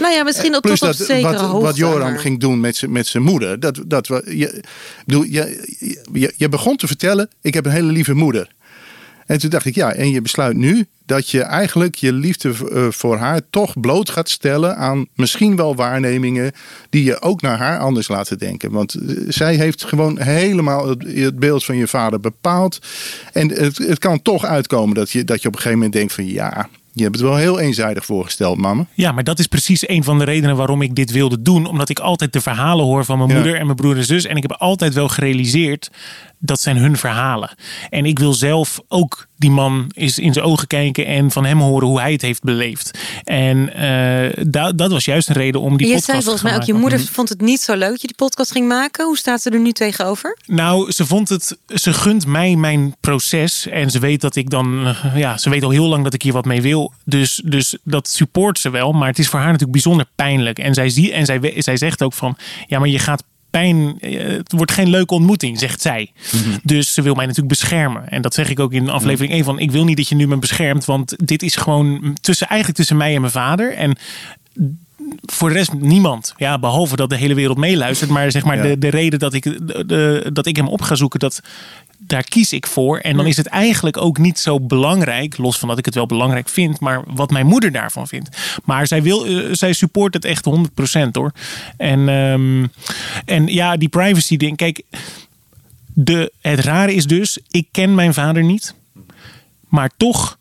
Nou 0.00 0.14
ja, 0.14 0.22
misschien 0.24 0.60
Plus 0.60 0.78
tot 0.78 0.90
op 0.90 0.96
dat 0.96 1.06
zekere 1.06 1.32
wat, 1.32 1.40
hoogte. 1.40 1.64
wat 1.66 1.76
Joram 1.76 2.10
maar- 2.10 2.18
ging 2.18 2.40
doen 2.40 2.60
met 2.60 2.76
zijn 2.76 2.92
met 2.92 3.06
zijn 3.06 3.22
moeder. 3.22 3.60
Dat, 3.60 3.80
dat 3.86 4.06
we, 4.06 4.22
je, 4.36 4.62
bedoel, 5.06 5.22
je, 5.22 5.74
je, 6.12 6.32
je 6.36 6.48
begon 6.48 6.76
te 6.76 6.86
vertellen: 6.86 7.28
ik 7.42 7.54
heb 7.54 7.66
een 7.66 7.72
hele 7.72 7.92
lieve 7.92 8.14
moeder. 8.14 8.56
En 9.28 9.38
toen 9.38 9.50
dacht 9.50 9.64
ik, 9.64 9.74
ja, 9.74 9.92
en 9.92 10.10
je 10.10 10.22
besluit 10.22 10.56
nu 10.56 10.86
dat 11.06 11.30
je 11.30 11.42
eigenlijk 11.42 11.94
je 11.94 12.12
liefde 12.12 12.48
eh, 12.72 12.86
voor 12.90 13.16
haar 13.16 13.40
toch 13.50 13.80
bloot 13.80 14.10
gaat 14.10 14.28
stellen 14.28 14.76
aan 14.76 15.06
misschien 15.14 15.56
wel 15.56 15.74
waarnemingen 15.74 16.52
die 16.90 17.04
je 17.04 17.22
ook 17.22 17.40
naar 17.42 17.58
haar 17.58 17.78
anders 17.78 18.08
laten 18.08 18.38
denken. 18.38 18.70
Want 18.70 18.94
eh, 18.94 19.16
zij 19.28 19.54
heeft 19.54 19.84
gewoon 19.84 20.18
helemaal 20.20 20.88
het, 20.88 21.02
het 21.14 21.38
beeld 21.38 21.64
van 21.64 21.76
je 21.76 21.86
vader 21.86 22.20
bepaald. 22.20 22.78
En 23.32 23.48
het, 23.50 23.78
het 23.78 23.98
kan 23.98 24.22
toch 24.22 24.44
uitkomen 24.44 24.94
dat 24.94 25.10
je, 25.10 25.24
dat 25.24 25.42
je 25.42 25.48
op 25.48 25.54
een 25.54 25.60
gegeven 25.60 25.78
moment 25.78 25.96
denkt 25.96 26.12
van 26.12 26.26
ja, 26.26 26.68
je 26.92 27.02
hebt 27.02 27.16
het 27.16 27.24
wel 27.24 27.36
heel 27.36 27.58
eenzijdig 27.58 28.04
voorgesteld, 28.04 28.58
mama. 28.58 28.86
Ja, 28.94 29.12
maar 29.12 29.24
dat 29.24 29.38
is 29.38 29.46
precies 29.46 29.88
een 29.88 30.04
van 30.04 30.18
de 30.18 30.24
redenen 30.24 30.56
waarom 30.56 30.82
ik 30.82 30.94
dit 30.94 31.10
wilde 31.10 31.42
doen. 31.42 31.66
Omdat 31.66 31.88
ik 31.88 31.98
altijd 31.98 32.32
de 32.32 32.40
verhalen 32.40 32.84
hoor 32.84 33.04
van 33.04 33.18
mijn 33.18 33.30
Ja. 33.30 33.34
moeder 33.36 33.54
en 33.54 33.64
mijn 33.64 33.76
broer 33.76 33.96
en 33.96 34.04
zus. 34.04 34.24
En 34.26 34.36
ik 34.36 34.42
heb 34.42 34.52
altijd 34.52 34.94
wel 34.94 35.08
gerealiseerd 35.08 35.90
dat 36.38 36.60
zijn 36.60 36.76
hun 36.76 36.96
verhalen. 36.96 37.50
En 37.90 38.04
ik 38.06 38.18
wil 38.18 38.34
zelf 38.34 38.80
ook 38.88 39.26
die 39.36 39.50
man 39.50 39.90
eens 39.94 40.18
in 40.18 40.32
zijn 40.32 40.44
ogen 40.44 40.66
kijken 40.66 41.06
en 41.06 41.30
van 41.30 41.44
hem 41.44 41.60
horen 41.60 41.88
hoe 41.88 42.00
hij 42.00 42.12
het 42.12 42.22
heeft 42.22 42.42
beleefd. 42.42 42.98
En 43.24 43.74
eh, 43.74 44.44
da- 44.48 44.72
dat 44.72 44.90
was 44.90 45.04
juist 45.04 45.28
een 45.28 45.34
reden 45.34 45.60
om 45.60 45.76
die 45.76 45.86
je 45.86 45.92
podcast 45.92 46.04
zei 46.04 46.18
te 46.18 46.24
volgens 46.24 46.44
mij 46.44 46.54
ook, 46.56 46.62
je 46.66 46.74
moeder 46.74 47.00
vond 47.00 47.28
het 47.28 47.40
niet 47.40 47.60
zo 47.60 47.74
leuk 47.76 47.90
dat 47.90 48.00
je 48.00 48.06
die 48.06 48.16
podcast 48.16 48.50
ging 48.52 48.68
maken. 48.68 49.04
Hoe 49.06 49.16
staat 49.18 49.42
ze 49.42 49.50
er 49.50 49.60
nu 49.60 49.72
tegenover? 49.72 50.38
Nou, 50.46 50.90
ze 50.92 51.06
vond 51.06 51.28
het. 51.28 51.58
Ze 51.66 51.92
gunt 51.92 52.26
mij 52.26 52.56
mijn 52.56 52.94
proces. 53.00 53.66
En 53.66 53.90
ze 53.90 53.98
weet 53.98 54.20
dat 54.20 54.36
ik 54.36 54.50
dan. 54.50 54.86
eh, 54.86 55.16
Ja, 55.16 55.38
ze 55.38 55.50
weet 55.50 55.62
al 55.62 55.70
heel 55.70 55.86
lang 55.88 56.04
dat 56.04 56.14
ik 56.14 56.22
hier 56.22 56.32
wat 56.32 56.44
mee 56.44 56.62
wil. 56.62 56.92
Dus, 57.04 57.42
dus 57.44 57.76
dat 57.84 58.08
support 58.08 58.58
ze 58.58 58.70
wel. 58.70 58.92
Maar 58.92 59.08
het 59.08 59.18
is 59.18 59.28
voor 59.28 59.38
haar 59.38 59.46
natuurlijk 59.52 59.72
bijzonder 59.72 60.06
pijnlijk. 60.14 60.58
En 60.58 60.74
zij, 60.74 60.88
zie, 60.88 61.12
en 61.12 61.24
zij, 61.26 61.54
zij 61.58 61.76
zegt 61.76 62.02
ook 62.02 62.12
van. 62.14 62.36
Ja, 62.66 62.78
maar 62.78 62.88
je 62.88 62.98
gaat 62.98 63.22
pijn. 63.50 63.96
eh, 64.00 64.26
Het 64.26 64.52
wordt 64.52 64.72
geen 64.72 64.88
leuke 64.90 65.14
ontmoeting, 65.14 65.58
zegt 65.58 65.80
zij. 65.80 66.12
Dus 66.62 66.94
ze 66.94 67.02
wil 67.02 67.14
mij 67.14 67.26
natuurlijk 67.26 67.60
beschermen. 67.60 68.08
En 68.08 68.22
dat 68.22 68.34
zeg 68.34 68.50
ik 68.50 68.60
ook 68.60 68.72
in 68.72 68.88
aflevering 68.88 69.32
1 69.34 69.44
van. 69.44 69.58
Ik 69.58 69.70
wil 69.70 69.84
niet 69.84 69.96
dat 69.96 70.08
je 70.08 70.14
nu 70.14 70.28
me 70.28 70.36
beschermt. 70.36 70.84
Want 70.84 71.14
dit 71.28 71.42
is 71.42 71.56
gewoon 71.56 72.16
tussen, 72.20 72.46
eigenlijk 72.46 72.78
tussen 72.78 72.96
mij 72.96 73.14
en 73.14 73.20
mijn 73.20 73.32
vader. 73.32 73.74
En 73.74 73.96
voor 75.26 75.48
de 75.48 75.54
rest 75.54 75.72
niemand. 75.72 76.34
Ja, 76.36 76.58
behalve 76.58 76.96
dat 76.96 77.08
de 77.10 77.16
hele 77.16 77.34
wereld 77.34 77.58
meeluistert. 77.58 78.10
Maar 78.10 78.30
zeg 78.30 78.44
maar 78.44 78.56
Ja. 78.56 78.62
de, 78.62 78.78
de 78.78 78.88
reden 78.88 79.18
dat 79.18 79.34
ik, 79.34 79.42
de, 79.42 79.84
de- 79.86 80.30
dat 80.32 80.46
ik 80.46 80.56
hem 80.56 80.68
op 80.68 80.80
ga 80.82 80.94
zoeken, 80.94 81.18
dat, 81.20 81.40
daar 81.98 82.24
kies 82.24 82.52
ik 82.52 82.66
voor. 82.66 82.98
En 82.98 83.16
dan 83.16 83.26
is 83.26 83.36
het 83.36 83.46
eigenlijk 83.46 83.96
ook 83.96 84.18
niet 84.18 84.38
zo 84.38 84.60
belangrijk, 84.60 85.36
los 85.36 85.58
van 85.58 85.68
dat 85.68 85.78
ik 85.78 85.84
het 85.84 85.94
wel 85.94 86.06
belangrijk 86.06 86.48
vind, 86.48 86.80
maar 86.80 87.02
wat 87.06 87.30
mijn 87.30 87.46
moeder 87.46 87.72
daarvan 87.72 88.08
vindt. 88.08 88.58
Maar 88.64 88.86
zij, 88.86 89.02
wil, 89.02 89.26
eh, 89.26 89.48
zij 89.52 89.72
support 89.72 90.14
het 90.14 90.24
echt 90.24 90.44
100% 90.44 91.14
hoor. 91.14 91.32
En, 91.76 92.08
ehm, 92.08 92.66
en 93.24 93.46
ja, 93.46 93.76
die 93.76 93.88
privacy 93.88 94.36
ding. 94.36 94.56
Kijk, 94.56 94.82
de, 95.94 96.32
het 96.40 96.60
rare 96.60 96.94
is 96.94 97.06
dus, 97.06 97.38
ik 97.50 97.68
ken 97.70 97.94
mijn 97.94 98.14
vader 98.14 98.44
niet. 98.44 98.74
Maar 99.68 99.90
toch 99.96 100.38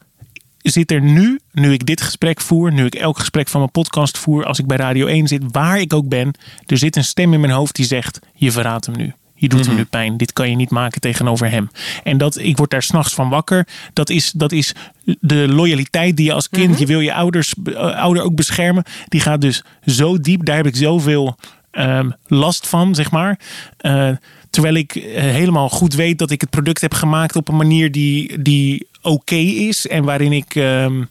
zit 0.62 0.92
er 0.92 1.02
nu, 1.02 1.40
nu 1.52 1.74
ik 1.74 1.86
dit 1.86 2.02
gesprek 2.02 2.42
voer, 2.42 2.74
nu 2.74 2.86
ik 2.86 2.96
elk 2.96 3.20
gesprek 3.20 3.48
van 3.48 3.60
mijn 3.60 3.72
podcast 3.72 4.18
voer, 4.18 4.46
als 4.46 4.60
ik 4.60 4.66
bij 4.66 4.78
Radio 4.78 5.06
1 5.06 5.28
zit, 5.28 5.44
waar 5.52 5.80
ik 5.80 5.94
ook 5.94 6.08
ben, 6.08 6.34
er 6.66 6.78
zit 6.78 6.96
een 6.96 7.04
stem 7.04 7.34
in 7.34 7.40
mijn 7.40 7.54
hoofd 7.54 7.76
die 7.76 7.86
zegt: 7.86 8.20
Je 8.34 8.52
verraadt 8.52 8.86
hem 8.86 8.98
nu. 8.98 9.14
Je 9.40 9.48
doet 9.48 9.66
hem 9.66 9.76
nu 9.76 9.86
pijn. 9.86 10.18
Dit 10.18 10.34
kan 10.34 10.50
je 10.50 10.56
niet 10.56 10.70
maken 10.70 11.02
tegenover 11.02 11.50
hem. 11.50 11.70
En 12.04 12.18
dat, 12.18 12.38
ik 12.38 12.58
word 12.58 12.70
daar 12.70 12.84
s'nachts 12.84 13.14
van 13.14 13.30
wakker. 13.30 13.68
Dat 13.94 14.10
is, 14.10 14.32
dat 14.32 14.52
is 14.52 14.74
de 15.20 15.48
loyaliteit 15.48 16.18
die 16.18 16.26
je 16.26 16.34
als 16.34 16.50
kind, 16.50 16.80
je 16.80 16.86
wil 16.86 17.00
je 17.00 17.14
ouders, 17.14 17.54
eh, 17.64 17.76
ouder 17.76 18.24
ook 18.24 18.36
beschermen. 18.36 18.84
Die 19.08 19.22
gaat 19.22 19.42
dus 19.42 19.64
zo 19.86 20.20
diep. 20.20 20.46
Daar 20.46 20.56
heb 20.56 20.68
ik 20.68 20.76
zoveel 20.76 21.36
ehm, 21.72 22.10
last 22.28 22.68
van, 22.68 22.96
zeg 22.96 23.12
maar. 23.12 23.40
Eh, 23.78 24.10
terwijl 24.50 24.76
ik 24.76 24.96
eh, 24.96 25.22
helemaal 25.22 25.70
goed 25.70 25.94
weet 25.94 26.18
dat 26.18 26.32
ik 26.32 26.42
het 26.42 26.50
product 26.50 26.82
heb 26.82 26.94
gemaakt 26.94 27.36
op 27.36 27.48
een 27.48 27.56
manier 27.56 27.92
die, 27.92 28.42
die 28.42 28.88
oké 29.02 29.36
is. 29.36 29.88
En 29.88 30.04
waarin 30.04 30.32
ik. 30.32 30.56
ehm, 30.56 30.64
eh, 30.64 31.02
eh, 31.02 31.06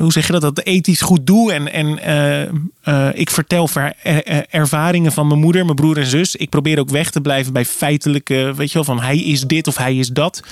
hoe 0.00 0.12
zeg 0.12 0.26
je 0.26 0.32
dat? 0.32 0.40
Dat 0.40 0.60
ethisch 0.64 1.00
goed 1.00 1.26
doe. 1.26 1.52
En, 1.52 1.72
en 1.72 1.98
eh, 1.98 2.42
eh, 2.82 3.08
ik 3.14 3.30
vertel 3.30 3.68
ver- 3.68 3.94
er- 4.02 4.24
er- 4.24 4.46
ervaringen 4.50 5.12
van 5.12 5.26
mijn 5.26 5.40
moeder, 5.40 5.64
mijn 5.64 5.76
broer 5.76 5.98
en 5.98 6.06
zus. 6.06 6.36
Ik 6.36 6.48
probeer 6.50 6.78
ook 6.78 6.90
weg 6.90 7.10
te 7.10 7.20
blijven 7.20 7.52
bij 7.52 7.64
feitelijke, 7.64 8.52
weet 8.56 8.68
je 8.68 8.74
wel, 8.74 8.84
van 8.84 9.00
hij 9.00 9.18
is 9.18 9.40
dit 9.42 9.66
of 9.66 9.76
hij 9.76 9.96
is 9.96 10.08
dat. 10.08 10.42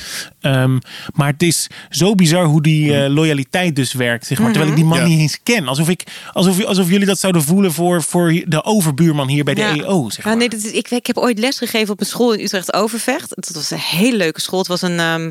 Ehm, 0.40 0.78
maar 1.14 1.26
het 1.28 1.42
is 1.42 1.66
zo 1.90 2.14
bizar 2.14 2.44
hoe 2.44 2.62
die 2.62 2.96
eh, 2.96 3.10
loyaliteit 3.14 3.76
dus 3.76 3.92
werkt, 3.92 4.26
zeg 4.26 4.38
maar. 4.38 4.48
Terwijl 4.50 4.70
ik 4.70 4.76
die 4.76 4.86
man 4.86 4.98
Ja. 4.98 5.06
niet 5.06 5.18
eens 5.20 5.38
ken. 5.42 5.68
Alsof, 5.68 5.88
ik, 5.88 6.02
alsof, 6.32 6.64
alsof 6.64 6.88
jullie 6.90 7.06
dat 7.06 7.18
zouden 7.18 7.42
voelen 7.42 7.72
voor, 7.72 8.02
voor 8.02 8.42
de 8.46 8.64
overbuurman 8.64 9.28
hier 9.28 9.44
bij 9.44 9.54
de 9.54 9.60
Ja. 9.60 9.74
EO, 9.76 10.10
zeg 10.10 10.24
Ja, 10.24 10.30
maar. 10.30 10.38
nee, 10.38 10.48
dat 10.48 10.58
is, 10.64 10.70
ik, 10.72 10.90
ik 10.90 11.06
heb 11.06 11.16
ooit 11.16 11.38
lesgegeven 11.38 11.92
op 11.92 12.00
een 12.00 12.06
school 12.06 12.32
in 12.32 12.44
Utrecht 12.44 12.72
Overvecht. 12.74 13.28
Dat 13.34 13.50
was 13.54 13.70
een 13.70 13.78
hele 13.78 14.16
leuke 14.16 14.40
school. 14.40 14.58
Het 14.58 14.68
was 14.68 14.82
een, 14.82 14.98
ehm, 14.98 15.30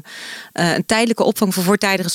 eh, 0.52 0.74
een 0.76 0.86
tijdelijke 0.86 1.24
opvang 1.24 1.54
voor 1.54 1.64
voortijdige 1.64 2.10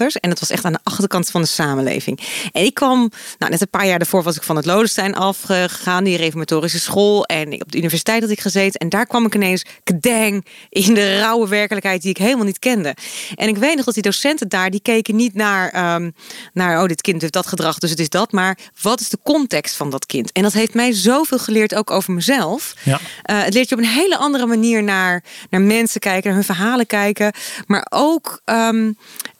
En 0.00 0.30
het 0.30 0.40
was 0.40 0.50
echt 0.50 0.64
aan 0.64 0.72
de 0.72 0.78
achterkant 0.82 1.30
van 1.30 1.40
de 1.40 1.46
samenleving. 1.46 2.20
En 2.52 2.64
ik 2.64 2.74
kwam, 2.74 3.10
nou, 3.38 3.50
net 3.50 3.60
een 3.60 3.68
paar 3.68 3.86
jaar 3.86 3.98
daarvoor 3.98 4.22
was 4.22 4.36
ik 4.36 4.42
van 4.42 4.56
het 4.56 4.66
Lodenstein 4.66 5.14
afgegaan, 5.14 6.04
die 6.04 6.16
reformatorische 6.16 6.80
school. 6.80 7.24
En 7.24 7.62
op 7.62 7.72
de 7.72 7.78
universiteit 7.78 8.22
had 8.22 8.30
ik 8.30 8.40
gezeten. 8.40 8.80
En 8.80 8.88
daar 8.88 9.06
kwam 9.06 9.26
ik 9.26 9.34
ineens 9.34 9.64
kedang 9.84 10.46
in 10.68 10.94
de 10.94 11.18
rauwe 11.18 11.48
werkelijkheid 11.48 12.02
die 12.02 12.10
ik 12.10 12.16
helemaal 12.16 12.44
niet 12.44 12.58
kende. 12.58 12.94
En 13.34 13.48
ik 13.48 13.56
weet 13.56 13.76
nog 13.76 13.84
dat 13.84 13.94
die 13.94 14.02
docenten 14.02 14.48
daar, 14.48 14.70
die 14.70 14.82
keken 14.82 15.16
niet 15.16 15.34
naar, 15.34 15.70
ehm, 15.70 16.10
naar 16.52 16.82
oh, 16.82 16.88
dit 16.88 17.00
kind 17.00 17.20
heeft 17.20 17.32
dat 17.32 17.46
gedrag, 17.46 17.78
dus 17.78 17.90
het 17.90 17.98
is 17.98 18.08
dat. 18.08 18.32
Maar 18.32 18.58
wat 18.82 19.00
is 19.00 19.08
de 19.08 19.18
context 19.22 19.76
van 19.76 19.90
dat 19.90 20.06
kind? 20.06 20.32
En 20.32 20.42
dat 20.42 20.52
heeft 20.52 20.74
mij 20.74 20.92
zoveel 20.92 21.38
geleerd, 21.38 21.74
ook 21.74 21.90
over 21.90 22.12
mezelf. 22.12 22.74
Ja. 22.82 23.00
Eh, 23.22 23.42
het 23.42 23.54
leert 23.54 23.68
je 23.68 23.74
op 23.74 23.80
een 23.80 23.88
hele 23.88 24.16
andere 24.16 24.46
manier 24.46 24.82
naar, 24.82 25.24
naar 25.50 25.60
mensen 25.60 26.00
kijken, 26.00 26.24
naar 26.24 26.34
hun 26.34 26.44
verhalen 26.44 26.86
kijken. 26.86 27.32
Maar 27.66 27.86
ook, 27.90 28.40
ehm, 28.44 28.92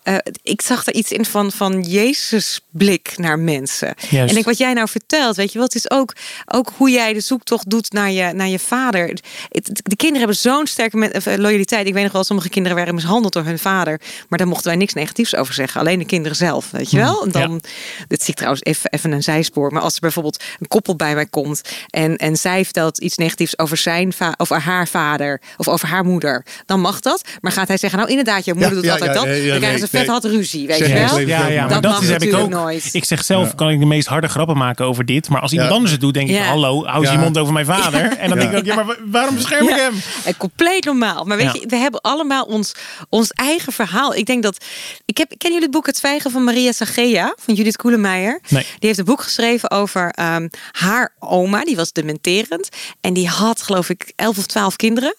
eh, 0.03 0.17
ik 0.43 0.63
zag 0.63 0.87
er 0.87 0.95
iets 0.95 1.11
in 1.13 1.25
van, 1.25 1.53
van 1.53 1.83
Jezus 1.83 2.61
blik 2.71 3.13
naar 3.17 3.39
mensen. 3.39 3.95
Juist. 4.11 4.33
En 4.33 4.39
ik 4.39 4.45
wat 4.45 4.59
jij 4.59 4.73
nou 4.73 4.89
vertelt, 4.89 5.37
weet 5.37 5.49
je 5.53 5.59
wel, 5.59 5.67
het 5.67 5.75
is 5.77 5.91
ook, 5.91 6.15
ook 6.47 6.73
hoe 6.77 6.91
jij 6.91 7.13
de 7.13 7.21
zoektocht 7.21 7.71
doet 7.71 7.93
naar 7.93 8.11
je, 8.11 8.33
naar 8.33 8.49
je 8.49 8.59
vader. 8.59 9.09
Het- 9.49 9.81
de 9.83 9.97
kinderen 9.97 10.19
hebben 10.19 10.37
zo'n 10.37 10.67
sterke 10.67 11.11
eh, 11.11 11.37
loyaliteit. 11.37 11.87
Ik 11.87 11.93
weet 11.95 12.03
nog 12.03 12.13
wel, 12.13 12.25
sommige 12.25 12.49
kinderen 12.49 12.77
werden 12.77 12.95
mishandeld 12.95 13.33
door 13.33 13.45
hun 13.45 13.59
vader. 13.59 14.01
Maar 14.29 14.39
daar 14.39 14.49
mochten 14.49 14.67
wij 14.69 14.77
niks 14.77 14.93
negatiefs 14.95 15.37
over 15.37 15.55
zeggen. 15.55 15.81
Alleen 15.81 15.99
de 15.99 16.05
kinderen 16.05 16.37
zelf, 16.37 16.71
weet 16.71 16.91
je 16.91 16.97
wel. 16.97 17.25
En 17.25 17.31
dan, 17.31 17.63
dit 18.09 18.21
zie 18.21 18.31
ik 18.31 18.37
trouwens 18.37 18.63
even, 18.65 18.91
even 18.91 19.13
een 19.13 19.23
zijspoor. 19.23 19.73
Maar 19.73 19.83
als 19.83 19.95
er 19.95 20.01
bijvoorbeeld 20.01 20.43
een 20.61 20.69
koppel 20.69 20.97
bij 20.97 21.15
mij 21.15 21.27
komt 21.27 21.61
en, 21.91 22.17
en 22.17 22.37
zij 22.37 22.65
vertelt 22.65 22.99
iets 22.99 23.17
negatiefs 23.17 23.59
over, 23.59 23.77
zijn 23.77 24.13
over 24.37 24.61
haar 24.61 24.89
vader 24.89 25.41
of 25.57 25.69
over 25.69 25.89
haar 25.89 26.05
moeder, 26.05 26.45
dan 26.67 26.81
mag 26.81 27.01
dat. 27.01 27.23
Maar 27.41 27.53
gaat 27.53 27.69
hij 27.69 27.77
zeggen, 27.77 27.99
nou 27.99 28.11
inderdaad, 28.11 28.45
je 28.45 28.53
moeder 28.55 28.71
Ja, 28.71 28.75
doet 28.77 28.85
ja, 28.85 28.93
altijd 28.93 29.15
ja, 29.15 29.17
dat. 29.17 29.25
ja, 29.27 29.33
ja, 29.43 29.49
dan 29.51 29.59
krijgen 29.59 29.81
ze 29.81 29.89
vet 29.99 30.01
nee. 30.01 30.11
had 30.11 30.25
ruzie, 30.25 30.67
weet 30.67 30.79
je 30.79 30.93
wel. 30.93 31.19
Ja, 31.19 31.47
ja, 31.47 31.61
maar 31.61 31.69
Dat 31.69 31.83
dat, 31.83 31.93
mag 31.93 32.03
is, 32.03 32.09
heb 32.09 32.23
ik 32.23 32.31
natuurlijk 32.31 32.55
ook. 32.59 32.61
nooit. 32.63 32.89
Ik 32.93 33.05
zeg 33.05 33.25
zelf, 33.25 33.47
Ja. 33.49 33.53
kan 33.55 33.71
ik 33.71 33.79
de 33.79 33.87
meest 33.87 34.07
harde 34.07 34.29
grappen 34.29 34.57
maken 34.57 34.87
over 34.87 35.05
dit. 35.05 35.29
Maar 35.29 35.41
als 35.41 35.51
iemand 35.51 35.69
Ja. 35.71 35.75
anders 35.75 35.93
het 35.93 36.01
doet, 36.01 36.15
denk 36.15 36.29
ik, 36.29 36.35
Ja. 36.35 36.43
hallo, 36.45 36.85
hou 36.85 37.11
je 37.11 37.19
mond 37.19 37.39
over 37.39 37.53
mijn 37.53 37.67
vader. 37.67 38.01
En 38.19 38.29
dan 38.29 38.39
Ja. 38.39 38.45
denk 38.45 38.53
ik 38.53 38.59
ook, 38.59 38.65
ja, 38.65 38.75
maar 38.75 38.85
wa- 38.87 38.97
waarom 39.05 39.35
bescherm 39.35 39.69
ik 39.69 39.77
Ja, 39.77 39.83
hem? 39.83 39.95
eh, 40.25 40.35
compleet 40.39 40.85
normaal. 40.85 41.25
Maar 41.25 41.37
weet 41.37 41.47
Ja. 41.47 41.61
je, 41.61 41.67
we 41.67 41.77
hebben 41.77 42.01
allemaal 42.01 42.45
ons, 42.45 42.75
ons 43.09 43.31
eigen 43.31 43.73
verhaal. 43.73 44.15
Ik 44.15 44.27
denk 44.27 44.43
dat. 44.43 44.65
Ik 45.05 45.17
heb, 45.19 45.29
kennen 45.29 45.49
jullie 45.61 45.63
het 45.63 45.71
boek 45.71 45.87
Het 45.87 45.97
Zwijgen 45.97 46.31
van 46.31 46.45
Maria 46.45 46.73
Sagea 46.73 47.35
van 47.39 47.55
Judith 47.55 47.77
Koelemeijer? 47.77 48.41
Nee. 48.49 48.63
Die 48.63 48.77
heeft 48.81 48.99
een 48.99 49.05
boek 49.05 49.23
geschreven 49.23 49.71
over 49.71 50.11
ehm, 50.11 50.49
haar 50.73 51.13
oma. 51.19 51.65
Die 51.65 51.77
was 51.77 51.93
dementerend. 51.93 52.69
En 53.01 53.13
die 53.13 53.29
had, 53.29 53.63
geloof 53.63 53.89
ik, 53.89 54.13
11 54.17 54.39
of 54.39 54.47
12 54.47 54.77
kinderen. 54.77 55.15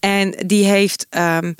En 0.00 0.34
die 0.46 0.64
heeft. 0.64 1.06
ehm, 1.10 1.52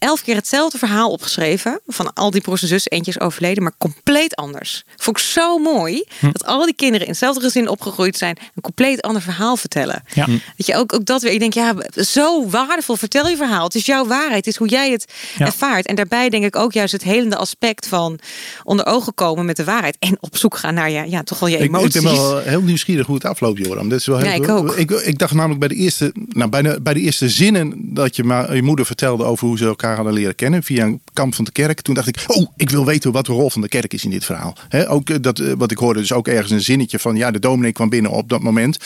elf 0.00 0.22
keer 0.22 0.34
hetzelfde 0.34 0.78
verhaal 0.78 1.10
opgeschreven. 1.10 1.80
Van 1.86 2.12
al 2.12 2.30
die 2.30 2.40
broers 2.40 2.62
en 2.62 2.68
zussen, 2.68 2.90
eentje 2.92 3.10
is 3.10 3.20
overleden, 3.20 3.62
maar 3.62 3.72
compleet 3.78 4.34
anders. 4.36 4.84
Vond 4.96 5.18
ik 5.18 5.24
zo 5.24 5.58
mooi 5.58 6.04
Hm. 6.18 6.30
dat 6.32 6.46
al 6.46 6.64
die 6.64 6.74
kinderen 6.74 7.06
in 7.06 7.10
hetzelfde 7.12 7.40
gezin 7.40 7.68
opgegroeid 7.68 8.18
zijn, 8.18 8.36
een 8.54 8.62
compleet 8.62 9.02
ander 9.02 9.22
verhaal 9.22 9.56
vertellen. 9.56 10.02
Ja. 10.14 10.26
Dat 10.56 10.66
je 10.66 10.76
ook, 10.76 10.92
ook 10.94 11.04
dat 11.04 11.22
weer. 11.22 11.32
Ik 11.32 11.38
denk, 11.40 11.54
ja, 11.54 11.74
zo 11.94 12.48
waardevol. 12.48 12.96
Vertel 12.96 13.28
je 13.28 13.36
verhaal. 13.36 13.64
Het 13.64 13.74
is 13.74 13.86
jouw 13.86 14.06
waarheid. 14.06 14.34
Het 14.44 14.46
is 14.46 14.56
hoe 14.56 14.68
jij 14.68 14.90
het 14.90 15.12
Ja. 15.38 15.46
ervaart. 15.46 15.86
En 15.86 15.94
daarbij 15.94 16.28
denk 16.28 16.44
ik 16.44 16.56
ook 16.56 16.72
juist 16.72 16.92
het 16.92 17.02
helende 17.02 17.36
aspect 17.36 17.86
van 17.88 18.18
onder 18.64 18.86
ogen 18.86 19.14
komen 19.14 19.44
met 19.44 19.56
de 19.56 19.64
waarheid. 19.64 19.96
En 19.98 20.16
op 20.20 20.36
zoek 20.36 20.56
gaan 20.56 20.74
naar 20.74 20.90
je, 20.90 21.10
ja, 21.10 21.22
toch 21.22 21.38
wel 21.38 21.48
je 21.48 21.56
Ik, 21.56 21.62
ik 21.62 21.68
emoties. 21.68 22.02
ben 22.02 22.12
wel 22.12 22.38
heel 22.38 22.62
nieuwsgierig 22.62 23.06
hoe 23.06 23.14
het 23.14 23.24
afloopt, 23.24 23.58
Joram. 23.66 23.88
Dat 23.88 23.98
is 23.98 24.06
wel 24.06 24.18
heel 24.18 24.26
Ja, 24.26 24.32
ik 24.34 24.48
ook. 24.48 24.76
Ik, 24.76 24.90
ik 24.90 25.18
dacht 25.18 25.32
namelijk 25.34 25.60
bij 25.60 25.68
de 25.68 25.74
eerste, 25.74 26.12
nou, 26.28 26.50
bij 26.50 26.62
de, 26.62 26.80
bij 26.82 26.94
de 26.94 27.00
eerste 27.00 27.28
zinnen 27.28 27.74
dat 27.94 28.16
je 28.16 28.24
maar 28.24 28.54
je 28.54 28.62
moeder 28.62 28.86
vertelde 28.86 29.24
over 29.24 29.46
hoe 29.46 29.58
ze 29.58 29.64
elkaar 29.64 29.89
hadden 29.94 30.12
leren 30.12 30.34
kennen 30.34 30.62
via 30.62 30.84
een 30.84 31.00
kamp 31.12 31.34
van 31.34 31.44
de 31.44 31.52
kerk. 31.52 31.80
Toen 31.80 31.94
dacht 31.94 32.08
ik, 32.08 32.24
oh, 32.26 32.46
ik 32.56 32.70
wil 32.70 32.84
weten 32.84 33.12
wat 33.12 33.26
de 33.26 33.32
rol 33.32 33.50
van 33.50 33.60
de 33.60 33.68
kerk 33.68 33.92
is 33.92 34.04
in 34.04 34.10
dit 34.10 34.24
verhaal. 34.24 34.56
Hè, 34.68 34.90
ook 34.90 35.10
eh, 35.10 35.16
dat, 35.20 35.38
eh, 35.38 35.52
wat 35.56 35.70
ik 35.70 35.78
hoorde, 35.78 36.00
dus 36.00 36.12
ook 36.12 36.28
ergens 36.28 36.50
een 36.50 36.60
zinnetje 36.60 36.98
van, 36.98 37.16
ja, 37.16 37.30
de 37.30 37.38
dominee 37.38 37.72
kwam 37.72 37.88
binnen 37.88 38.10
op 38.10 38.28
dat 38.28 38.40
moment. 38.40 38.78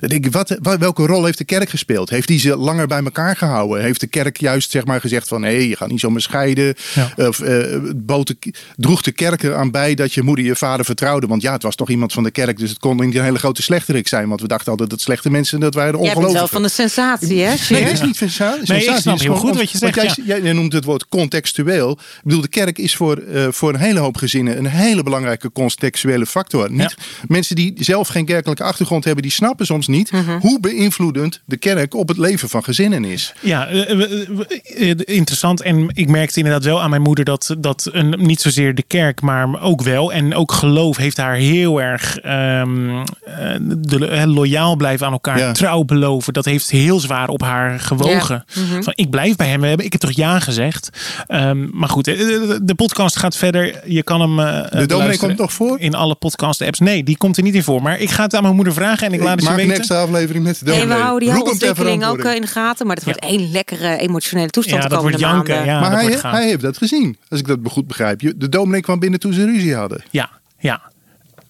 Dan 0.00 0.08
denk 0.08 0.26
ik, 0.26 0.32
wat, 0.32 0.58
wat, 0.62 0.78
welke 0.78 1.06
rol 1.06 1.24
heeft 1.24 1.38
de 1.38 1.44
kerk 1.44 1.68
gespeeld? 1.68 2.10
Heeft 2.10 2.28
die 2.28 2.38
ze 2.38 2.56
langer 2.56 2.86
bij 2.86 3.02
elkaar 3.02 3.36
gehouden? 3.36 3.82
Heeft 3.82 4.00
de 4.00 4.06
kerk 4.06 4.36
juist 4.36 4.70
zeg 4.70 4.84
maar 4.84 5.00
gezegd 5.00 5.28
van, 5.28 5.42
hé, 5.42 5.50
je 5.50 5.76
gaat 5.76 5.88
niet 5.88 6.00
zomaar 6.00 6.20
scheiden? 6.20 6.74
Ja. 6.94 7.26
Of 7.26 7.40
eh, 7.40 7.78
bood 7.96 8.26
de, 8.26 8.36
droeg 8.76 9.02
de 9.02 9.12
kerk 9.12 9.42
eraan 9.42 9.70
bij 9.70 9.94
dat 9.94 10.12
je 10.12 10.22
moeder 10.22 10.44
je 10.44 10.56
vader 10.56 10.84
vertrouwde? 10.84 11.26
Want 11.26 11.42
ja, 11.42 11.52
het 11.52 11.62
was 11.62 11.74
toch 11.74 11.90
iemand 11.90 12.12
van 12.12 12.22
de 12.22 12.30
kerk, 12.30 12.58
dus 12.58 12.70
het 12.70 12.78
kon 12.78 12.96
niet 12.96 13.14
een 13.14 13.22
hele 13.22 13.38
grote 13.38 13.62
slechterik 13.62 14.08
zijn. 14.08 14.28
Want 14.28 14.40
we 14.40 14.48
dachten 14.48 14.70
altijd 14.70 14.90
dat 14.90 15.00
slechte 15.00 15.30
mensen, 15.30 15.60
dat 15.60 15.74
waren 15.74 15.92
de 15.92 16.04
Jij 16.04 16.14
bent 16.14 16.32
wel 16.32 16.48
van 16.48 16.62
de 16.62 16.68
sensatie, 16.68 17.42
hè? 17.42 17.54
Nee, 17.68 17.84
dat 17.84 17.92
is 17.92 18.00
niet 18.00 18.16
sensatie. 18.16 18.62
Nee, 18.66 18.78
ik 18.78 18.84
sensatie 18.84 19.02
snap 19.02 19.14
is 19.14 19.22
heel 19.22 19.34
gewoon 19.34 19.48
goed 19.48 19.58
wat 19.58 19.70
je 19.70 19.78
want 19.78 19.94
zegt, 19.94 20.20
Jij, 20.24 20.40
jij 20.42 20.45
noemt 20.54 20.72
het 20.72 20.84
woord 20.84 21.08
contextueel. 21.08 21.90
Ik 21.90 22.20
bedoel, 22.22 22.40
de 22.40 22.48
kerk 22.48 22.78
is 22.78 22.96
voor, 22.96 23.16
eh, 23.16 23.46
voor 23.50 23.74
een 23.74 23.80
hele 23.80 23.98
hoop 23.98 24.16
gezinnen 24.16 24.58
een 24.58 24.66
hele 24.66 25.02
belangrijke 25.02 25.52
contextuele 25.52 26.26
factor. 26.26 26.72
Niet, 26.72 26.96
Mensen 27.28 27.56
die 27.56 27.74
zelf 27.78 28.08
geen 28.08 28.24
kerkelijke 28.24 28.62
achtergrond 28.62 29.04
hebben, 29.04 29.22
die 29.22 29.32
snappen 29.32 29.66
soms 29.66 29.86
niet 29.86 30.10
hoe 30.40 30.60
beïnvloedend 30.60 31.40
de 31.44 31.56
kerk 31.56 31.94
op 31.94 32.08
het 32.08 32.18
leven 32.18 32.48
van 32.48 32.64
gezinnen 32.64 33.04
is. 33.04 33.34
Ja, 33.40 33.66
eh, 33.66 34.90
eh, 34.90 34.98
interessant. 35.04 35.62
En 35.62 35.88
ik 35.92 36.08
merkte 36.08 36.38
inderdaad 36.38 36.64
wel 36.64 36.82
aan 36.82 36.90
mijn 36.90 37.02
moeder 37.02 37.24
dat, 37.24 37.54
dat 37.58 37.88
een, 37.92 38.14
niet 38.18 38.40
zozeer 38.40 38.74
de 38.74 38.82
kerk, 38.82 39.20
maar 39.20 39.62
ook 39.62 39.82
wel. 39.82 40.12
En 40.12 40.34
ook 40.34 40.52
geloof 40.52 40.96
heeft 40.96 41.16
haar 41.16 41.34
heel 41.34 41.80
erg 41.80 42.18
ehm, 42.18 42.98
eh, 43.24 43.54
de, 43.78 44.26
loyaal 44.26 44.76
blijven 44.76 45.06
aan 45.06 45.12
elkaar. 45.12 45.38
Ja. 45.38 45.52
Trouw 45.52 45.84
beloven. 45.84 46.32
Dat 46.32 46.44
heeft 46.44 46.70
heel 46.70 47.00
zwaar 47.00 47.28
op 47.28 47.42
haar 47.42 47.80
gewogen. 47.80 48.44
Ja. 48.46 48.62
Mhm. 48.62 48.82
Van, 48.82 48.92
ik 48.96 49.10
blijf 49.10 49.36
bij 49.36 49.48
hem. 49.48 49.60
We 49.60 49.66
hebben, 49.66 49.86
ik 49.86 49.92
heb 49.92 50.00
toch 50.00 50.16
ja 50.16 50.35
gezegd. 50.40 50.88
Ehm, 51.26 51.66
maar 51.78 51.88
goed, 51.88 52.06
eh, 52.08 52.16
de, 52.18 52.58
de 52.62 52.74
podcast 52.74 53.16
gaat 53.18 53.36
verder. 53.36 53.80
Je 53.86 54.02
kan 54.02 54.20
hem. 54.20 54.38
eh, 54.40 54.80
De 54.80 54.86
dominee 54.86 55.18
komt 55.18 55.38
nog 55.38 55.52
voor? 55.52 55.80
In 55.80 55.94
alle 55.94 56.14
podcast 56.14 56.62
apps. 56.62 56.78
Nee, 56.78 57.02
die 57.04 57.16
komt 57.16 57.36
er 57.36 57.42
niet 57.42 57.54
in 57.54 57.62
voor. 57.62 57.82
Maar 57.82 57.98
ik 57.98 58.10
ga 58.10 58.22
het 58.22 58.34
aan 58.34 58.42
mijn 58.42 58.54
moeder 58.54 58.72
vragen 58.72 59.06
en 59.06 59.12
ik 59.12 59.20
laat 59.22 59.30
het 59.34 59.40
je 59.42 59.48
maak 59.48 59.58
een 59.58 59.62
weten. 59.62 59.78
extra 59.78 60.00
aflevering 60.02 60.44
met 60.44 60.58
de 60.58 60.64
Nee, 60.64 60.74
dominee. 60.74 60.96
we 60.98 61.02
houden 61.04 61.28
die 61.34 61.44
ontwikkeling 61.50 62.04
ook 62.06 62.18
eh, 62.18 62.34
in 62.34 62.40
de 62.40 62.46
gaten. 62.46 62.86
Maar 62.86 62.96
het 62.96 63.04
wordt 63.04 63.20
één 63.20 63.50
lekkere 63.50 63.96
emotionele 63.96 64.50
toestand 64.50 64.82
Ja, 64.82 64.88
dat 64.88 65.00
wordt 65.02 65.14
komende 65.16 65.34
janken. 65.34 65.54
maanden. 65.54 65.72
Ja, 65.74 65.80
maar 65.80 65.90
dat 65.90 65.98
hij, 66.00 66.08
wordt 66.08 66.22
hij 66.22 66.46
heeft 66.46 66.60
dat 66.62 66.76
gezien, 66.76 67.16
als 67.28 67.40
ik 67.40 67.46
dat 67.46 67.58
goed 67.64 67.86
begrijp. 67.86 68.20
Je- 68.20 68.34
De 68.36 68.48
dominee 68.48 68.80
kwam 68.80 68.98
binnen 68.98 69.20
toen 69.20 69.32
ze 69.32 69.44
ruzie 69.44 69.74
hadden. 69.74 70.02
Ja, 70.10 70.30
ja. 70.58 70.82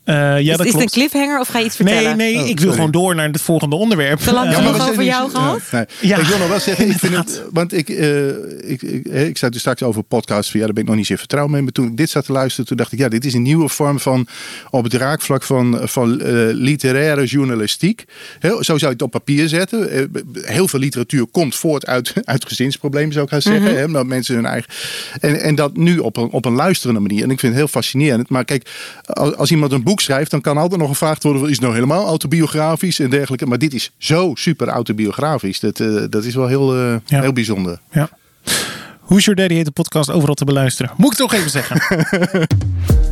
Eh, 0.06 0.14
ja, 0.14 0.36
is, 0.38 0.56
dat 0.56 0.66
is 0.66 0.72
het 0.72 0.80
een 0.82 0.88
cliffhanger 0.88 1.40
of 1.40 1.48
ga 1.48 1.58
je 1.58 1.64
iets 1.64 1.78
Nee, 1.78 1.92
vertellen? 1.94 2.16
nee, 2.16 2.34
Oh, 2.34 2.40
ik 2.40 2.46
wil 2.46 2.56
sorry. 2.58 2.74
gewoon 2.74 2.90
door 2.90 3.14
naar 3.14 3.28
het 3.28 3.40
volgende 3.40 3.76
onderwerp. 3.76 4.18
Te 4.18 4.32
lang 4.32 4.48
Eh, 4.50 4.56
genoeg 4.56 4.76
we 4.76 4.90
over 4.90 5.02
jou 5.02 5.24
dus- 5.24 5.32
gehad? 5.34 5.60
Ja, 5.70 5.76
nee. 5.76 5.86
Ja. 6.00 6.16
Ik 6.18 6.26
wil 6.26 6.38
nog 6.38 6.48
wel 6.48 6.60
zeggen, 6.60 6.88
ik 6.90 6.98
vind 7.04 7.14
het, 7.16 7.42
want 7.52 7.72
ik, 7.72 7.88
eh, 7.88 8.28
ik, 8.70 8.82
ik, 8.82 9.06
hè, 9.10 9.24
ik 9.24 9.38
zei 9.38 9.50
toen 9.50 9.60
straks 9.60 9.82
over 9.82 10.02
podcasts, 10.02 10.52
ja, 10.52 10.58
daar 10.64 10.72
ben 10.72 10.82
ik 10.82 10.88
nog 10.88 10.96
niet 10.96 11.06
zo 11.06 11.16
vertrouwd 11.16 11.48
mee. 11.48 11.62
Maar 11.62 11.72
toen 11.72 11.86
ik 11.86 11.96
dit 11.96 12.10
zat 12.10 12.24
te 12.24 12.32
luisteren, 12.32 12.66
toen 12.66 12.76
dacht 12.76 12.92
ik, 12.92 12.98
ja, 12.98 13.08
dit 13.08 13.24
is 13.24 13.34
een 13.34 13.42
nieuwe 13.42 13.68
vorm 13.68 14.00
van, 14.00 14.26
op 14.70 14.84
het 14.84 14.94
raakvlak 14.94 15.42
van, 15.42 15.78
van 15.82 16.20
eh, 16.20 16.32
literaire 16.52 17.24
journalistiek. 17.24 18.04
Heel, 18.38 18.56
zo 18.56 18.78
zou 18.78 18.80
je 18.80 18.86
het 18.86 19.02
op 19.02 19.10
papier 19.10 19.48
zetten. 19.48 20.10
Heel 20.32 20.68
veel 20.68 20.80
literatuur 20.80 21.26
komt 21.26 21.54
voort 21.54 21.86
uit, 21.86 22.12
uit 22.24 22.46
gezinsproblemen, 22.46 23.12
zou 23.12 23.24
ik 23.24 23.30
gaan 23.30 23.42
zeggen. 23.42 23.76
Hè, 23.76 23.84
omdat 23.84 24.06
mensen 24.06 24.34
hun 24.34 24.46
eigen, 24.46 24.70
en, 25.20 25.40
en 25.40 25.54
dat 25.54 25.76
nu 25.76 25.98
op 25.98 26.16
een, 26.16 26.30
op 26.30 26.44
een 26.44 26.54
luisterende 26.54 27.00
manier. 27.00 27.22
En 27.22 27.30
ik 27.30 27.40
vind 27.40 27.52
het 27.52 27.60
heel 27.62 27.70
fascinerend. 27.70 28.28
Maar 28.28 28.44
kijk, 28.44 28.68
als, 29.04 29.34
als 29.36 29.50
iemand 29.50 29.72
een 29.72 29.82
boek 29.82 29.95
schrijft, 30.00 30.30
dan 30.30 30.40
kan 30.40 30.56
altijd 30.56 30.80
nog 30.80 30.88
gevraagd 30.88 31.22
worden, 31.22 31.42
is 31.42 31.50
het 31.50 31.60
nou 31.60 31.74
helemaal 31.74 32.06
autobiografisch 32.06 32.98
en 33.00 33.10
dergelijke. 33.10 33.46
Maar 33.46 33.58
dit 33.58 33.74
is 33.74 33.90
zo 33.98 34.30
super 34.34 34.68
autobiografisch. 34.68 35.60
Dat, 35.60 35.80
eh, 35.80 36.02
dat 36.10 36.24
is 36.24 36.34
wel 36.34 36.46
heel, 36.46 36.74
eh, 36.74 36.94
Ja. 37.04 37.20
heel 37.20 37.32
bijzonder. 37.32 37.78
Ja. 37.90 38.08
Who's 39.06 39.24
Your 39.24 39.40
Daddy 39.40 39.54
heet 39.54 39.64
de 39.64 39.70
podcast 39.70 40.10
overal 40.10 40.34
te 40.34 40.44
beluisteren. 40.44 40.92
Moet 40.96 41.12
ik 41.12 41.18
toch 41.18 41.32
even 41.34 41.50
zeggen. 41.50 41.80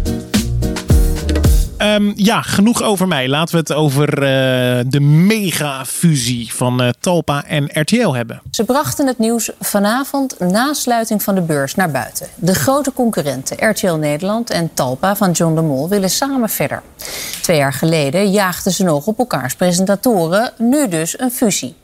Ehm, 1.84 2.12
ja, 2.14 2.42
genoeg 2.42 2.82
over 2.82 3.08
mij. 3.08 3.28
Laten 3.28 3.54
we 3.54 3.60
het 3.60 3.72
over 3.72 4.08
eh, 4.12 4.84
de 4.86 5.00
mega-fusie 5.00 6.54
van 6.54 6.82
eh, 6.82 6.88
Talpa 7.00 7.44
en 7.44 7.68
RTL 7.72 8.12
hebben. 8.12 8.42
Ze 8.50 8.64
brachten 8.64 9.06
het 9.06 9.18
nieuws 9.18 9.50
vanavond 9.60 10.38
na 10.40 10.72
sluiting 10.72 11.22
van 11.22 11.34
de 11.34 11.40
beurs 11.40 11.74
naar 11.74 11.90
buiten. 11.90 12.26
De 12.34 12.54
grote 12.54 12.92
concurrenten 12.92 13.70
RTL 13.70 13.94
Nederland 13.94 14.50
en 14.50 14.70
Talpa 14.74 15.16
van 15.16 15.30
John 15.30 15.54
de 15.54 15.62
Mol 15.62 15.88
willen 15.88 16.10
samen 16.10 16.48
verder. 16.48 16.82
Twee 17.42 17.56
jaar 17.56 17.72
geleden 17.72 18.30
jaagden 18.30 18.72
ze 18.72 18.84
nog 18.84 19.06
op 19.06 19.18
elkaars 19.18 19.54
presentatoren, 19.54 20.52
nu 20.58 20.88
dus 20.88 21.18
een 21.18 21.30
fusie. 21.30 21.74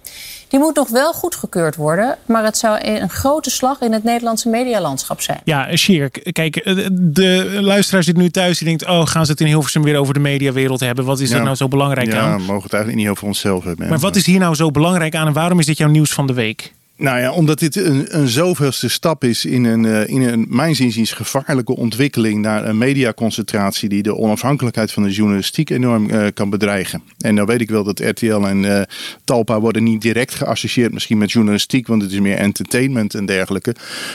Die 0.50 0.58
moet 0.60 0.74
nog 0.76 0.88
wel 0.88 1.12
goedgekeurd 1.12 1.76
worden, 1.76 2.18
maar 2.26 2.44
het 2.44 2.56
zou 2.58 2.78
een 2.82 3.08
grote 3.10 3.50
slag 3.50 3.80
in 3.80 3.92
het 3.92 4.04
Nederlandse 4.04 4.48
medialandschap 4.48 5.20
zijn. 5.20 5.40
Ja, 5.44 5.76
Sjerk, 5.76 6.28
kijk, 6.32 6.56
eh, 6.56 6.86
de 6.92 7.58
luisteraar 7.60 8.02
zit 8.02 8.16
nu 8.16 8.30
thuis 8.30 8.58
die 8.58 8.66
denkt... 8.68 8.86
oh, 8.86 9.06
gaan 9.06 9.24
ze 9.24 9.30
het 9.30 9.40
in 9.40 9.46
Hilversum 9.46 9.82
weer 9.82 9.96
over 9.98 10.14
de 10.14 10.20
mediawereld 10.20 10.80
hebben? 10.80 11.04
Wat 11.04 11.20
is 11.20 11.30
er 11.30 11.36
Ja. 11.36 11.42
nou 11.42 11.56
zo 11.56 11.68
belangrijk 11.68 12.12
Ja, 12.12 12.20
aan? 12.20 12.36
we 12.38 12.42
mogen 12.44 12.62
het 12.62 12.72
eigenlijk 12.72 13.02
niet 13.02 13.12
over 13.12 13.26
onszelf 13.26 13.64
hebben. 13.64 13.88
Maar 13.88 13.98
wat 13.98 14.16
is 14.16 14.26
hier 14.26 14.38
nou 14.38 14.54
zo 14.54 14.70
belangrijk 14.70 15.14
aan 15.14 15.26
en 15.26 15.32
waarom 15.32 15.58
is 15.58 15.66
dit 15.66 15.78
jouw 15.78 15.88
nieuws 15.88 16.10
van 16.12 16.26
de 16.26 16.32
week? 16.32 16.72
Nou 17.00 17.18
ja, 17.18 17.32
omdat 17.32 17.58
dit 17.58 17.76
een, 17.76 18.18
een 18.18 18.28
zoveelste 18.28 18.88
stap 18.88 19.24
is 19.24 19.44
in 19.44 19.64
een, 19.64 19.84
eh, 19.84 20.08
in 20.08 20.22
een, 20.22 20.46
mijn 20.48 20.74
zinziens, 20.74 21.12
gevaarlijke 21.12 21.76
ontwikkeling 21.76 22.40
naar 22.40 22.64
een 22.64 22.78
mediaconcentratie 22.78 23.88
die 23.88 24.02
de 24.02 24.16
onafhankelijkheid 24.16 24.92
van 24.92 25.02
de 25.02 25.10
journalistiek 25.10 25.70
enorm 25.70 26.10
eh, 26.10 26.26
kan 26.34 26.50
bedreigen. 26.50 27.02
En 27.18 27.36
dan 27.36 27.46
weet 27.46 27.60
ik 27.60 27.70
wel 27.70 27.84
dat 27.84 28.00
RTL 28.00 28.46
en 28.46 28.78
eh, 28.78 28.82
Talpa 29.24 29.60
worden 29.60 29.82
niet 29.82 30.02
direct 30.02 30.34
geassocieerd 30.34 30.92
misschien 30.92 31.18
met 31.18 31.32
journalistiek, 31.32 31.86
want 31.86 32.02
het 32.02 32.12
is 32.12 32.20
meer 32.20 32.36
entertainment 32.36 33.14
en 33.14 33.26
dergelijke. 33.26 33.74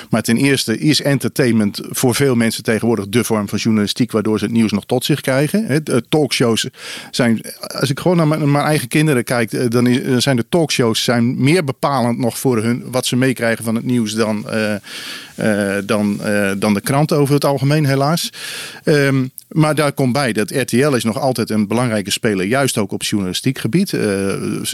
Maar 0.09 0.21
ten 0.21 0.37
eerste 0.37 0.77
is 0.77 1.01
entertainment 1.01 1.81
voor 1.89 2.15
veel 2.15 2.35
mensen 2.35 2.63
tegenwoordig 2.63 3.07
de 3.07 3.23
vorm 3.23 3.49
van 3.49 3.57
journalistiek, 3.57 4.11
waardoor 4.11 4.39
ze 4.39 4.45
het 4.45 4.53
nieuws 4.53 4.71
nog 4.71 4.85
tot 4.85 5.05
zich 5.05 5.21
krijgen. 5.21 5.83
Talkshows 6.09 6.67
zijn, 7.11 7.41
als 7.59 7.89
ik 7.89 7.99
gewoon 7.99 8.17
naar 8.17 8.27
mijn, 8.27 8.65
eigen 8.65 8.87
kinderen 8.87 9.23
kijk, 9.23 9.71
dan 9.71 9.83
dan 9.83 10.21
zijn 10.21 10.35
de 10.35 10.45
talkshows 10.49 11.03
zijn 11.03 11.43
meer 11.43 11.63
bepalend 11.63 12.17
nog 12.17 12.39
voor 12.39 12.63
hun 12.63 12.74
wat 12.85 13.05
ze 13.05 13.15
meekrijgen 13.15 13.63
van 13.63 13.75
het 13.75 13.85
nieuws 13.85 14.13
dan, 14.13 14.49
eh, 14.49 14.75
eh, 15.35 15.83
dan, 15.85 16.23
eh, 16.23 16.51
dan 16.57 16.73
de 16.73 16.81
krant 16.81 17.11
over 17.11 17.33
het 17.33 17.45
algemeen, 17.45 17.85
helaas. 17.85 18.29
Ehm, 18.83 19.25
maar 19.47 19.75
daar 19.75 19.91
komt 19.93 20.13
bij 20.13 20.33
dat 20.33 20.51
RTL 20.51 20.93
is 20.93 21.03
nog 21.03 21.19
altijd 21.19 21.49
een 21.49 21.67
belangrijke 21.67 22.11
speler, 22.11 22.45
juist 22.45 22.77
ook 22.77 22.91
op 22.91 23.03
journalistiek 23.03 23.59
gebied. 23.59 23.91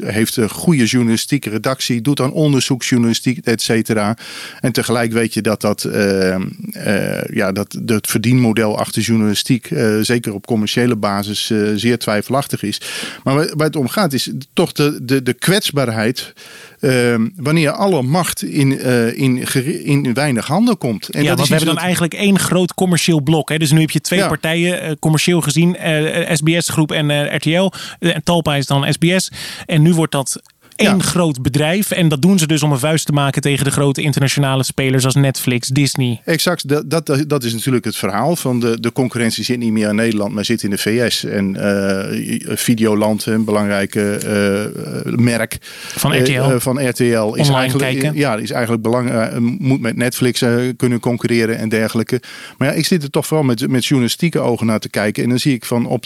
Heeft 0.04 0.36
een 0.36 0.50
goede 0.50 0.86
journalistieke 0.86 1.50
redactie, 1.50 2.02
doet 2.02 2.20
aan 2.20 2.32
onderzoeksjournalistiek, 2.32 3.38
et 3.46 3.62
cetera. 3.62 4.18
En 4.60 4.72
tegelijk 4.72 5.12
weet 5.12 5.34
je 5.34 5.42
dat, 5.42 5.62
dat, 5.62 5.84
eh, 5.84 6.34
eh, 6.34 7.24
ja, 7.34 7.52
dat 7.52 7.78
het 7.86 8.08
verdienmodel 8.08 8.78
achter 8.78 9.02
journalistiek, 9.02 9.70
zeker 10.02 10.34
op 10.34 10.46
commerciële 10.46 10.96
basis, 10.96 11.52
zeer 11.76 12.00
twijfelachtig 12.00 12.64
is. 12.64 12.82
Maar 13.24 13.36
waar 13.36 13.52
waar 13.56 13.68
het 13.68 13.76
om 13.76 13.88
gaat 13.88 14.14
is 14.14 14.32
toch 14.54 14.72
de, 14.72 15.00
de, 15.02 15.24
de 15.24 15.34
kwetsbaarheid. 15.34 16.34
Eh, 16.82 17.16
wanneer 17.36 17.72
alle 17.72 18.02
macht 18.02 18.44
in, 18.44 18.80
eh, 18.80 19.18
in, 19.18 19.46
in 19.84 20.14
weinig 20.14 20.48
handen 20.48 20.78
komt. 20.78 21.10
En 21.10 21.22
ja, 21.24 21.28
dat 21.28 21.38
want 21.38 21.40
is 21.42 21.48
we 21.48 21.50
hebben 21.56 21.66
dan 21.66 21.76
wat- 21.76 21.84
eigenlijk 21.84 22.14
één 22.14 22.40
groot 22.40 22.74
commercieel 22.74 23.22
blok. 23.22 23.50
Hè? 23.50 23.58
Dus 23.58 23.72
nu 23.72 23.80
heb 23.80 23.92
je 23.92 24.02
twee 24.02 24.20
Ja. 24.20 24.28
partijen, 24.28 24.82
eh, 24.82 24.92
commercieel 25.00 25.42
gezien, 25.42 25.76
eh, 25.78 26.36
SBS-groep 26.36 26.92
en 26.92 27.36
RTL. 27.36 27.72
En 28.00 28.24
Talpa 28.24 28.56
is 28.56 28.66
dan 28.66 28.94
SBS. 28.94 29.32
En 29.66 29.82
nu 29.82 29.94
wordt 29.94 30.12
dat 30.12 30.42
één 30.82 30.98
Ja. 30.98 31.04
groot 31.04 31.42
bedrijf. 31.42 31.92
En 31.92 32.08
dat 32.08 32.22
doen 32.22 32.40
ze 32.40 32.48
dus 32.48 32.64
om 32.64 32.72
een 32.72 32.80
vuist 32.80 33.06
te 33.06 33.12
maken 33.12 33.42
tegen 33.42 33.66
de 33.66 33.72
grote 33.72 34.02
internationale 34.02 34.64
spelers 34.64 35.06
als 35.06 35.16
Netflix, 35.16 35.68
Disney. 35.68 36.22
Exact, 36.26 36.68
dat, 36.68 36.90
dat, 36.90 37.24
dat 37.28 37.44
is 37.44 37.54
natuurlijk 37.54 37.86
het 37.86 37.96
verhaal 37.96 38.36
van 38.36 38.60
de, 38.60 38.80
de 38.80 38.92
concurrentie 38.92 39.44
zit 39.44 39.60
niet 39.60 39.72
meer 39.72 39.90
in 39.90 39.96
Nederland, 39.96 40.34
maar 40.34 40.46
zit 40.46 40.64
in 40.64 40.70
de 40.70 40.78
VS. 40.78 41.24
En 41.24 41.56
eh, 41.56 42.56
Videoland, 42.56 43.26
een 43.26 43.46
belangrijke 43.46 44.16
eh, 44.16 45.14
merk 45.16 45.58
Van 45.96 46.14
eh, 46.14 46.22
RTL. 46.22 46.58
van 46.58 46.88
RTL 46.90 47.04
is 47.04 47.16
Online 47.18 47.54
eigenlijk, 47.54 47.92
kijken. 47.92 48.20
ja, 48.20 48.36
is 48.36 48.52
eigenlijk 48.52 48.84
belang, 48.84 49.10
eh, 49.10 49.38
moet 49.38 49.82
met 49.82 49.96
Netflix 49.96 50.44
kunnen 50.78 51.00
concurreren 51.00 51.58
en 51.58 51.70
dergelijke. 51.70 52.22
Maar 52.58 52.68
ja, 52.68 52.74
ik 52.74 52.86
zit 52.86 53.04
er 53.04 53.10
toch 53.10 53.28
vooral 53.28 53.46
met, 53.46 53.68
met 53.68 53.86
journalistieke 53.86 54.40
ogen 54.40 54.66
naar 54.66 54.80
te 54.80 54.90
kijken. 54.90 55.24
En 55.24 55.30
dan 55.30 55.40
zie 55.40 55.54
ik 55.54 55.66
van 55.66 55.86
op 55.86 56.06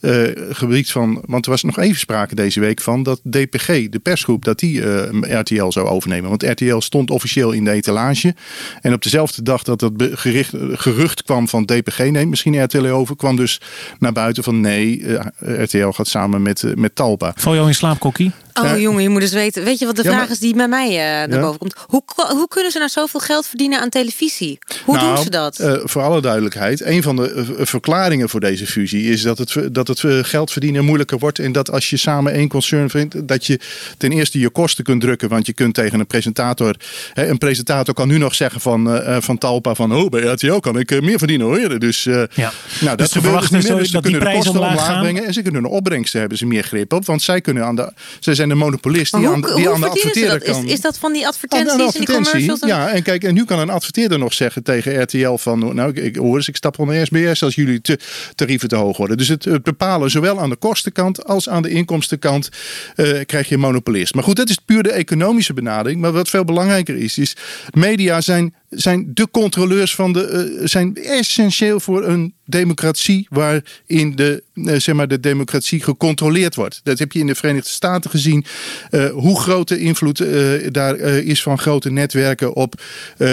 het 0.00 0.36
eh, 0.36 0.44
gebied 0.50 0.90
van, 0.90 1.22
want 1.26 1.44
er 1.44 1.50
was 1.50 1.62
nog 1.62 1.78
even 1.78 1.98
sprake 1.98 2.34
deze 2.34 2.60
week 2.60 2.80
van 2.80 3.02
dat 3.02 3.20
DPG, 3.30 3.66
de 3.88 3.98
persgroep, 4.02 4.44
dat 4.44 4.58
die 4.58 4.82
eh, 4.82 5.40
RTL 5.40 5.70
zou 5.70 5.88
overnemen. 5.88 6.28
Want 6.28 6.42
RTL 6.42 6.78
stond 6.78 7.10
officieel 7.10 7.52
in 7.52 7.64
de 7.64 7.70
etalage. 7.70 8.34
En 8.80 8.92
op 8.92 9.02
dezelfde 9.02 9.42
dag 9.42 9.62
dat 9.62 9.78
dat 9.80 9.92
gericht, 9.98 10.52
gerucht 10.72 11.22
kwam 11.22 11.48
van 11.48 11.64
DPG 11.64 11.98
neemt 11.98 12.30
misschien 12.30 12.62
RTL 12.64 12.86
over, 12.86 13.16
kwam 13.16 13.36
dus 13.36 13.60
naar 13.98 14.12
buiten 14.12 14.42
van 14.44 14.60
nee, 14.60 15.06
eh, 15.06 15.62
RTL 15.62 15.88
gaat 15.88 16.08
samen 16.08 16.42
met, 16.42 16.64
met 16.74 16.94
Talpa. 16.94 17.32
Val 17.36 17.54
je 17.54 17.60
al 17.60 17.66
in 17.66 17.74
slaap, 17.74 17.98
Kokkie? 17.98 18.32
Oh 18.62 18.78
jongen, 18.78 19.02
je 19.02 19.08
moet 19.08 19.22
eens 19.22 19.32
weten. 19.32 19.64
Weet 19.64 19.78
je 19.78 19.86
wat 19.86 19.96
de 19.96 20.02
Ja, 20.02 20.08
vraag 20.08 20.20
maar- 20.22 20.30
is 20.30 20.38
die 20.38 20.54
bij 20.54 20.68
mij 20.68 20.88
eh 20.88 21.28
naar 21.28 21.40
boven 21.40 21.58
komt? 21.58 21.74
Hoe, 21.86 22.02
hoe 22.16 22.48
kunnen 22.48 22.72
ze 22.72 22.78
nou 22.78 22.90
zoveel 22.90 23.20
geld 23.20 23.46
verdienen 23.46 23.80
aan 23.80 23.88
televisie? 23.88 24.58
Hoe 24.84 24.96
Nou, 24.96 25.14
doen 25.14 25.24
ze 25.24 25.30
dat? 25.30 25.58
eh, 25.58 25.72
voor 25.84 26.02
alle 26.02 26.20
duidelijkheid, 26.20 26.84
een 26.84 27.02
van 27.02 27.16
de 27.16 27.54
verklaringen 27.58 28.28
voor 28.28 28.40
deze 28.40 28.66
fusie 28.66 29.10
is 29.10 29.22
dat 29.22 29.38
het, 29.38 29.74
dat 29.74 29.88
het 29.90 30.04
eh, 30.04 30.18
geld 30.22 30.50
verdienen 30.52 30.84
moeilijker 30.84 31.18
wordt. 31.18 31.38
En 31.38 31.52
dat 31.52 31.70
als 31.70 31.90
je 31.90 31.96
samen 31.96 32.32
één 32.32 32.48
concern 32.48 32.90
vindt, 32.90 33.28
dat 33.28 33.46
je 33.46 33.60
ten 33.96 34.12
eerste 34.12 34.38
je 34.38 34.50
kosten 34.50 34.84
kunt 34.84 35.00
drukken. 35.00 35.28
Want 35.28 35.46
je 35.46 35.52
kunt 35.52 35.74
tegen 35.74 36.00
een 36.00 36.06
presentator. 36.06 36.74
Hè, 37.12 37.28
een 37.28 37.38
presentator 37.38 37.94
kan 37.94 38.08
nu 38.08 38.18
nog 38.18 38.34
zeggen 38.34 38.60
van, 38.60 38.90
eh, 38.94 39.16
eh, 39.16 39.22
van 39.22 39.38
Talpa 39.38 39.74
van 39.74 39.94
oh, 39.94 40.08
bij 40.08 40.20
RTL 40.22 40.58
kan 40.58 40.78
ik 40.78 41.00
meer 41.00 41.18
verdienen 41.18 41.46
hoor. 41.46 41.78
Dus, 41.78 42.06
eh, 42.06 42.14
Ja. 42.14 42.22
nou, 42.34 42.36
Dus 42.36 42.50
dat 42.80 42.88
ze 42.88 42.96
gebeurt 42.96 43.12
dus 43.12 43.20
verwachten 43.22 43.56
niet 43.58 43.68
meer. 43.68 43.76
Dus 43.76 43.86
ze 43.86 43.92
dat 43.92 44.02
die 44.02 44.10
kunnen 44.12 44.12
de 44.12 44.18
prijzen 44.18 44.52
kosten 44.52 44.60
omlaag 44.60 44.70
omlaag 44.72 44.86
gaan? 44.86 45.02
brengen. 45.02 45.24
En 45.26 45.32
ze 45.32 45.42
kunnen 45.42 45.62
de 45.62 45.68
opbrengsten 45.68 46.20
hebben 46.20 46.38
ze 46.38 46.46
meer 46.46 46.62
grip 46.62 46.92
op. 46.92 47.06
Want 47.06 47.22
zij 47.22 47.40
kunnen 47.40 47.64
aan 47.64 47.76
de. 47.76 47.92
Zij 48.20 48.34
zijn 48.34 48.48
de 48.48 48.54
monopolist 48.54 49.14
die 49.16 49.28
aan, 49.28 49.40
die 49.40 49.50
hoe 49.50 49.72
aan 49.72 49.80
de 49.80 49.88
adverteerder 49.88 50.38
dat? 50.38 50.48
kan. 50.48 50.64
Is, 50.64 50.72
is 50.72 50.80
dat 50.80 50.98
van 50.98 51.12
die 51.12 51.22
Ah, 51.22 51.28
advertenties 51.28 51.66
nou, 51.76 51.80
en 51.82 51.90
die 51.90 52.00
advertentie. 52.00 52.32
commercials? 52.32 52.60
en- 52.60 52.68
Ja, 52.68 52.88
en 52.88 53.02
kijk, 53.02 53.24
en 53.24 53.34
nu 53.34 53.44
kan 53.44 53.58
een 53.58 53.70
adverteerder 53.70 54.18
nog 54.18 54.32
zeggen 54.32 54.62
tegen 54.62 55.02
RTL 55.02 55.34
van, 55.36 55.74
nou, 55.74 55.90
ik, 55.90 55.96
ik 56.04 56.16
hoor 56.16 56.36
eens, 56.36 56.48
ik 56.48 56.56
stap 56.56 56.78
onder 56.78 57.06
SBS 57.06 57.42
als 57.42 57.54
jullie 57.54 57.80
te, 57.80 57.98
tarieven 58.34 58.68
te 58.68 58.76
hoog 58.76 58.96
worden. 58.96 59.16
Dus 59.16 59.28
het, 59.28 59.44
het 59.44 59.62
zowel 60.10 60.40
aan 60.40 60.50
de 60.50 60.56
kostenkant 60.56 61.24
als 61.24 61.48
aan 61.48 61.62
de 61.62 61.70
inkomstenkant 61.70 62.48
eh, 62.94 63.20
krijg 63.26 63.48
je 63.48 63.54
een 63.54 63.60
monopolist. 63.60 64.14
Maar 64.14 64.24
goed, 64.24 64.36
dat 64.36 64.48
is 64.48 64.56
puur 64.56 64.82
de 64.82 64.92
economische 64.92 65.52
benadering. 65.52 66.00
Maar 66.00 66.12
wat 66.12 66.28
veel 66.28 66.44
belangrijker 66.44 66.96
is, 66.96 67.18
is 67.18 67.36
media 67.70 68.20
zijn 68.20 68.54
zijn 68.70 69.10
de 69.14 69.28
controleurs 69.30 69.94
van 69.94 70.12
de. 70.12 70.24
eh, 70.26 70.66
zijn 70.66 70.96
essentieel 70.96 71.80
voor 71.80 72.04
een 72.04 72.34
democratie 72.44 73.26
waarin 73.30 74.12
de, 74.16 74.42
eh, 74.54 74.74
zeg 74.78 74.94
maar, 74.94 75.08
de 75.08 75.20
democratie 75.20 75.82
gecontroleerd 75.82 76.54
wordt. 76.54 76.80
Dat 76.82 76.98
heb 76.98 77.12
je 77.12 77.18
in 77.18 77.26
de 77.26 77.34
Verenigde 77.34 77.70
Staten 77.70 78.10
gezien. 78.10 78.44
eh, 78.90 79.08
hoe 79.10 79.40
groot 79.40 79.68
de 79.68 79.78
invloed 79.78 80.24
daar 80.74 80.96
is 80.98 81.42
van 81.42 81.58
grote 81.58 81.90
netwerken 81.90 82.54
op, 82.54 82.74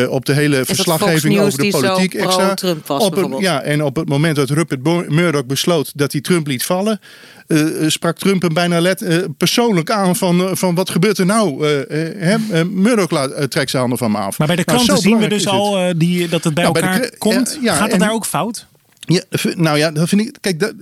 op 0.10 0.26
de 0.26 0.34
hele 0.34 0.66
verslaggeving 0.66 1.34
over 1.40 1.60
de 1.60 1.64
politiek. 1.70 2.14
extra. 2.14 2.76
was, 2.86 3.04
Op 3.04 3.16
een- 3.18 3.40
ja, 3.42 3.62
en 3.62 3.84
op 3.84 3.96
het 3.96 4.10
moment 4.10 4.36
dat 4.36 4.50
Rupert 4.50 4.84
Murdoch 5.10 5.46
besloot 5.46 5.92
dat 5.96 6.12
hij 6.12 6.22
Trump 6.22 6.48
liet 6.48 6.64
vallen, 6.66 7.00
eh, 7.48 7.84
eh, 7.84 7.90
sprak 7.90 8.18
Trump 8.18 8.42
hem 8.42 8.54
bijna 8.54 8.80
let, 8.82 9.02
eh, 9.02 9.18
persoonlijk 9.38 9.92
aan 9.92 10.16
van, 10.16 10.58
van 10.58 10.76
wat 10.76 10.90
gebeurt 10.90 11.18
er 11.18 11.26
nou? 11.26 11.68
Eh, 11.88 12.64
Murdoch 12.70 13.10
trekt 13.50 13.70
zijn 13.70 13.82
handen 13.82 13.98
van 13.98 14.12
me 14.12 14.18
af. 14.18 14.38
Maar 14.38 14.48
bij 14.48 14.56
de 14.56 14.64
Nou, 14.66 14.78
kranten 14.84 15.04
zien 15.04 15.18
we 15.18 15.28
dus 15.28 15.48
al 15.48 15.94
die, 15.98 16.28
dat 16.30 16.44
het 16.44 16.54
bij 16.54 16.64
Nou, 16.64 16.80
bij 16.80 16.82
de 16.92 16.94
elkaar 16.94 17.18
komt. 17.18 17.58
ja, 17.62 17.74
Gaat 17.74 17.84
het 17.84 17.92
en- 17.94 18.00
daar 18.00 18.12
ook 18.12 18.26
fout? 18.26 18.66
Ja, 19.00 19.22
nou 19.56 19.78
ja, 19.78 19.92
dat 19.92 20.10
vind 20.10 20.22
ik. 20.22 20.38
Kijk, 20.42 20.60
dat, 20.60 20.74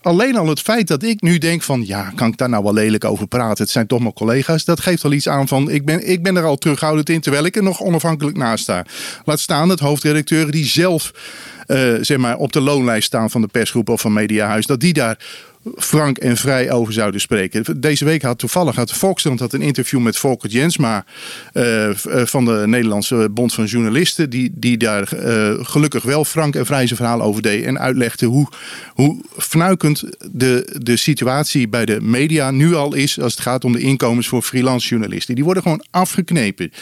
alleen 0.00 0.36
al 0.36 0.46
het 0.48 0.60
feit 0.60 0.88
dat 0.88 1.02
ik 1.02 1.20
nu 1.20 1.38
denk 1.38 1.62
van 1.62 1.86
ja, 1.86 2.12
kan 2.14 2.28
ik 2.28 2.36
daar 2.36 2.48
nou 2.48 2.64
wel 2.64 2.72
lelijk 2.74 3.04
over 3.04 3.26
praten? 3.26 3.62
Het 3.64 3.72
zijn 3.72 3.86
toch 3.86 4.00
mijn 4.00 4.12
collega's. 4.12 4.64
Dat 4.64 4.80
geeft 4.80 5.04
al 5.04 5.12
iets 5.12 5.28
aan 5.28 5.48
van 5.48 5.70
ik 5.70 5.84
ben, 5.84 6.08
ik 6.08 6.22
ben 6.22 6.36
er 6.36 6.44
al 6.44 6.56
terughoudend 6.56 7.08
in 7.08 7.20
terwijl 7.20 7.44
ik 7.44 7.56
er 7.56 7.62
nog 7.62 7.82
onafhankelijk 7.82 8.36
naast 8.36 8.62
sta. 8.62 8.84
Laat 9.24 9.40
staan 9.40 9.68
dat 9.68 9.80
hoofdredacteuren 9.80 10.52
die 10.52 10.66
zelf 10.66 11.12
zeg 12.00 12.16
maar, 12.16 12.36
op 12.36 12.52
de 12.52 12.60
loonlijst 12.60 13.06
staan 13.06 13.30
van 13.30 13.40
de 13.40 13.46
persgroep 13.46 13.88
of 13.88 14.00
van 14.00 14.12
Mediahuis, 14.12 14.66
dat 14.66 14.80
die 14.80 14.92
daar 14.92 15.18
frank 15.74 16.18
en 16.18 16.36
vrij 16.36 16.70
over 16.70 16.92
zouden 16.92 17.20
spreken. 17.20 17.80
Deze 17.80 18.04
week 18.04 18.22
had 18.22 18.38
toevallig 18.38 18.76
had 18.76 18.92
Volkskrant 18.92 19.40
had 19.40 19.52
een 19.52 19.62
interview 19.62 20.00
met 20.00 20.16
Volker 20.16 20.50
Jensma 20.50 21.04
eh, 21.52 21.88
eh, 21.88 21.96
van 22.26 22.44
de 22.44 22.62
Nederlandse 22.66 23.28
Bond 23.30 23.54
van 23.54 23.64
Journalisten, 23.64 24.30
die, 24.30 24.52
die 24.54 24.76
daar 24.76 25.12
eh, 25.12 25.54
gelukkig 25.60 26.02
wel 26.02 26.24
frank 26.24 26.54
en 26.54 26.66
vrij 26.66 26.86
zijn 26.86 26.98
verhaal 26.98 27.22
over 27.22 27.42
deed 27.42 27.64
en 27.64 27.78
uitlegde 27.78 28.26
hoe, 28.26 28.48
hoe 28.94 29.20
fnuikend 29.38 30.04
de, 30.32 30.76
de 30.82 30.96
situatie 30.96 31.68
bij 31.68 31.84
de 31.84 32.00
media 32.00 32.50
nu 32.50 32.74
al 32.74 32.94
is 32.94 33.20
als 33.20 33.32
het 33.32 33.42
gaat 33.42 33.64
om 33.64 33.72
de 33.72 33.80
inkomens 33.80 34.28
voor 34.28 34.42
freelance 34.42 34.88
journalisten. 34.88 35.34
Die 35.34 35.44
worden 35.44 35.62
gewoon 35.62 35.84
afgeknepen. 35.90 36.72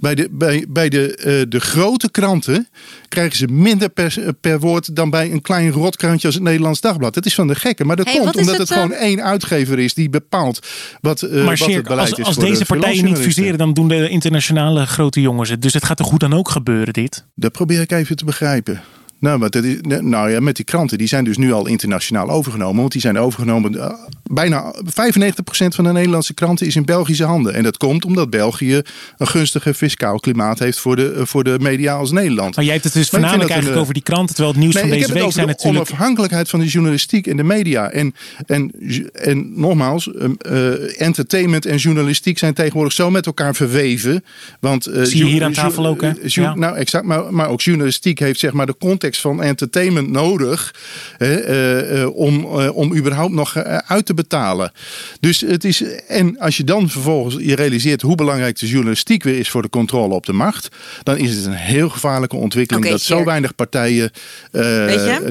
Bij 0.00 0.14
de, 0.14 0.28
bij, 0.30 0.64
bij 0.68 0.88
de, 0.88 1.46
de 1.48 1.60
grote 1.60 2.10
kranten 2.10 2.68
krijgen 3.08 3.36
ze 3.36 3.46
minder 3.46 3.88
per, 3.88 4.34
per 4.40 4.60
woord 4.60 4.96
dan 4.96 5.10
bij 5.10 5.32
een 5.32 5.42
klein 5.42 5.70
rotkrantje 5.70 6.26
als 6.26 6.34
het 6.34 6.44
Nederlands 6.44 6.80
Dagblad. 6.80 7.14
Dat 7.14 7.26
is 7.26 7.34
van 7.34 7.46
de 7.46 7.54
gekke, 7.54 7.84
maar 7.84 7.96
dat 7.96 8.06
Hey, 8.06 8.18
komt 8.18 8.36
omdat 8.36 8.58
het, 8.58 8.68
het, 8.68 8.72
gewoon 8.72 8.92
eh, 8.92 9.00
één 9.00 9.22
uitgever 9.22 9.78
is 9.78 9.94
die 9.94 10.08
bepaalt 10.08 10.66
wat, 11.00 11.22
eh, 11.22 11.32
maar 11.32 11.44
wat 11.44 11.56
Sjerk, 11.56 11.74
het 11.74 11.88
beleid 11.88 12.10
als, 12.10 12.18
is 12.18 12.24
als 12.24 12.34
voor 12.34 12.44
de 12.44 12.50
deze 12.50 12.64
partijen 12.64 13.04
niet 13.04 13.18
fuseren, 13.18 13.58
dan 13.58 13.74
doen 13.74 13.88
de 13.88 14.08
internationale 14.08 14.86
grote 14.86 15.20
jongens 15.20 15.50
het. 15.50 15.62
Dus 15.62 15.74
het 15.74 15.84
gaat 15.84 15.96
toch 15.96 16.06
goed 16.06 16.20
dan 16.20 16.34
ook 16.34 16.48
gebeuren, 16.48 16.92
dit? 16.92 17.24
Dat 17.34 17.52
probeer 17.52 17.80
ik 17.80 17.92
even 17.92 18.16
te 18.16 18.24
begrijpen. 18.24 18.82
Nou, 19.20 19.38
want 19.38 19.52
dat 19.52 19.64
is, 19.64 19.76
nou 20.00 20.30
ja, 20.30 20.40
met 20.40 20.56
die 20.56 20.64
kranten, 20.64 20.98
die 20.98 21.06
zijn 21.06 21.24
dus 21.24 21.36
nu 21.36 21.52
al 21.52 21.66
internationaal 21.66 22.30
overgenomen. 22.30 22.80
Want 22.80 22.92
die 22.92 23.00
zijn 23.00 23.18
overgenomen. 23.18 23.80
eh, 23.80 23.92
bijna 24.30 24.74
95% 24.84 25.74
van 25.74 25.84
de 25.84 25.92
Nederlandse 25.92 26.34
kranten 26.34 26.66
is 26.66 26.76
in 26.76 26.84
Belgische 26.84 27.24
handen. 27.24 27.54
En 27.54 27.62
dat 27.62 27.76
komt 27.76 28.04
omdat 28.04 28.30
België 28.30 28.82
een 29.16 29.26
gunstiger 29.26 29.74
fiscaal 29.74 30.20
klimaat 30.20 30.58
heeft 30.58 30.78
voor 30.78 30.96
de, 30.96 31.12
eh, 31.12 31.24
voor 31.24 31.44
de 31.44 31.56
media 31.60 31.94
als 31.94 32.10
Nederland. 32.10 32.56
Maar 32.56 32.64
jij 32.64 32.72
hebt 32.72 32.84
het 32.84 32.94
dus 32.94 33.10
Maar 33.10 33.20
voornamelijk 33.20 33.50
eigenlijk 33.50 33.80
een, 33.80 33.82
over 33.82 33.94
die 33.94 34.02
kranten. 34.02 34.34
Terwijl 34.34 34.54
het 34.54 34.62
nieuws 34.62 34.74
Nee, 34.74 34.82
van 34.82 34.92
ik 34.92 34.98
deze 34.98 35.12
week 35.12 35.22
over 35.22 35.34
zijn 35.34 35.46
de 35.46 35.52
natuurlijk... 35.52 35.90
onafhankelijkheid 35.90 36.48
van 36.48 36.60
de 36.60 36.66
journalistiek 36.66 37.26
en 37.26 37.36
de 37.36 37.44
media. 37.44 37.90
En, 37.90 38.14
en, 38.46 38.72
en 39.12 39.60
nogmaals, 39.60 40.06
um, 40.06 40.36
eh, 40.38 41.00
entertainment 41.00 41.66
en 41.66 41.76
journalistiek 41.76 42.38
zijn 42.38 42.54
tegenwoordig 42.54 42.92
zo 42.92 43.10
met 43.10 43.26
elkaar 43.26 43.54
verweven. 43.54 44.24
Want, 44.60 44.86
eh, 44.86 45.02
Zie 45.02 45.18
je 45.18 45.24
hier 45.24 45.44
aan 45.44 45.52
tafel 45.52 45.86
ook, 45.86 46.00
hè? 46.00 46.08
eh, 46.08 46.28
Ja. 46.28 46.54
Nou, 46.54 46.76
exact. 46.76 47.04
Maar, 47.04 47.34
maar 47.34 47.48
ook 47.48 47.60
journalistiek 47.60 48.18
heeft 48.18 48.38
zeg 48.40 48.52
maar 48.52 48.66
de 48.66 48.76
context 48.78 49.06
van 49.16 49.42
entertainment 49.42 50.10
nodig. 50.10 50.74
Eh, 51.18 52.02
eh, 52.02 52.16
om, 52.16 52.60
eh, 52.60 52.76
om 52.76 52.96
überhaupt 52.96 53.32
nog 53.32 53.56
uit 53.86 54.06
te 54.06 54.14
betalen. 54.14 54.72
Dus 55.20 55.40
het 55.40 55.64
is. 55.64 55.82
En 56.08 56.38
als 56.38 56.56
je 56.56 56.64
dan 56.64 56.88
vervolgens 56.88 57.36
je 57.38 57.54
realiseert 57.54 58.02
hoe 58.02 58.14
belangrijk 58.14 58.58
de 58.58 58.68
journalistiek 58.68 59.22
weer 59.22 59.38
is 59.38 59.50
voor 59.50 59.62
de 59.62 59.68
controle 59.68 60.14
op 60.14 60.26
de 60.26 60.32
macht. 60.32 60.68
Dan 61.02 61.16
is 61.16 61.36
het 61.36 61.44
een 61.44 61.52
heel 61.52 61.88
gevaarlijke 61.88 62.36
ontwikkeling 62.36 62.88
dat 62.88 63.00
zo 63.00 63.24
weinig 63.24 63.54
partijen 63.54 64.10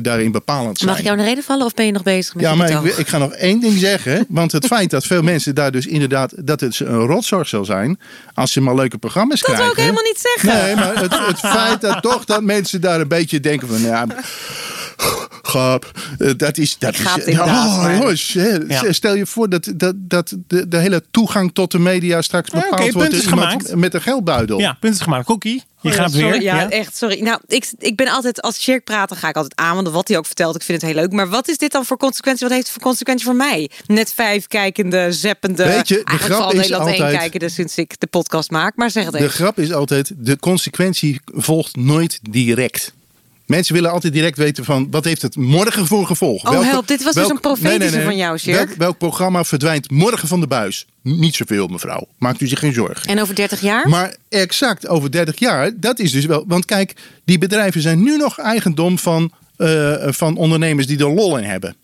daarin 0.02 0.32
bepalend 0.32 0.78
zijn. 0.78 0.90
Mag 0.90 1.00
ik 1.00 1.06
jou 1.06 1.18
de 1.18 1.24
reden 1.24 1.44
vallen 1.44 1.66
of 1.66 1.74
ben 1.74 1.86
je 1.86 1.92
nog 1.92 2.04
bezig 2.04 2.36
met 2.36 2.44
Ja, 2.44 2.56
maar 2.56 2.86
ik, 2.86 2.98
ik 2.98 3.08
ga 3.08 3.18
nog 3.18 3.34
één 3.34 3.60
ding 3.60 3.78
zeggen. 3.80 4.26
Want 4.30 4.52
het 4.52 4.66
feit 4.66 4.90
dat 4.90 5.06
veel 5.06 5.22
mensen 5.22 5.56
daar 5.56 5.72
dus 5.72 5.86
inderdaad... 5.86 6.34
dat 6.48 6.60
het 6.60 6.80
een 6.80 7.06
rotzorg 7.06 7.48
zal 7.48 7.66
zijn... 7.66 8.00
als 8.34 8.52
ze 8.52 8.62
maar 8.62 8.76
leuke 8.76 8.98
programma's 8.98 9.42
Dat 9.42 9.56
krijgen. 9.56 9.66
wil 9.66 9.74
ik 9.74 9.80
helemaal 9.80 10.04
niet 10.04 10.20
zeggen. 10.36 10.66
Nee, 10.66 10.76
maar 10.76 11.02
het, 11.02 11.26
het 11.28 11.40
feit 11.40 11.82
dat 11.82 12.02
toch 12.02 12.26
dat 12.26 12.44
mensen 12.44 12.82
daar 12.82 13.02
een 13.02 13.08
beetje 13.08 13.40
denken 13.40 13.67
van... 13.68 13.82
Ja, 13.82 14.06
Grap, 15.42 15.92
eh, 16.18 16.32
dat 16.38 16.58
is. 16.58 16.78
Dat 16.78 16.94
is 16.94 17.06
oh, 17.40 17.88
jongens, 18.00 18.34
Ja. 18.68 18.92
stel 18.92 19.16
je 19.16 19.26
voor 19.26 19.50
dat, 19.50 19.72
dat, 19.76 19.94
dat 19.98 20.36
de, 20.48 20.68
de 20.68 20.78
hele 20.78 21.04
toegang 21.12 21.54
tot 21.54 21.72
de 21.72 21.80
media 21.80 22.22
straks 22.22 22.52
Ja, 22.52 22.60
bepaald 22.60 22.82
oké, 22.82 22.92
wordt 22.92 23.10
punt 23.10 23.22
is 23.22 23.30
door 23.30 23.38
iemand 23.38 23.62
gemaakt. 23.62 23.76
met 23.76 23.94
een 23.94 24.02
geldbuidel. 24.02 24.60
Ja, 24.60 24.78
punt 24.80 24.94
is 24.94 25.00
gemaakt. 25.02 25.26
Kokkie, 25.26 25.64
je 25.82 25.90
Oh 25.90 25.96
gaat 25.96 26.12
sorry, 26.12 26.30
weer. 26.30 26.42
Ja, 26.42 26.70
echt, 26.70 26.98
sorry. 26.98 27.22
Nou, 27.22 27.40
ik, 27.48 27.72
ik 27.80 27.96
ben 27.96 28.08
altijd, 28.08 28.42
als 28.42 28.62
Sjerk 28.62 28.84
praat, 28.84 29.10
dan 29.10 29.18
ga 29.18 29.30
ik 29.30 29.36
altijd 29.36 29.56
aan. 29.60 29.76
Want 29.76 29.90
wat 29.90 30.08
hij 30.08 30.18
ook 30.18 30.26
vertelt, 30.26 30.56
ik 30.56 30.62
vind 30.64 30.82
het 30.82 30.92
heel 30.92 31.00
leuk. 31.02 31.12
Maar 31.12 31.30
wat 31.30 31.48
is 31.48 31.58
dit 31.58 31.72
dan 31.72 31.86
voor 31.86 31.98
consequentie? 31.98 32.44
Wat 32.48 32.54
heeft 32.56 32.64
het 32.68 32.74
voor 32.74 32.84
consequentie 32.86 33.26
voor 33.26 33.36
mij? 33.36 33.70
Net 33.86 34.14
vijf 34.14 34.48
kijkende, 34.48 35.12
zeppende. 35.12 35.64
Weet 35.66 35.88
je, 35.88 35.96
de 35.96 36.04
eigenlijk 36.04 36.40
grap 36.40 36.54
is 36.54 36.70
één 36.70 36.80
altijd- 36.80 37.12
kijkende 37.18 37.50
sinds 37.50 37.78
ik 37.78 38.00
de 38.00 38.08
podcast 38.08 38.52
maak. 38.52 38.76
Maar 38.76 38.92
zeg 38.92 39.04
het 39.04 39.12
De 39.14 39.20
even. 39.20 39.32
grap 39.32 39.60
is 39.60 39.74
altijd, 39.74 40.12
de 40.18 40.40
consequentie 40.40 41.22
volgt 41.26 41.76
nooit 41.76 42.20
direct. 42.30 42.96
Mensen 43.48 43.74
willen 43.74 43.92
altijd 43.92 44.14
direct 44.14 44.38
weten 44.38 44.66
van 44.66 44.88
wat 44.92 45.06
heeft 45.06 45.22
het 45.22 45.36
morgen 45.36 45.88
voor 45.88 46.06
gevolgen. 46.06 46.50
Oh, 46.50 46.64
help, 46.64 46.88
dit 46.88 47.04
was 47.04 47.14
dus 47.14 47.30
een 47.30 47.40
profetische 47.40 48.02
van 48.02 48.18
jou, 48.18 48.38
Sjerk. 48.38 48.68
Welk, 48.68 48.78
welk 48.78 48.98
programma 48.98 49.44
verdwijnt 49.44 49.92
morgen 49.92 50.28
van 50.28 50.40
de 50.40 50.48
buis? 50.48 50.86
Niet 51.02 51.36
zoveel, 51.36 51.68
mevrouw. 51.68 52.08
Maakt 52.18 52.42
u 52.42 52.48
zich 52.48 52.60
geen 52.60 52.74
zorgen. 52.74 53.10
En 53.10 53.22
over 53.22 53.36
30 53.36 53.62
jaar? 53.62 53.90
Maar 53.90 54.16
exact 54.30 54.88
over 54.88 55.12
30 55.12 55.40
jaar, 55.40 55.72
dat 55.76 56.00
is 56.00 56.12
dus 56.12 56.26
wel. 56.26 56.44
Want 56.48 56.66
kijk, 56.66 56.94
die 57.26 57.38
bedrijven 57.38 57.82
zijn 57.82 58.04
nu 58.04 58.18
nog 58.18 58.40
eigendom 58.40 59.00
van, 59.00 59.32
eh, 59.58 59.94
van 60.08 60.38
ondernemers 60.38 60.88
die 60.88 61.00
er 61.00 61.14
lol 61.14 61.38
in 61.38 61.44
hebben. 61.44 61.76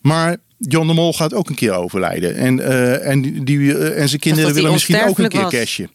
Maar 0.00 0.36
John 0.58 0.86
de 0.86 0.92
Mol 0.92 1.12
gaat 1.12 1.34
ook 1.34 1.48
een 1.48 1.54
keer 1.54 1.72
overlijden. 1.72 2.36
En, 2.36 2.60
eh, 2.60 3.06
en, 3.06 3.44
die, 3.44 3.78
eh, 3.78 4.00
en 4.00 4.08
zijn 4.08 4.20
kinderen 4.20 4.54
willen 4.54 4.72
misschien 4.72 5.02
ook 5.08 5.18
een 5.18 5.28
keer 5.28 5.42
was. 5.42 5.52
cashje. 5.52 5.88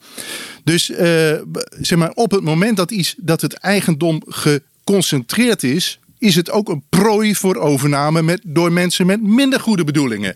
Dus 0.63 0.85
zeg 1.81 1.97
maar, 1.97 2.11
op 2.13 2.31
het 2.31 2.43
moment 2.43 2.77
dat, 2.77 2.91
iets, 2.91 3.15
dat 3.17 3.41
het 3.41 3.53
eigendom 3.53 4.21
geconcentreerd 4.87 5.63
is. 5.63 5.99
Is 6.19 6.35
het 6.35 6.51
ook 6.51 6.69
een 6.69 6.83
prooi 6.89 7.35
voor 7.35 7.55
overname 7.55 8.21
met, 8.21 8.41
door 8.43 8.71
mensen 8.71 9.05
met 9.05 9.21
minder 9.21 9.59
goede 9.59 9.83
bedoelingen? 9.83 10.35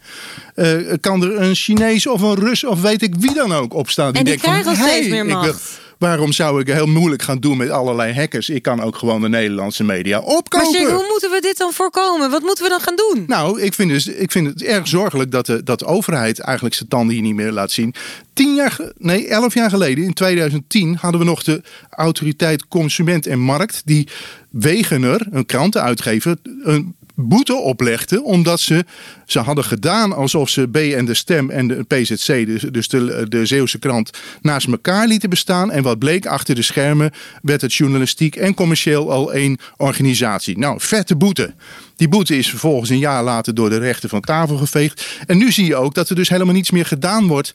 Eh, 0.56 0.76
kan 1.00 1.24
er 1.24 1.42
een 1.42 1.56
Chinees 1.56 2.08
of 2.08 2.22
een 2.22 2.36
Rus 2.36 2.64
of 2.64 2.82
weet 2.82 3.02
ik 3.02 3.16
wie 3.16 3.34
dan 3.34 3.54
ook 3.54 3.74
opstaan? 3.74 4.08
En 4.08 4.14
die 4.14 4.24
denkt 4.24 4.42
van, 4.42 4.52
krijgen 4.52 4.72
al 4.72 4.88
steeds 4.88 5.08
meer 5.08 5.26
macht. 5.26 5.80
Waarom 6.02 6.32
zou 6.32 6.62
ik 6.62 6.68
heel 6.68 6.86
moeilijk 6.86 7.22
gaan 7.22 7.40
doen 7.40 7.58
met 7.58 7.70
allerlei 7.70 8.14
hackers? 8.14 8.50
Ik 8.50 8.62
kan 8.62 8.82
ook 8.82 8.96
gewoon 8.96 9.22
de 9.22 9.30
Nederlandse 9.30 9.84
media 9.84 10.20
Maar 10.20 10.28
opkopen. 10.28 10.68
Sjerk, 10.68 10.90
hoe 10.90 11.08
moeten 11.10 11.32
we 11.32 11.42
dit 11.42 11.58
dan 11.58 11.74
voorkomen? 11.74 12.30
Wat 12.30 12.42
moeten 12.42 12.64
we 12.64 12.70
dan 12.70 12.80
gaan 12.80 12.96
doen? 12.96 13.24
Nou, 13.28 13.62
ik 13.62 13.74
vind, 13.74 13.90
dus, 13.90 14.08
ik 14.08 14.32
vind 14.32 14.48
het 14.48 14.64
erg 14.64 14.88
zorgelijk 14.88 15.32
dat 15.32 15.46
de, 15.46 15.64
dat 15.64 15.80
de 15.80 15.86
overheid 15.86 16.40
eigenlijk 16.40 16.76
zijn 16.76 16.90
tanden 16.90 17.14
hier 17.14 17.24
niet 17.24 17.36
meer 17.36 17.52
laat 17.52 17.72
zien. 17.72 17.94
Tien 18.34 18.56
jaar, 18.56 18.92
nee, 18.98 19.28
elf 19.28 19.54
jaar 19.54 19.70
geleden, 19.70 20.04
in 20.04 20.14
2010, 20.14 20.98
hadden 21.02 21.20
we 21.20 21.26
nog 21.26 21.44
de 21.44 21.62
autoriteit 21.90 22.68
Consument 22.68 23.28
en 23.28 23.40
Markt. 23.40 23.82
Die 23.86 24.08
Wegener, 24.50 25.28
een 25.32 25.46
krantenuitgever, 25.46 26.38
een 26.64 26.96
boete 27.22 27.56
oplegde. 27.56 28.24
Omdat 28.24 28.60
ze, 28.60 28.86
ze 29.26 29.40
hadden 29.40 29.64
gedaan 29.64 30.14
alsof 30.14 30.50
ze 30.50 30.68
B 30.68 30.76
en 30.76 31.06
de 31.06 31.14
Stem 31.14 31.50
en 31.50 31.68
de 31.68 31.84
PZC, 31.84 32.46
dus, 32.46 32.62
dus 32.62 32.88
de, 32.88 33.26
de 33.30 33.46
Zeeuwse 33.46 33.80
krant, 33.80 34.10
naast 34.42 34.68
elkaar 34.68 35.08
lieten 35.08 35.30
bestaan. 35.30 35.72
En 35.72 35.84
wat 35.84 36.00
bleek, 36.00 36.26
achter 36.26 36.56
de 36.56 36.62
schermen 36.62 37.12
werd 37.42 37.62
het 37.62 37.74
journalistiek 37.74 38.36
en 38.36 38.54
commercieel 38.54 39.12
al 39.12 39.34
één 39.34 39.58
organisatie. 39.78 40.58
Nou, 40.58 40.76
vette 40.80 41.16
boete. 41.16 41.54
Die 41.96 42.08
boete 42.10 42.38
is 42.38 42.50
vervolgens 42.50 42.90
een 42.90 43.00
jaar 43.00 43.24
later 43.24 43.56
door 43.56 43.70
de 43.70 43.78
rechter 43.78 44.10
van 44.10 44.22
tafel 44.22 44.58
geveegd. 44.58 45.06
En 45.28 45.38
nu 45.38 45.52
zie 45.52 45.66
je 45.66 45.76
ook 45.76 45.94
dat 45.94 46.10
er 46.10 46.16
dus 46.16 46.30
helemaal 46.30 46.54
niets 46.54 46.72
meer 46.72 46.86
gedaan 46.86 47.28
wordt 47.28 47.54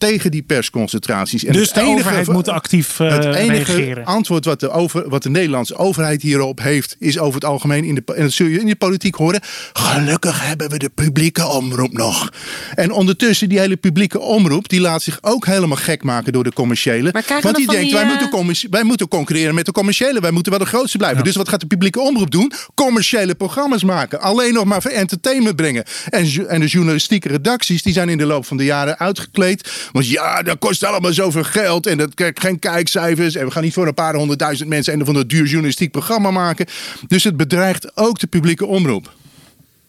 tegen 0.00 0.30
die 0.30 0.42
persconcentraties. 0.42 1.44
En 1.44 1.52
Dus 1.52 1.72
de 1.72 1.80
overheid 1.82 2.26
moet 2.28 2.48
actief, 2.48 3.00
eh, 3.00 3.10
het 3.10 3.24
enige 3.24 3.72
reageren. 3.72 4.04
antwoord 4.04 4.44
wat 4.44 4.60
de, 4.60 4.70
over, 4.70 5.08
wat 5.08 5.22
de 5.22 5.30
Nederlandse 5.30 5.76
overheid 5.76 6.22
hierop 6.22 6.60
heeft, 6.62 6.96
is 6.98 7.18
over 7.18 7.34
het 7.34 7.44
algemeen 7.44 7.84
in 7.84 7.94
de, 7.94 8.02
en 8.14 8.22
dat 8.22 8.32
zul 8.32 8.46
je 8.46 8.60
in 8.60 8.66
de 8.66 8.76
politiek 8.76 9.14
horen. 9.14 9.40
Gelukkig 9.72 10.46
hebben 10.46 10.70
we 10.70 10.78
de 10.78 10.88
publieke 10.94 11.46
omroep 11.46 11.92
nog. 11.92 12.32
En 12.74 12.90
ondertussen 12.92 13.48
die 13.48 13.58
hele 13.58 13.76
publieke 13.76 14.18
omroep, 14.20 14.68
die 14.68 14.80
laat 14.80 15.02
zich 15.02 15.18
ook 15.20 15.46
helemaal 15.46 15.76
gek 15.76 16.02
maken 16.02 16.32
door 16.32 16.44
de 16.44 16.52
commerciële. 16.52 17.10
Want 17.42 17.56
die 17.56 17.66
denkt, 17.66 17.82
die, 17.82 17.92
wij, 17.92 18.02
eh, 18.02 18.08
moeten 18.08 18.28
commerci- 18.28 18.66
wij 18.70 18.82
moeten 18.84 19.08
concurreren 19.08 19.54
met 19.54 19.66
de 19.66 19.72
commerciële. 19.72 20.20
Wij 20.20 20.30
moeten 20.30 20.52
wel 20.52 20.60
de 20.60 20.66
grootste 20.66 20.98
blijven. 20.98 21.24
Dus 21.24 21.36
wat 21.36 21.48
gaat 21.48 21.60
de 21.60 21.66
publieke 21.66 22.00
omroep 22.00 22.30
doen? 22.30 22.52
Commerciële 22.74 23.34
programma's 23.34 23.84
maken. 23.84 24.20
Alleen 24.20 24.54
nog 24.54 24.64
maar 24.64 24.82
voor 24.82 24.90
entertainment 24.90 25.56
brengen. 25.56 25.84
En, 26.10 26.48
en 26.48 26.60
de 26.60 26.66
journalistieke 26.66 27.28
redacties, 27.28 27.82
die 27.82 27.92
zijn 27.92 28.08
in 28.08 28.18
de 28.18 28.26
loop 28.26 28.46
van 28.46 28.56
de 28.56 28.64
jaren 28.64 28.98
uitgekleed. 28.98 29.88
Want 29.92 30.08
ja, 30.08 30.42
dat 30.42 30.58
kost 30.58 30.84
allemaal 30.84 31.12
zoveel 31.12 31.44
geld. 31.44 31.86
En 31.86 31.98
dat 31.98 32.14
krijgt 32.14 32.40
geen 32.40 32.58
kijkcijfers. 32.58 33.34
En 33.34 33.44
we 33.44 33.50
gaan 33.50 33.62
niet 33.62 33.72
voor 33.72 33.86
een 33.86 33.94
paar 33.94 34.14
honderdduizend 34.14 34.68
mensen 34.68 34.94
een 34.94 35.02
of 35.02 35.08
ander 35.08 35.28
duur 35.28 35.46
journalistiek 35.46 35.90
programma 35.90 36.30
maken. 36.30 36.66
Dus 37.08 37.24
het 37.24 37.36
bedreigt 37.36 37.96
ook 37.96 38.18
de 38.18 38.26
publieke 38.26 38.66
omroep. 38.66 39.12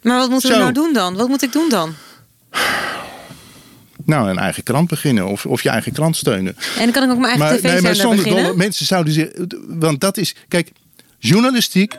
Maar 0.01 0.17
wat 0.17 0.29
moeten 0.29 0.49
we 0.49 0.55
Zo. 0.55 0.61
nou 0.61 0.73
doen 0.73 0.93
dan? 0.93 1.15
Wat 1.15 1.27
moet 1.27 1.43
ik 1.43 1.51
doen 1.51 1.69
dan? 1.69 1.93
Nou, 4.05 4.29
een 4.29 4.37
eigen 4.37 4.63
krant 4.63 4.89
beginnen. 4.89 5.27
Of, 5.27 5.45
of 5.45 5.61
je 5.63 5.69
eigen 5.69 5.91
krant 5.91 6.15
steunen. 6.15 6.55
En 6.77 6.83
dan 6.83 6.91
kan 6.91 7.03
ik 7.03 7.09
ook 7.09 7.17
mijn 7.17 7.41
eigen 7.41 7.57
tv-zender 7.59 7.95
zonder 7.95 8.15
beginnen? 8.17 8.43
dolle- 8.43 8.57
mensen 8.57 8.85
zouden 8.85 9.13
zich. 9.13 9.29
Want 9.67 9.99
dat 10.01 10.17
is. 10.17 10.35
Kijk, 10.47 10.71
journalistiek. 11.19 11.93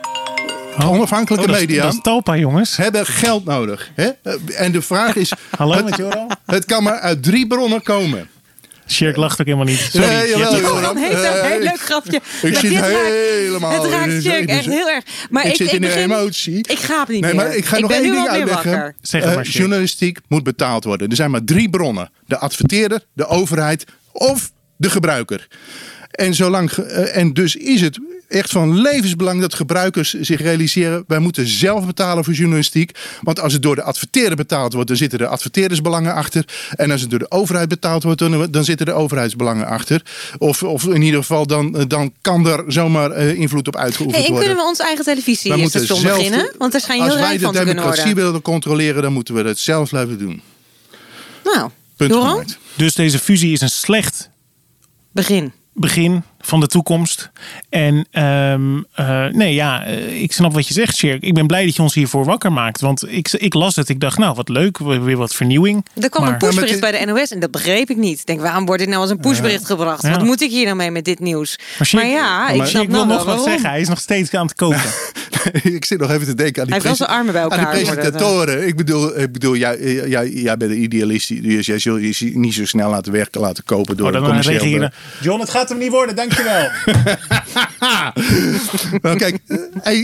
Onafhankelijke 0.77 1.45
Oh, 1.45 1.51
dat 1.51 1.61
is- 1.61 1.67
media. 1.67 1.83
dat 1.83 1.93
is 1.93 1.99
Talpa, 2.01 2.37
jongens. 2.37 2.77
Hebben 2.77 3.05
geld 3.05 3.45
nodig. 3.45 3.91
Hè? 3.93 4.09
En 4.55 4.71
de 4.71 4.81
vraag 4.81 5.15
is. 5.15 5.31
Hallo, 5.57 5.73
het, 5.75 5.85
met 5.85 5.97
Joran? 5.97 6.31
het 6.45 6.65
kan 6.65 6.83
maar 6.83 6.99
uit 6.99 7.23
drie 7.23 7.47
bronnen 7.47 7.83
komen. 7.83 8.27
Shirk 8.87 9.15
lacht 9.15 9.39
ook 9.39 9.45
helemaal 9.45 9.65
niet. 9.67 9.79
Sorry. 9.91 10.07
Nee, 10.07 10.27
jawel, 10.27 10.59
Joran. 10.59 10.97
Heeft 10.97 11.13
een 11.13 11.23
Eh, 11.23 11.41
heel 11.41 11.59
leuk 11.59 11.79
grapje. 11.79 12.15
Ik 12.41 12.51
Maar 12.51 12.61
zit 12.61 12.81
helemaal 12.81 13.71
Het 13.83 13.91
raakt 13.91 14.23
de- 14.23 14.31
echt 14.47 14.65
heel 14.65 14.89
erg. 14.89 15.03
Maar 15.29 15.43
ik, 15.45 15.49
ik, 15.51 15.55
zit 15.57 15.67
ik 15.67 15.73
in 15.73 15.81
de 15.81 15.93
emotie. 15.93 16.57
Ik 16.69 16.79
ga 16.79 16.99
het 16.99 17.07
niet 17.09 17.21
nee, 17.21 17.33
meer. 17.33 17.43
Maar 17.45 17.55
ik 17.55 17.65
ga 17.65 17.79
nog 17.79 17.91
één 17.91 18.01
ding 18.03 18.27
uitleggen. 18.27 18.71
wakker. 18.71 18.95
Zeg 19.01 19.23
Eh, 19.23 19.35
maar, 19.35 19.43
journalistiek 19.47 20.17
moet 20.27 20.43
betaald 20.43 20.83
worden. 20.83 21.09
Er 21.09 21.15
zijn 21.15 21.31
maar 21.31 21.43
drie 21.43 21.69
bronnen: 21.69 22.09
de 22.25 22.37
adverteerder, 22.37 23.05
de 23.13 23.27
overheid 23.27 23.85
of 24.11 24.51
de 24.77 24.89
gebruiker. 24.89 25.47
En, 26.11 26.33
zolang, 26.33 26.71
eh, 26.71 27.17
en 27.17 27.33
dus 27.33 27.55
is 27.55 27.81
het 27.81 27.99
echt 28.33 28.51
van 28.51 28.81
levensbelang 28.81 29.41
dat 29.41 29.53
gebruikers 29.53 30.13
zich 30.13 30.41
realiseren: 30.41 31.03
wij 31.07 31.19
moeten 31.19 31.47
zelf 31.47 31.85
betalen 31.85 32.23
voor 32.23 32.33
journalistiek. 32.33 32.91
Want 33.21 33.39
als 33.39 33.53
het 33.53 33.61
door 33.61 33.75
de 33.75 33.83
adverteerder 33.83 34.35
betaald 34.35 34.73
wordt, 34.73 34.87
dan 34.87 34.97
zitten 34.97 35.19
er 35.19 35.25
adverteerdersbelangen 35.27 36.13
achter. 36.13 36.45
En 36.75 36.91
als 36.91 37.01
het 37.01 37.09
door 37.09 37.19
de 37.19 37.31
overheid 37.31 37.69
betaald 37.69 38.03
wordt, 38.03 38.19
dan, 38.19 38.47
dan 38.51 38.63
zitten 38.63 38.87
er 38.87 38.93
overheidsbelangen 38.93 39.65
achter. 39.67 40.01
Of, 40.37 40.63
of 40.63 40.83
in 40.87 41.01
ieder 41.01 41.19
geval, 41.19 41.47
dan, 41.47 41.85
dan 41.87 42.13
kan 42.21 42.47
er 42.47 42.63
zomaar 42.67 43.11
eh, 43.11 43.33
invloed 43.33 43.67
op 43.67 43.75
uitgeoefend 43.75 44.15
Hey, 44.15 44.25
en 44.25 44.31
worden. 44.31 44.47
kunnen 44.47 44.63
we 44.65 44.69
ons 44.69 44.79
eigen 44.79 45.05
Wij 45.05 45.15
moeten 45.15 45.31
televisiestation 45.31 45.99
zelf 45.99 46.17
de- 46.17 46.23
beginnen? 46.23 46.55
Want 46.57 46.71
daar 46.71 46.81
schijn 46.81 46.97
je 46.97 47.03
Als 47.03 47.13
heel 47.13 47.21
wij 47.21 47.29
rijk 47.29 47.39
de 47.39 47.45
van 47.45 47.53
te 47.53 47.59
kunnen 47.59 47.75
democratie 47.83 48.11
worden. 48.13 48.25
willen 48.25 48.41
controleren, 48.41 49.01
dan 49.01 49.13
moeten 49.13 49.33
we 49.33 49.43
dat 49.43 49.57
zelf 49.57 49.89
blijven 49.89 50.17
doen. 50.17 50.41
Nou, 51.43 51.69
Punt. 51.95 52.57
Dus 52.75 52.93
deze 52.95 53.19
fusie 53.19 53.51
is 53.51 53.61
een 53.61 53.69
slecht 53.69 54.29
begin. 55.11 55.51
begin 55.73 56.23
van 56.45 56.59
de 56.59 56.67
toekomst. 56.67 57.31
En 57.69 58.05
ehm, 58.11 58.77
eh, 58.93 59.25
nee, 59.25 59.53
ja, 59.53 59.83
eh, 59.85 60.21
ik 60.21 60.31
snap 60.31 60.53
wat 60.53 60.67
je 60.67 60.73
zegt, 60.73 60.95
Sjerk. 60.95 61.21
Ik 61.23 61.33
ben 61.33 61.47
blij 61.47 61.65
dat 61.65 61.75
je 61.75 61.81
ons 61.81 61.93
hiervoor 61.93 62.25
wakker 62.25 62.51
maakt. 62.51 62.81
Want 62.81 63.11
ik, 63.11 63.31
ik 63.31 63.53
las 63.53 63.75
het. 63.75 63.89
Ik 63.89 63.99
dacht, 63.99 64.17
nou, 64.17 64.35
wat 64.35 64.49
leuk. 64.49 64.77
Weer 64.77 65.17
wat 65.17 65.35
vernieuwing. 65.35 65.85
Er 66.01 66.09
kwam 66.09 66.23
Maar- 66.23 66.31
een 66.33 66.37
pushbericht 66.37 66.79
bij 66.79 66.91
de 66.91 67.05
NOS 67.05 67.31
en 67.31 67.39
dat 67.39 67.51
begreep 67.51 67.89
ik 67.89 67.97
niet. 67.97 68.19
Ik 68.19 68.25
denk, 68.25 68.41
waarom 68.41 68.65
wordt 68.65 68.79
dit 68.81 68.89
nou 68.89 69.01
als 69.01 69.09
een 69.11 69.19
pushbericht 69.19 69.65
gebracht? 69.65 70.01
Ja. 70.03 70.09
Wat 70.11 70.23
moet 70.23 70.41
ik 70.41 70.49
hier 70.51 70.65
nou 70.65 70.75
mee 70.77 70.91
met 70.91 71.05
dit 71.05 71.19
nieuws? 71.19 71.59
Maar 71.91 72.05
ja, 72.07 72.49
ik 72.49 72.57
Maar 72.57 72.67
snap 72.67 72.81
Sjerk 72.81 72.95
wil 72.95 73.05
nou 73.05 73.07
nog 73.07 73.07
wel 73.07 73.17
wat 73.17 73.25
waarom. 73.25 73.45
zeggen. 73.45 73.69
Hij 73.69 73.81
is 73.81 73.87
nog 73.87 73.99
steeds 73.99 74.33
aan 74.33 74.45
het 74.45 74.55
koken. 74.55 74.81
ik 75.73 75.85
zit 75.85 75.99
nog 75.99 76.11
even 76.11 76.25
te 76.25 76.33
denken 76.35 76.61
aan 76.61 76.67
die, 76.67 76.75
Hij 76.75 76.83
heeft 76.83 76.83
wel 76.83 77.07
zijn 77.07 77.09
armen 77.09 77.33
bij 77.33 77.41
aan 77.41 77.49
die 77.49 77.57
elkaar, 77.57 77.75
hoor, 77.75 77.85
dat, 77.85 77.95
presentatoren. 77.95 78.67
Ik 78.67 78.75
bedoel, 78.75 79.19
ik 79.19 79.31
bedoel 79.31 79.55
jij, 79.55 79.77
jij, 80.07 80.29
jij 80.29 80.57
bent 80.57 80.71
een 80.71 80.81
idealist. 80.83 81.43
Dus 81.43 81.65
jij 81.65 81.79
zul 81.79 81.97
je 81.97 82.31
niet 82.33 82.53
zo 82.53 82.65
snel 82.65 82.89
laten 82.89 83.11
werken 83.11 83.41
laten 83.41 83.63
kopen 83.63 83.97
door 83.97 84.07
Oh, 84.07 84.13
dan 84.13 84.37
bedrijf. 84.37 84.79
dan, 84.79 84.91
John, 85.21 85.39
het 85.39 85.49
gaat 85.49 85.69
hem 85.69 85.77
niet 85.77 85.89
worden, 85.91 86.15
dankjewel. 86.35 86.69
Nou, 89.01 89.17
kijk, 89.17 89.37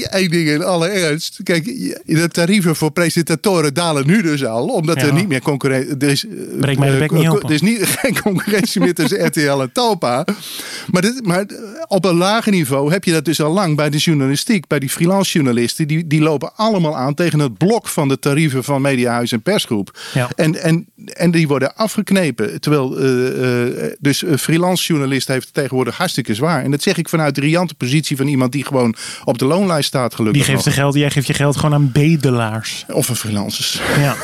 één, 0.10 0.30
ding 0.30 0.50
in 0.50 0.64
alle 0.64 0.88
ernst. 0.88 1.40
Kijk, 1.44 1.66
de 2.06 2.28
tarieven 2.28 2.76
voor 2.76 2.92
presentatoren 2.92 3.74
dalen 3.74 4.08
nu 4.08 4.22
dus 4.22 4.46
al. 4.46 4.68
Omdat 4.68 5.02
Ja. 5.02 5.06
er 5.08 5.14
niet 5.14 5.28
meer 5.28 5.42
concurrentie... 5.42 5.98
Er 5.98 6.10
is, 6.10 6.26
eh, 6.26 6.32
Breek 6.60 6.80
mij 6.80 6.92
de 6.92 6.98
bek 6.98 7.12
niet 7.12 7.24
eh, 7.24 7.32
open. 7.32 7.50
Er 7.50 7.56
is 7.56 7.62
niet, 7.62 7.86
geen 8.02 8.22
concurrentie 8.22 8.82
meer 8.82 8.94
tussen 8.94 9.26
RTL 9.26 9.62
en 9.62 9.72
Talpa. 9.72 10.26
Maar, 10.92 11.02
dit, 11.02 11.26
maar 11.26 11.46
op 11.88 12.06
een 12.06 12.16
lager 12.16 12.52
niveau 12.52 12.92
heb 12.92 13.04
je 13.04 13.12
dat 13.12 13.26
dus 13.26 13.42
al 13.42 13.54
lang 13.54 13.76
bij 13.76 13.90
de 13.90 13.98
journalistiek. 13.98 14.68
Bij 14.68 14.80
die 14.80 14.90
freelance 14.90 15.32
journalisten. 15.32 15.88
Die, 15.88 16.08
die 16.08 16.22
lopen 16.22 16.56
allemaal 16.56 16.98
aan 16.98 17.14
tegen 17.14 17.40
het 17.40 17.58
blok 17.58 17.88
van 17.88 18.08
de 18.08 18.20
tarieven 18.20 18.64
van 18.64 18.82
Mediahuis 18.82 19.32
en 19.32 19.42
Persgroep. 19.42 20.00
Ja. 20.14 20.30
En, 20.36 20.64
en, 20.64 20.88
en 21.06 21.32
die 21.32 21.48
worden 21.48 21.76
afgeknepen. 21.76 22.62
Terwijl 22.62 22.98
eh, 22.98 23.84
eh, 23.86 23.92
dus 24.00 24.22
een 24.22 24.40
freelance 24.40 24.86
journalist 24.86 25.28
heeft 25.28 25.54
tegenwoordig 25.54 25.98
hartstikke 25.98 26.18
zwaar. 26.28 26.64
En 26.64 26.72
dat 26.72 26.82
zeg 26.82 26.98
ik 26.98 27.10
vanuit 27.10 27.36
de 27.36 27.42
riante 27.42 27.76
positie 27.76 28.18
van 28.18 28.28
iemand 28.28 28.52
die 28.52 28.66
gewoon 28.66 28.96
op 29.24 29.38
de 29.38 29.46
loonlijst 29.46 29.88
staat 29.88 30.16
gelukkig 30.16 30.46
Die 30.46 30.52
geeft 30.54 30.64
de 30.64 30.72
geld, 30.72 30.94
jij 30.94 31.10
geeft 31.10 31.28
je 31.28 31.34
geld 31.34 31.58
gewoon 31.58 31.74
aan 31.74 31.92
bedelaars. 31.92 32.86
Of 32.88 33.10
een 33.10 33.16
freelancers. 33.16 33.82
Ja. 33.98 34.16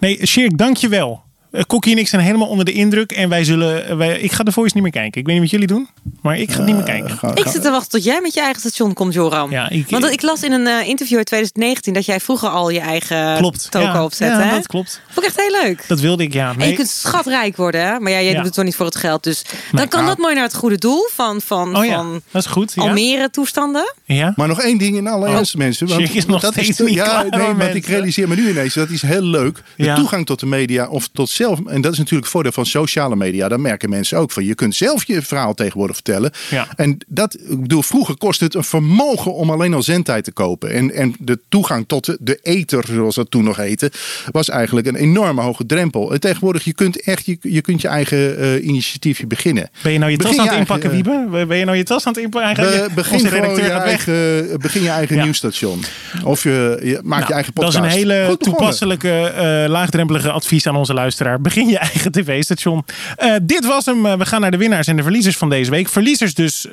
Nee, 0.00 0.26
Sjerk, 0.26 0.58
dankjewel. 0.58 1.22
Eh, 1.52 1.62
Kokkie 1.66 1.92
en 1.92 1.98
ik 1.98 2.08
zijn 2.08 2.22
helemaal 2.22 2.48
onder 2.48 2.64
de 2.64 2.72
indruk. 2.72 3.12
En 3.12 3.28
wij 3.28 3.44
zullen. 3.44 3.96
Wij, 3.96 4.18
ik 4.20 4.32
ga 4.32 4.42
de 4.44 4.52
voice 4.52 4.74
niet 4.74 4.82
meer 4.82 4.92
kijken. 4.92 5.20
Ik 5.20 5.26
weet 5.26 5.34
niet 5.40 5.42
wat 5.42 5.50
jullie 5.60 5.66
doen. 5.66 5.88
Maar 6.22 6.38
ik 6.38 6.50
ga 6.50 6.56
het 6.56 6.66
niet 6.66 6.74
meer 6.74 6.84
kijken. 6.84 7.18
Ik 7.34 7.46
zit 7.46 7.62
te 7.62 7.70
wachten 7.70 7.90
tot 7.90 8.04
jij 8.04 8.20
met 8.20 8.34
je 8.34 8.40
eigen 8.40 8.60
station 8.60 8.92
komt, 8.92 9.14
Joram. 9.14 9.50
Ja, 9.50 9.68
ik- 9.70 9.90
Want 9.90 10.04
ik 10.10 10.22
las 10.22 10.42
in 10.42 10.52
een 10.52 10.66
eh, 10.66 10.88
interview 10.88 11.16
uit 11.16 11.26
2019 11.26 11.92
dat 11.92 12.04
jij 12.04 12.20
vroeger 12.20 12.48
al 12.48 12.70
je 12.70 12.80
eigen 12.80 13.36
Klopt. 13.36 13.70
toko 13.70 13.84
ja, 13.84 14.04
opzette. 14.04 14.38
ja, 14.40 14.46
hè? 14.48 14.50
dat 14.54 14.66
klopt. 14.66 15.00
Vond 15.06 15.26
ik 15.26 15.32
echt 15.32 15.40
heel 15.48 15.60
leuk. 15.62 15.84
Dat 15.88 16.00
wilde 16.00 16.22
ik, 16.22 16.32
ja. 16.32 16.54
En 16.58 16.68
je 16.68 16.74
kunt 16.74 16.88
schatrijk 16.88 17.56
worden, 17.56 17.80
hè? 17.86 17.98
Maar 18.00 18.12
ja, 18.12 18.20
jij 18.20 18.28
Ja. 18.30 18.34
doet 18.36 18.44
het 18.44 18.54
toch 18.54 18.64
niet 18.64 18.76
voor 18.76 18.86
het 18.86 18.96
geld. 18.96 19.22
Dus 19.24 19.44
dan 19.72 19.88
kan 19.88 20.06
dat 20.06 20.18
mooi 20.18 20.34
naar 20.34 20.44
het 20.44 20.54
goede 20.54 20.78
doel 20.78 21.08
van, 21.12 21.40
van, 21.40 21.76
oh 21.76 21.84
ja, 21.84 21.94
van 21.96 22.20
dat 22.30 22.44
is 22.44 22.50
goed. 22.50 22.72
Ja. 22.74 22.82
Almere 22.82 23.30
toestanden. 23.30 23.94
Ja. 24.04 24.32
Maar 24.36 24.48
nog 24.48 24.60
één 24.60 24.78
ding 24.78 24.96
in 24.96 25.06
alle 25.06 25.26
Oh, 25.28 25.34
ernst, 25.34 25.56
mensen. 25.56 25.86
Want 25.88 26.14
is 26.14 26.26
nog 26.26 26.40
dat 26.40 26.52
steeds 26.52 26.76
de- 26.76 26.84
niet 26.84 26.94
ja, 26.94 27.22
nee, 27.30 27.54
want 27.54 27.74
ik 27.74 27.86
realiseer 27.86 28.28
me 28.28 28.34
nu 28.34 28.50
ineens, 28.50 28.74
dat 28.74 28.90
is 28.90 29.02
heel 29.02 29.22
leuk. 29.22 29.62
De 29.76 29.84
Ja. 29.84 29.94
toegang 29.94 30.26
tot 30.26 30.40
de 30.40 30.46
media 30.46 30.88
of 30.88 31.08
tot 31.12 31.30
zelf. 31.42 31.58
En 31.66 31.80
dat 31.80 31.92
is 31.92 31.98
natuurlijk 31.98 32.24
het 32.24 32.32
voordeel 32.32 32.52
van 32.52 32.66
sociale 32.66 33.16
media. 33.16 33.48
Daar 33.48 33.60
merken 33.60 33.90
mensen 33.90 34.18
ook 34.18 34.30
van. 34.30 34.44
Je 34.44 34.54
kunt 34.54 34.74
zelf 34.74 35.04
je 35.04 35.22
verhaal 35.22 35.54
tegenwoordig 35.54 35.94
vertellen. 35.96 36.30
Ja. 36.50 36.66
En 36.76 36.98
dat, 37.06 37.34
ik 37.48 37.60
bedoel, 37.60 37.82
vroeger 37.82 38.16
kostte 38.16 38.44
het 38.44 38.54
een 38.54 38.64
vermogen 38.64 39.34
om 39.34 39.50
alleen 39.50 39.74
al 39.74 39.82
zendtijd 39.82 40.24
te 40.24 40.32
kopen. 40.32 40.70
En, 40.70 40.92
en 40.94 41.14
de 41.18 41.38
toegang 41.48 41.84
tot 41.86 42.16
de, 42.20 42.38
ether, 42.42 42.84
zoals 42.86 43.14
dat 43.14 43.30
toen 43.30 43.44
nog 43.44 43.56
heette, 43.56 43.90
was 44.30 44.48
eigenlijk 44.48 44.86
een 44.86 44.94
enorme 44.96 45.40
hoge 45.42 45.66
drempel. 45.66 46.12
En 46.12 46.20
tegenwoordig, 46.20 46.64
je 46.64 46.74
kunt 46.74 47.00
echt 47.02 47.26
je, 47.26 47.36
je, 47.40 47.60
kunt 47.60 47.80
je 47.80 47.88
eigen 47.88 48.38
eh, 48.38 48.64
initiatiefje 48.66 49.26
beginnen. 49.26 49.70
Ben 49.82 49.92
je 49.92 49.98
nou 49.98 50.10
je 50.10 50.16
tas 50.16 50.38
aan 50.38 50.48
het 50.48 50.56
inpakken, 50.56 50.90
eigen, 50.90 51.10
Wiebe? 51.30 51.46
Ben 51.46 51.58
je 51.58 51.64
nou 51.64 51.76
je 51.76 51.82
tas 51.84 52.06
aan 52.06 52.12
het 52.12 52.22
inpakken? 52.22 52.64
Be- 52.64 52.70
Onze 52.72 52.94
begin 52.94 53.18
je 53.64 53.70
eigen, 53.70 54.60
begin 54.60 54.82
je 54.82 54.88
eigen 54.88 55.16
Ja. 55.16 55.22
nieuwsstation. 55.22 55.80
Of 56.24 56.42
je, 56.42 56.78
je 56.82 57.00
maakt 57.02 57.04
Nou, 57.04 57.26
je 57.26 57.32
eigen 57.34 57.54
dat 57.54 57.64
podcast. 57.64 57.84
is 57.86 57.92
een 57.92 57.98
hele 57.98 58.26
Goed 58.28 58.40
toepasselijke, 58.40 59.10
eh, 59.10 59.70
laagdrempelige 59.70 60.30
advies 60.30 60.66
aan 60.66 60.76
onze 60.76 60.94
luisteraar. 61.32 61.40
Begin 61.40 61.68
je 61.68 61.78
eigen 61.78 62.12
tv-station. 62.12 62.84
Eh, 63.16 63.32
dit 63.42 63.66
was 63.66 63.84
hem. 63.86 64.06
Eh, 64.06 64.16
we 64.18 64.26
gaan 64.26 64.40
naar 64.40 64.50
de 64.50 64.56
winnaars 64.56 64.86
en 64.86 64.96
de 64.96 65.02
verliezers 65.02 65.36
van 65.36 65.50
deze 65.50 65.70
week. 65.70 65.88
Verliezers 65.88 66.34
dus... 66.34 66.66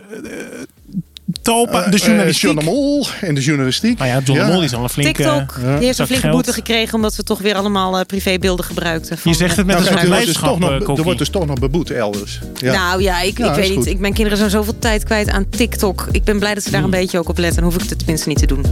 Talpa, 1.41 1.87
de 1.89 1.97
journalistiek. 1.97 2.41
John 2.49 2.59
de 2.59 2.65
Mol 2.65 3.07
en 3.21 3.35
de 3.35 3.41
journalistiek. 3.41 3.97
Nou 3.97 4.09
ja, 4.09 4.19
John 4.23 4.39
de 4.39 4.45
Mol 4.45 4.63
is 4.63 4.73
al 4.73 4.83
een 4.83 4.89
flinke... 4.89 5.23
TikTok, 5.23 5.55
die 5.77 5.85
heeft 5.85 5.99
een 5.99 6.05
flinke 6.05 6.23
geld. 6.23 6.33
boete 6.35 6.53
gekregen 6.53 6.93
omdat 6.93 7.15
we 7.15 7.23
toch 7.23 7.39
weer 7.39 7.55
allemaal 7.55 8.05
privébeelden 8.05 8.65
gebruikten. 8.65 9.17
van, 9.17 9.31
Je 9.31 9.37
zegt 9.37 9.55
het 9.55 9.65
met 9.65 9.75
een 9.75 9.81
Nou, 9.83 9.93
soort 9.97 10.09
kijk, 10.09 10.11
er, 10.11 10.15
wordt 10.15 10.25
dus 10.25 10.37
blijdschap, 10.39 10.59
toch 10.61 10.69
nog, 10.69 10.79
er 10.79 10.85
Kokkie. 10.85 11.03
wordt 11.03 11.19
dus 11.19 11.29
toch 11.29 11.45
nog 11.45 11.59
beboet 11.59 11.91
elders. 11.91 12.39
Ja. 12.55 12.73
Nou 12.73 13.01
ja, 13.01 13.21
ik, 13.21 13.37
Ja, 13.37 13.49
ik 13.49 13.55
weet 13.55 13.75
niet. 13.75 13.85
Ik, 13.85 13.99
mijn 13.99 14.13
kinderen 14.13 14.37
zijn 14.37 14.49
zoveel 14.49 14.79
tijd 14.79 15.03
kwijt 15.03 15.29
aan 15.29 15.49
TikTok. 15.49 16.07
Ik 16.11 16.23
ben 16.23 16.39
blij 16.39 16.53
dat 16.53 16.63
ze 16.63 16.71
daar 16.71 16.81
Hmm. 16.81 16.93
een 16.93 16.99
beetje 16.99 17.17
ook 17.19 17.29
op 17.29 17.37
letten. 17.37 17.61
Dan 17.61 17.71
hoef 17.71 17.83
ik 17.83 17.89
het 17.89 17.97
tenminste 17.97 18.29
niet 18.29 18.37
te 18.37 18.45
doen. 18.47 18.65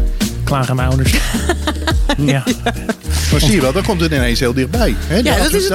Klagen 0.43 0.79
aan 0.79 0.87
ouders. 0.87 1.13
ja. 2.17 2.43
Maar 3.31 3.39
zie 3.39 3.51
je 3.51 3.61
wel, 3.61 3.71
dan 3.73 3.83
komt 3.83 4.01
het 4.01 4.11
ineens 4.11 4.39
heel 4.39 4.53
dichtbij. 4.53 4.95
Hè? 5.07 5.15
Ja, 5.15 5.21
de 5.21 5.39
dat 5.41 5.53
is 5.53 5.67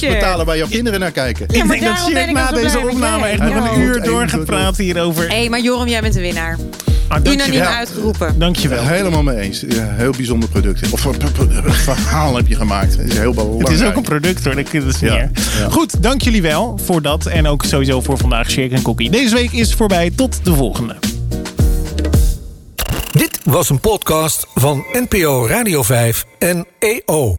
betalen 0.00 0.46
waar 0.46 0.56
jouw 0.56 0.68
kinderen 0.68 1.00
naar 1.00 1.10
kijken. 1.10 1.46
Ja, 1.48 1.56
ik 1.60 1.64
maar 1.64 1.78
denk 1.78 1.96
dat 1.96 2.06
Sjerk 2.06 2.28
ik 2.28 2.34
na 2.34 2.50
deze 2.50 2.78
opname 2.78 3.26
echt 3.26 3.38
nog 3.42 3.48
Ja. 3.54 3.72
een 3.72 3.80
uur 3.80 4.02
door 4.02 4.28
gaat 4.28 4.44
praten 4.44 4.84
hierover. 4.84 5.28
Hé, 5.28 5.36
hey, 5.38 5.48
maar 5.48 5.60
Joram, 5.60 5.88
jij 5.88 6.00
bent 6.00 6.14
de 6.14 6.20
winnaar. 6.20 6.58
Ah, 7.08 7.18
Unaniem 7.18 7.38
dankjewel. 7.38 7.68
uitgeroepen. 7.68 8.38
Dankjewel. 8.38 8.82
Helemaal 8.84 9.22
mee 9.22 9.36
eens. 9.36 9.64
Ja, 9.68 9.88
heel 9.96 10.12
bijzonder 10.16 10.48
product. 10.48 10.90
Of 10.90 11.04
een 11.04 11.14
verhaal 11.72 12.36
heb 12.36 12.46
je 12.46 12.54
gemaakt. 12.54 12.96
Het 12.96 13.12
is 13.12 13.18
heel 13.18 13.32
belangrijk. 13.34 13.68
Het 13.68 13.80
is 13.80 13.86
ook 13.86 13.96
een 13.96 14.02
product 14.02 14.44
hoor, 14.44 14.54
dat 14.54 14.72
is 14.72 14.82
niet 14.82 14.98
Ja, 15.00 15.12
meer. 15.14 15.30
ja. 15.58 15.68
Goed, 15.68 16.02
dank 16.02 16.22
jullie 16.22 16.42
wel 16.42 16.78
voor 16.84 17.02
dat. 17.02 17.26
En 17.26 17.46
ook 17.46 17.64
sowieso 17.64 18.00
voor 18.00 18.18
vandaag, 18.18 18.50
Shake 18.50 18.74
en 18.74 18.82
Cookie. 18.82 19.10
Deze 19.10 19.34
week 19.34 19.52
is 19.52 19.74
voorbij. 19.74 20.10
Tot 20.16 20.40
de 20.42 20.54
volgende. 20.54 20.96
Was 23.44 23.70
een 23.70 23.80
podcast 23.80 24.46
van 24.54 24.84
NPO 24.92 25.46
Radio 25.46 25.82
5 25.82 26.24
en 26.38 26.66
EO. 26.78 27.34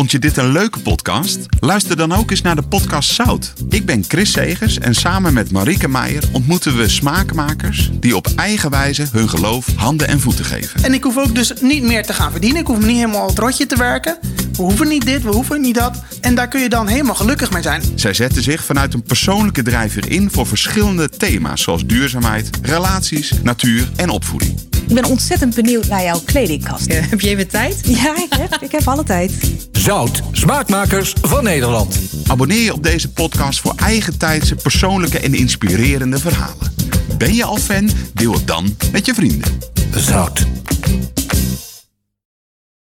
Vond 0.00 0.12
je 0.12 0.18
dit 0.18 0.36
een 0.36 0.52
leuke 0.52 0.80
podcast? 0.80 1.38
Luister 1.58 1.96
dan 1.96 2.12
ook 2.12 2.30
eens 2.30 2.42
naar 2.42 2.56
de 2.56 2.62
podcast 2.62 3.10
Zout. 3.10 3.52
Ik 3.68 3.86
ben 3.86 4.04
Chris 4.08 4.32
Segers 4.32 4.78
en 4.78 4.94
samen 4.94 5.32
met 5.32 5.50
Marieke 5.50 5.88
Meijer 5.88 6.22
ontmoeten 6.32 6.76
we 6.76 6.88
smaakmakers 6.88 7.90
die 7.92 8.16
op 8.16 8.26
eigen 8.36 8.70
wijze 8.70 9.06
hun 9.12 9.28
geloof 9.28 9.66
handen 9.76 10.08
en 10.08 10.20
voeten 10.20 10.44
geven. 10.44 10.84
En 10.84 10.94
ik 10.94 11.02
hoef 11.02 11.18
ook 11.18 11.34
dus 11.34 11.52
niet 11.60 11.82
meer 11.82 12.06
te 12.06 12.12
gaan 12.12 12.30
verdienen. 12.30 12.60
Ik 12.60 12.66
hoef 12.66 12.78
niet 12.78 12.96
helemaal 12.96 13.26
het 13.26 13.38
rotje 13.38 13.66
te 13.66 13.76
werken. 13.76 14.18
We 14.52 14.62
hoeven 14.62 14.88
niet 14.88 15.04
dit, 15.04 15.22
we 15.22 15.30
hoeven 15.30 15.60
niet 15.60 15.74
dat. 15.74 16.02
En 16.20 16.34
daar 16.34 16.48
kun 16.48 16.60
je 16.60 16.68
dan 16.68 16.88
helemaal 16.88 17.14
gelukkig 17.14 17.50
mee 17.50 17.62
zijn. 17.62 17.82
Zij 17.94 18.14
zetten 18.14 18.42
zich 18.42 18.64
vanuit 18.64 18.94
een 18.94 19.02
persoonlijke 19.02 19.62
drijfveer 19.62 20.10
in 20.10 20.30
voor 20.30 20.46
verschillende 20.46 21.08
thema's 21.08 21.62
zoals 21.62 21.86
duurzaamheid, 21.86 22.50
relaties, 22.62 23.32
natuur 23.42 23.90
en 23.96 24.10
opvoeding. 24.10 24.69
Ik 24.90 24.96
ben 24.96 25.04
ontzettend 25.04 25.54
benieuwd 25.54 25.88
naar 25.88 26.02
jouw 26.02 26.20
kledingkast. 26.24 26.92
heb 26.92 27.20
je 27.20 27.28
even 27.28 27.48
tijd? 27.48 27.80
Ja, 27.84 28.16
ik 28.16 28.32
heb, 28.36 28.62
ik 28.62 28.72
heb 28.72 28.88
alle 28.88 29.02
tijd. 29.02 29.32
Zout, 29.72 30.22
smaakmakers 30.32 31.14
van 31.22 31.44
Nederland. 31.44 31.98
Abonneer 32.26 32.62
je 32.62 32.72
op 32.72 32.82
deze 32.82 33.12
podcast 33.12 33.60
voor 33.60 33.72
eigen 33.76 34.18
tijdse, 34.18 34.54
persoonlijke 34.54 35.18
en 35.18 35.34
inspirerende 35.34 36.18
verhalen. 36.18 36.74
Ben 37.18 37.34
je 37.34 37.44
al 37.44 37.56
fan? 37.56 37.90
Deel 38.14 38.32
het 38.32 38.46
dan 38.46 38.76
met 38.92 39.06
je 39.06 39.14
vrienden. 39.14 39.58
Zout. 39.96 40.46